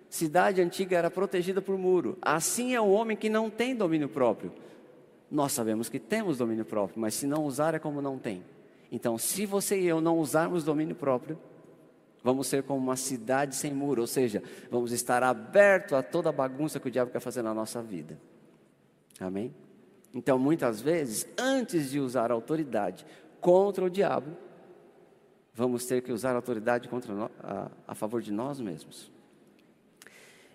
cidade 0.08 0.60
antiga 0.60 0.96
era 0.96 1.10
protegida 1.10 1.60
por 1.60 1.76
muro. 1.76 2.16
Assim 2.22 2.74
é 2.74 2.80
o 2.80 2.88
homem 2.88 3.16
que 3.16 3.28
não 3.28 3.50
tem 3.50 3.76
domínio 3.76 4.08
próprio. 4.08 4.52
Nós 5.30 5.52
sabemos 5.52 5.88
que 5.88 5.98
temos 5.98 6.38
domínio 6.38 6.64
próprio, 6.64 7.00
mas 7.00 7.14
se 7.14 7.26
não 7.26 7.44
usar 7.44 7.74
é 7.74 7.78
como 7.78 8.00
não 8.00 8.18
tem. 8.18 8.42
Então, 8.90 9.16
se 9.18 9.46
você 9.46 9.78
e 9.78 9.86
eu 9.86 10.00
não 10.00 10.18
usarmos 10.18 10.64
domínio 10.64 10.96
próprio, 10.96 11.38
Vamos 12.22 12.48
ser 12.48 12.62
como 12.62 12.78
uma 12.78 12.96
cidade 12.96 13.56
sem 13.56 13.72
muro, 13.72 14.02
ou 14.02 14.06
seja, 14.06 14.42
vamos 14.70 14.92
estar 14.92 15.22
aberto 15.22 15.96
a 15.96 16.02
toda 16.02 16.28
a 16.28 16.32
bagunça 16.32 16.78
que 16.78 16.88
o 16.88 16.90
diabo 16.90 17.10
quer 17.10 17.20
fazer 17.20 17.42
na 17.42 17.54
nossa 17.54 17.82
vida. 17.82 18.18
Amém? 19.18 19.54
Então, 20.12 20.38
muitas 20.38 20.80
vezes, 20.80 21.26
antes 21.38 21.90
de 21.90 22.00
usar 22.00 22.30
a 22.30 22.34
autoridade 22.34 23.06
contra 23.40 23.84
o 23.84 23.90
diabo, 23.90 24.36
vamos 25.54 25.86
ter 25.86 26.02
que 26.02 26.12
usar 26.12 26.32
a 26.32 26.36
autoridade 26.36 26.88
contra 26.88 27.14
no, 27.14 27.30
a, 27.42 27.70
a 27.86 27.94
favor 27.94 28.20
de 28.20 28.32
nós 28.32 28.60
mesmos. 28.60 29.10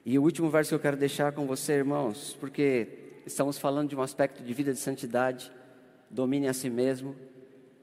E 0.05 0.19
o 0.19 0.23
último 0.23 0.49
verso 0.49 0.69
que 0.69 0.75
eu 0.75 0.79
quero 0.79 0.97
deixar 0.97 1.31
com 1.31 1.47
você, 1.47 1.73
irmãos, 1.73 2.37
porque 2.39 2.87
estamos 3.25 3.57
falando 3.57 3.89
de 3.89 3.95
um 3.95 4.01
aspecto 4.01 4.43
de 4.43 4.53
vida 4.53 4.71
de 4.73 4.79
santidade, 4.79 5.51
domine 6.09 6.47
a 6.47 6.53
si 6.53 6.69
mesmo, 6.69 7.15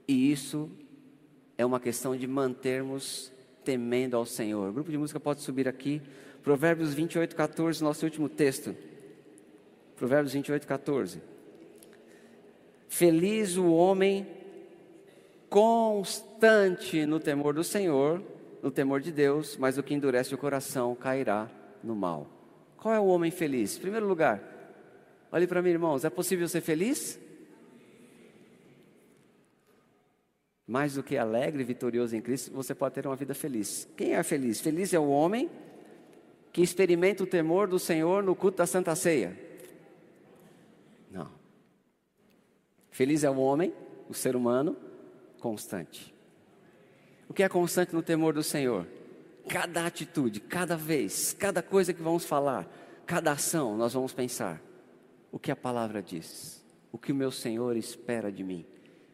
e 0.06 0.30
isso 0.30 0.70
é 1.56 1.64
uma 1.64 1.80
questão 1.80 2.16
de 2.16 2.26
mantermos 2.26 3.32
temendo 3.64 4.16
ao 4.16 4.26
Senhor. 4.26 4.68
O 4.68 4.72
grupo 4.72 4.90
de 4.90 4.98
música 4.98 5.18
pode 5.18 5.40
subir 5.40 5.66
aqui. 5.66 6.02
Provérbios 6.42 6.92
28, 6.92 7.34
14, 7.34 7.82
nosso 7.82 8.04
último 8.04 8.28
texto. 8.28 8.74
Provérbios 9.96 10.32
28, 10.32 10.66
14. 10.66 11.31
Feliz 12.92 13.56
o 13.56 13.72
homem 13.72 14.26
constante 15.48 17.06
no 17.06 17.18
temor 17.18 17.54
do 17.54 17.64
Senhor, 17.64 18.22
no 18.62 18.70
temor 18.70 19.00
de 19.00 19.10
Deus, 19.10 19.56
mas 19.56 19.78
o 19.78 19.82
que 19.82 19.94
endurece 19.94 20.34
o 20.34 20.38
coração 20.38 20.94
cairá 20.94 21.50
no 21.82 21.96
mal. 21.96 22.26
Qual 22.76 22.94
é 22.94 23.00
o 23.00 23.06
homem 23.06 23.30
feliz? 23.30 23.78
Primeiro 23.78 24.06
lugar, 24.06 24.42
olhe 25.32 25.46
para 25.46 25.62
mim, 25.62 25.70
irmãos, 25.70 26.04
é 26.04 26.10
possível 26.10 26.46
ser 26.46 26.60
feliz? 26.60 27.18
mais 30.66 30.94
do 30.94 31.02
que 31.02 31.16
alegre 31.16 31.62
e 31.62 31.64
vitorioso 31.64 32.14
em 32.14 32.20
Cristo, 32.20 32.52
você 32.52 32.74
pode 32.74 32.94
ter 32.94 33.06
uma 33.06 33.16
vida 33.16 33.34
feliz. 33.34 33.88
Quem 33.96 34.14
é 34.14 34.22
feliz? 34.22 34.60
Feliz 34.60 34.92
é 34.92 34.98
o 34.98 35.08
homem 35.08 35.50
que 36.52 36.62
experimenta 36.62 37.22
o 37.22 37.26
temor 37.26 37.68
do 37.68 37.78
Senhor 37.78 38.22
no 38.22 38.36
culto 38.36 38.58
da 38.58 38.66
Santa 38.66 38.94
Ceia. 38.94 39.34
Não. 41.10 41.42
Feliz 42.92 43.24
é 43.24 43.30
o 43.30 43.38
homem, 43.38 43.74
o 44.08 44.14
ser 44.14 44.36
humano, 44.36 44.76
constante. 45.40 46.14
O 47.28 47.34
que 47.34 47.42
é 47.42 47.48
constante 47.48 47.92
no 47.92 48.02
temor 48.02 48.32
do 48.32 48.42
Senhor? 48.44 48.86
Cada 49.48 49.84
atitude, 49.84 50.38
cada 50.38 50.76
vez, 50.76 51.34
cada 51.36 51.60
coisa 51.60 51.92
que 51.92 52.00
vamos 52.00 52.24
falar, 52.24 52.70
cada 53.04 53.32
ação, 53.32 53.76
nós 53.76 53.92
vamos 53.92 54.12
pensar 54.12 54.62
o 55.32 55.38
que 55.40 55.50
a 55.50 55.56
palavra 55.56 56.00
diz, 56.00 56.64
o 56.92 56.98
que 56.98 57.10
o 57.10 57.14
meu 57.14 57.32
Senhor 57.32 57.76
espera 57.76 58.30
de 58.30 58.44
mim 58.44 58.64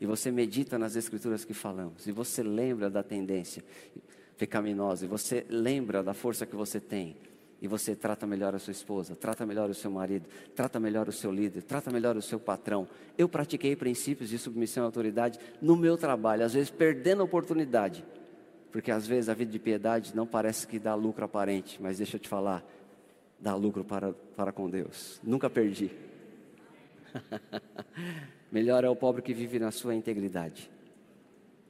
e 0.00 0.06
você 0.06 0.30
medita 0.30 0.78
nas 0.78 0.96
escrituras 0.96 1.44
que 1.44 1.54
falamos, 1.54 2.06
e 2.06 2.12
você 2.12 2.42
lembra 2.42 2.88
da 2.88 3.02
tendência 3.02 3.64
pecaminosa, 4.36 5.04
e 5.04 5.08
você 5.08 5.44
lembra 5.48 6.02
da 6.02 6.14
força 6.14 6.46
que 6.46 6.54
você 6.54 6.78
tem, 6.78 7.16
e 7.60 7.66
você 7.66 7.94
trata 7.94 8.26
melhor 8.26 8.54
a 8.54 8.58
sua 8.58 8.70
esposa, 8.70 9.16
trata 9.16 9.44
melhor 9.44 9.68
o 9.68 9.74
seu 9.74 9.90
marido, 9.90 10.28
trata 10.54 10.78
melhor 10.78 11.08
o 11.08 11.12
seu 11.12 11.32
líder, 11.32 11.62
trata 11.62 11.90
melhor 11.90 12.16
o 12.16 12.22
seu 12.22 12.38
patrão. 12.38 12.86
Eu 13.16 13.28
pratiquei 13.28 13.74
princípios 13.74 14.30
de 14.30 14.38
submissão 14.38 14.84
à 14.84 14.86
autoridade 14.86 15.38
no 15.60 15.76
meu 15.76 15.96
trabalho, 15.96 16.44
às 16.44 16.54
vezes 16.54 16.70
perdendo 16.70 17.22
a 17.22 17.24
oportunidade, 17.24 18.04
porque 18.70 18.92
às 18.92 19.06
vezes 19.06 19.28
a 19.28 19.34
vida 19.34 19.50
de 19.50 19.58
piedade 19.58 20.14
não 20.14 20.26
parece 20.26 20.66
que 20.66 20.78
dá 20.78 20.94
lucro 20.94 21.24
aparente, 21.24 21.82
mas 21.82 21.98
deixa 21.98 22.16
eu 22.16 22.20
te 22.20 22.28
falar, 22.28 22.64
dá 23.40 23.54
lucro 23.56 23.84
para, 23.84 24.12
para 24.12 24.52
com 24.52 24.70
Deus. 24.70 25.20
Nunca 25.22 25.50
perdi. 25.50 25.90
Melhor 28.52 28.84
é 28.84 28.88
o 28.88 28.96
pobre 28.96 29.20
que 29.20 29.34
vive 29.34 29.58
na 29.58 29.72
sua 29.72 29.96
integridade, 29.96 30.70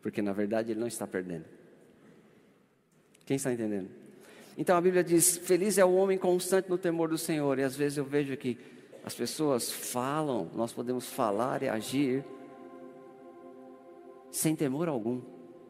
porque 0.02 0.20
na 0.20 0.32
verdade 0.32 0.72
ele 0.72 0.80
não 0.80 0.86
está 0.86 1.06
perdendo. 1.06 1.46
Quem 3.24 3.36
está 3.36 3.52
entendendo? 3.52 4.07
Então 4.58 4.76
a 4.76 4.80
Bíblia 4.80 5.04
diz: 5.04 5.38
Feliz 5.38 5.78
é 5.78 5.84
o 5.84 5.94
homem 5.94 6.18
constante 6.18 6.68
no 6.68 6.76
temor 6.76 7.08
do 7.08 7.16
Senhor, 7.16 7.60
e 7.60 7.62
às 7.62 7.76
vezes 7.76 7.96
eu 7.96 8.04
vejo 8.04 8.36
que 8.36 8.58
As 9.04 9.14
pessoas 9.14 9.70
falam, 9.70 10.50
nós 10.54 10.72
podemos 10.72 11.06
falar 11.06 11.62
e 11.62 11.68
agir 11.68 12.24
sem 14.30 14.54
temor 14.54 14.88
algum, 14.88 15.22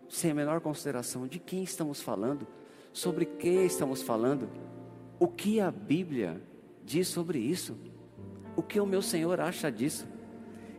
sem 0.09 0.33
a 0.33 0.35
menor 0.35 0.61
consideração 0.61 1.27
de 1.27 1.39
quem 1.39 1.63
estamos 1.63 2.03
falando, 2.03 2.47
sobre 2.93 3.25
quem 3.25 3.65
estamos 3.65 4.03
falando, 4.03 4.49
o 5.21 5.29
que 5.29 5.61
a 5.61 5.71
Bíblia 5.71 6.41
diz 6.85 7.07
sobre 7.07 7.39
isso, 7.39 7.77
o 8.57 8.63
que 8.63 8.81
o 8.81 8.87
meu 8.87 9.03
Senhor 9.03 9.39
acha 9.41 9.71
disso. 9.71 10.09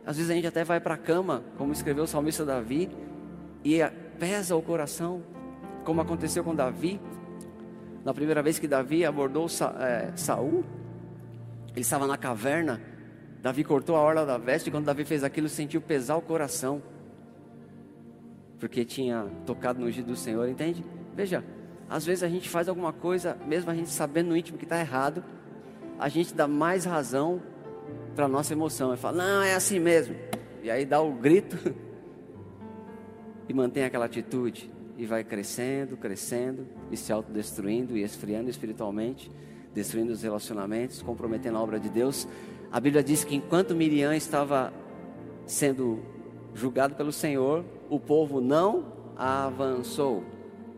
Às 0.04 0.16
vezes 0.16 0.30
a 0.30 0.34
gente 0.34 0.46
até 0.46 0.64
vai 0.64 0.80
para 0.80 0.94
a 0.94 0.98
cama, 0.98 1.42
como 1.56 1.72
escreveu 1.72 2.04
o 2.04 2.06
salmista 2.06 2.44
Davi, 2.44 2.90
e 3.64 3.78
pesa 4.18 4.54
o 4.54 4.60
coração, 4.60 5.22
como 5.84 6.00
aconteceu 6.02 6.44
com 6.44 6.54
Davi. 6.54 7.00
Na 8.04 8.14
primeira 8.14 8.42
vez 8.42 8.58
que 8.58 8.66
Davi 8.66 9.04
abordou 9.04 9.48
Sa, 9.48 9.74
é, 9.78 10.12
Saul, 10.16 10.64
ele 11.72 11.80
estava 11.80 12.06
na 12.06 12.16
caverna. 12.16 12.80
Davi 13.42 13.64
cortou 13.64 13.96
a 13.96 14.00
orla 14.00 14.26
da 14.26 14.38
veste, 14.38 14.68
e 14.68 14.70
quando 14.70 14.84
Davi 14.84 15.04
fez 15.04 15.24
aquilo, 15.24 15.48
sentiu 15.48 15.80
pesar 15.80 16.16
o 16.16 16.22
coração 16.22 16.82
porque 18.60 18.84
tinha 18.84 19.26
tocado 19.46 19.80
no 19.80 19.86
ungido 19.86 20.08
do 20.08 20.16
Senhor, 20.16 20.46
entende? 20.46 20.84
Veja, 21.14 21.42
às 21.88 22.04
vezes 22.04 22.22
a 22.22 22.28
gente 22.28 22.48
faz 22.48 22.68
alguma 22.68 22.92
coisa, 22.92 23.36
mesmo 23.46 23.70
a 23.70 23.74
gente 23.74 23.88
sabendo 23.88 24.28
no 24.28 24.36
íntimo 24.36 24.58
que 24.58 24.64
está 24.64 24.78
errado, 24.78 25.24
a 25.98 26.08
gente 26.08 26.34
dá 26.34 26.46
mais 26.46 26.84
razão 26.84 27.42
para 28.14 28.26
a 28.26 28.28
nossa 28.28 28.52
emoção. 28.52 28.92
E 28.92 28.98
fala, 28.98 29.16
não, 29.16 29.42
é 29.42 29.54
assim 29.54 29.80
mesmo. 29.80 30.14
E 30.62 30.70
aí 30.70 30.84
dá 30.84 31.00
o 31.00 31.12
grito 31.12 31.74
e 33.48 33.54
mantém 33.54 33.84
aquela 33.84 34.04
atitude. 34.04 34.70
E 34.98 35.06
vai 35.06 35.24
crescendo, 35.24 35.96
crescendo, 35.96 36.66
e 36.90 36.96
se 36.96 37.12
autodestruindo 37.12 37.96
e 37.96 38.02
esfriando 38.02 38.50
espiritualmente, 38.50 39.30
destruindo 39.74 40.12
os 40.12 40.22
relacionamentos, 40.22 41.02
comprometendo 41.02 41.56
a 41.58 41.62
obra 41.62 41.78
de 41.78 41.88
Deus. 41.88 42.26
A 42.70 42.80
Bíblia 42.80 43.02
diz 43.02 43.24
que 43.24 43.34
enquanto 43.34 43.74
Miriam 43.74 44.14
estava 44.14 44.72
sendo 45.46 46.00
julgado 46.54 46.94
pelo 46.94 47.12
Senhor, 47.12 47.64
o 47.88 47.98
povo 47.98 48.40
não 48.40 48.92
avançou. 49.16 50.24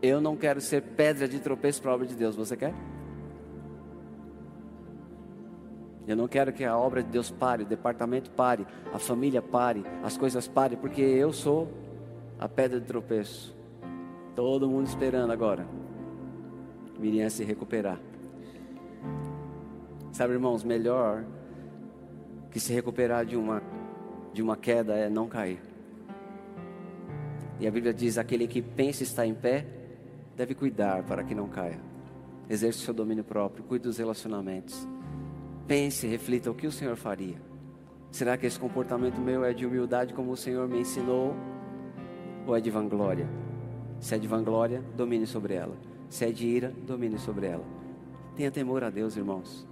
Eu 0.01 0.19
não 0.19 0.35
quero 0.35 0.59
ser 0.59 0.81
pedra 0.81 1.27
de 1.27 1.39
tropeço 1.39 1.81
para 1.81 1.91
a 1.91 1.95
obra 1.95 2.07
de 2.07 2.15
Deus. 2.15 2.35
Você 2.35 2.57
quer? 2.57 2.73
Eu 6.05 6.17
não 6.17 6.27
quero 6.27 6.51
que 6.51 6.65
a 6.65 6.77
obra 6.77 7.01
de 7.01 7.09
Deus 7.09 7.31
pare, 7.31 7.63
o 7.63 7.65
departamento 7.65 8.29
pare, 8.31 8.67
a 8.93 8.99
família 8.99 9.41
pare, 9.41 9.85
as 10.03 10.17
coisas 10.17 10.47
parem, 10.47 10.77
porque 10.77 11.01
eu 11.01 11.31
sou 11.31 11.71
a 12.37 12.49
pedra 12.49 12.79
de 12.79 12.85
tropeço. 12.85 13.55
Todo 14.35 14.67
mundo 14.67 14.87
esperando 14.87 15.31
agora. 15.31 15.65
Miriam 17.03 17.29
se 17.29 17.43
recuperar. 17.43 17.99
Sabe, 20.13 20.31
irmãos, 20.31 20.63
melhor 20.63 21.25
que 22.49 22.61
se 22.61 22.71
recuperar 22.71 23.25
de 23.25 23.35
uma 23.35 23.61
de 24.31 24.41
uma 24.41 24.55
queda 24.55 24.95
é 24.95 25.09
não 25.09 25.27
cair. 25.27 25.59
E 27.59 27.67
a 27.67 27.71
Bíblia 27.71 27.93
diz: 27.93 28.17
aquele 28.17 28.47
que 28.47 28.61
pensa 28.61 29.03
estar 29.03 29.27
em 29.27 29.33
pé, 29.33 29.65
deve 30.37 30.55
cuidar 30.55 31.03
para 31.03 31.25
que 31.25 31.35
não 31.35 31.49
caia. 31.49 31.77
Exerce 32.49 32.79
o 32.79 32.81
seu 32.83 32.93
domínio 32.93 33.23
próprio, 33.25 33.65
cuide 33.65 33.83
dos 33.83 33.97
relacionamentos. 33.97 34.87
Pense, 35.67 36.07
reflita 36.07 36.49
o 36.49 36.55
que 36.55 36.67
o 36.67 36.71
Senhor 36.71 36.95
faria. 36.95 37.35
Será 38.11 38.37
que 38.37 38.45
esse 38.45 38.57
comportamento 38.57 39.19
meu 39.19 39.43
é 39.43 39.53
de 39.53 39.65
humildade, 39.65 40.13
como 40.13 40.31
o 40.31 40.37
Senhor 40.37 40.69
me 40.69 40.79
ensinou? 40.79 41.35
Ou 42.47 42.55
é 42.55 42.61
de 42.61 42.69
vanglória? 42.69 43.27
Se 43.99 44.15
é 44.15 44.17
de 44.17 44.27
vanglória, 44.27 44.81
domine 44.95 45.27
sobre 45.27 45.53
ela. 45.53 45.92
Se 46.13 46.25
é 46.25 46.31
de 46.31 46.45
ira, 46.45 46.71
domine 46.85 47.17
sobre 47.17 47.47
ela. 47.47 47.65
Tenha 48.35 48.51
temor 48.51 48.83
a 48.83 48.91
Deus, 48.91 49.17
irmãos. 49.17 49.67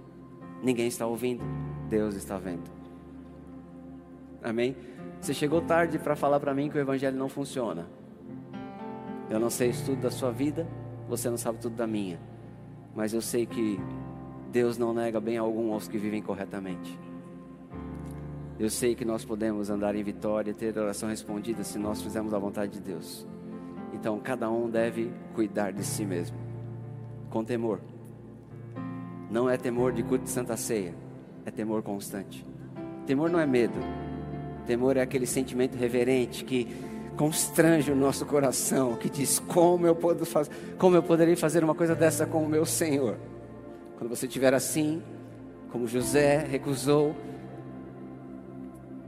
Ninguém 0.60 0.88
está 0.88 1.06
ouvindo, 1.06 1.44
Deus 1.88 2.16
está 2.16 2.36
vendo. 2.36 2.68
Amém? 4.42 4.74
Você 5.20 5.32
chegou 5.32 5.60
tarde 5.60 6.00
para 6.00 6.16
falar 6.16 6.40
para 6.40 6.52
mim 6.52 6.68
que 6.68 6.76
o 6.76 6.80
Evangelho 6.80 7.16
não 7.16 7.28
funciona. 7.28 7.86
Eu 9.30 9.38
não 9.38 9.48
sei 9.48 9.70
tudo 9.86 10.00
da 10.00 10.10
sua 10.10 10.32
vida, 10.32 10.66
você 11.08 11.30
não 11.30 11.36
sabe 11.36 11.60
tudo 11.60 11.76
da 11.76 11.86
minha. 11.86 12.18
Mas 12.92 13.14
eu 13.14 13.20
sei 13.20 13.46
que 13.46 13.78
Deus 14.50 14.76
não 14.76 14.92
nega 14.92 15.20
bem 15.20 15.38
algum 15.38 15.72
aos 15.72 15.86
que 15.86 15.96
vivem 15.96 16.20
corretamente. 16.20 16.98
Eu 18.58 18.68
sei 18.68 18.96
que 18.96 19.04
nós 19.04 19.24
podemos 19.24 19.70
andar 19.70 19.94
em 19.94 20.02
vitória 20.02 20.50
e 20.50 20.54
ter 20.54 20.76
oração 20.76 21.08
respondida 21.08 21.62
se 21.62 21.78
nós 21.78 22.02
fizermos 22.02 22.34
a 22.34 22.38
vontade 22.40 22.72
de 22.72 22.80
Deus. 22.80 23.28
Então, 23.92 24.18
cada 24.20 24.50
um 24.50 24.68
deve 24.68 25.12
cuidar 25.34 25.72
de 25.72 25.84
si 25.84 26.04
mesmo, 26.04 26.36
com 27.30 27.44
temor. 27.44 27.80
Não 29.30 29.48
é 29.48 29.56
temor 29.56 29.92
de 29.92 30.02
culto 30.02 30.24
de 30.24 30.30
Santa 30.30 30.56
Ceia, 30.56 30.94
é 31.44 31.50
temor 31.50 31.82
constante. 31.82 32.44
Temor 33.06 33.30
não 33.30 33.40
é 33.40 33.46
medo, 33.46 33.78
Temor 34.66 34.96
é 34.96 35.00
aquele 35.00 35.26
sentimento 35.26 35.76
reverente 35.76 36.44
que 36.44 36.68
constrange 37.16 37.90
o 37.90 37.96
nosso 37.96 38.24
coração, 38.24 38.94
que 38.94 39.10
diz 39.10 39.38
como 39.38 39.86
eu 39.86 39.94
posso 39.94 40.24
fazer, 40.24 40.50
como 40.78 40.96
eu 40.96 41.02
poderia 41.02 41.36
fazer 41.36 41.64
uma 41.64 41.74
coisa 41.74 41.94
dessa 41.94 42.26
com 42.26 42.42
o 42.42 42.48
meu 42.48 42.64
Senhor. 42.64 43.16
Quando 43.98 44.08
você 44.08 44.26
estiver 44.26 44.54
assim, 44.54 45.02
como 45.70 45.86
José 45.86 46.38
recusou 46.38 47.14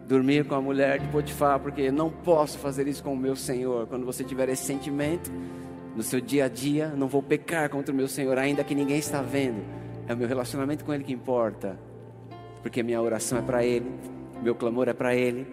dormir 0.07 0.45
com 0.45 0.55
a 0.55 0.61
mulher 0.61 0.99
de 0.99 1.09
Potifar, 1.09 1.59
porque 1.59 1.91
não 1.91 2.11
posso 2.11 2.59
fazer 2.59 2.87
isso 2.87 3.03
com 3.03 3.13
o 3.13 3.17
meu 3.17 3.35
Senhor. 3.35 3.87
Quando 3.87 4.05
você 4.05 4.23
tiver 4.23 4.49
esse 4.49 4.65
sentimento 4.65 5.31
no 5.97 6.03
seu 6.03 6.21
dia 6.21 6.45
a 6.45 6.49
dia, 6.49 6.89
não 6.89 7.09
vou 7.09 7.23
pecar 7.23 7.69
contra 7.71 7.93
o 7.93 7.97
meu 7.97 8.09
Senhor, 8.09 8.37
ainda 8.39 8.63
que 8.65 8.75
ninguém 8.75 8.99
está 8.99 9.23
vendo. 9.23 9.63
É 10.07 10.15
o 10.15 10.17
meu 10.17 10.29
relacionamento 10.29 10.85
com 10.85 10.93
Ele 10.93 11.05
que 11.05 11.13
importa, 11.13 11.79
porque 12.63 12.83
minha 12.83 13.01
oração 13.01 13.39
é 13.39 13.43
para 13.43 13.65
Ele, 13.65 13.91
meu 14.43 14.55
clamor 14.55 14.89
é 14.89 14.93
para 14.93 15.15
Ele, 15.15 15.47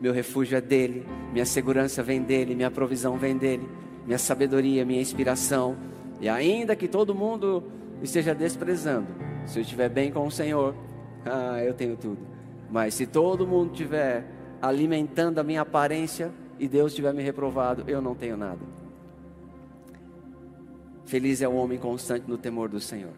meu 0.00 0.12
refúgio 0.12 0.56
é 0.56 0.60
dele, 0.60 1.06
minha 1.32 1.46
segurança 1.46 2.02
vem 2.02 2.22
dele, 2.22 2.54
minha 2.54 2.70
provisão 2.70 3.16
vem 3.16 3.36
dele, 3.36 3.68
minha 4.04 4.18
sabedoria, 4.18 4.84
minha 4.84 5.00
inspiração. 5.00 5.76
E 6.20 6.28
ainda 6.28 6.76
que 6.76 6.86
todo 6.86 7.14
mundo 7.14 7.64
esteja 8.02 8.34
desprezando, 8.34 9.06
se 9.46 9.58
eu 9.58 9.62
estiver 9.62 9.88
bem 9.88 10.12
com 10.12 10.26
o 10.26 10.30
Senhor, 10.30 10.74
ah, 11.24 11.62
eu 11.62 11.74
tenho 11.74 11.96
tudo. 11.96 12.31
Mas 12.72 12.94
se 12.94 13.06
todo 13.06 13.46
mundo 13.46 13.72
estiver 13.72 14.24
alimentando 14.62 15.38
a 15.38 15.44
minha 15.44 15.60
aparência 15.60 16.32
e 16.58 16.66
Deus 16.66 16.94
tiver 16.94 17.12
me 17.12 17.22
reprovado, 17.22 17.84
eu 17.86 18.00
não 18.00 18.14
tenho 18.14 18.34
nada. 18.34 18.60
Feliz 21.04 21.42
é 21.42 21.48
o 21.48 21.54
homem 21.54 21.78
constante 21.78 22.24
no 22.26 22.38
temor 22.38 22.70
do 22.70 22.80
Senhor. 22.80 23.12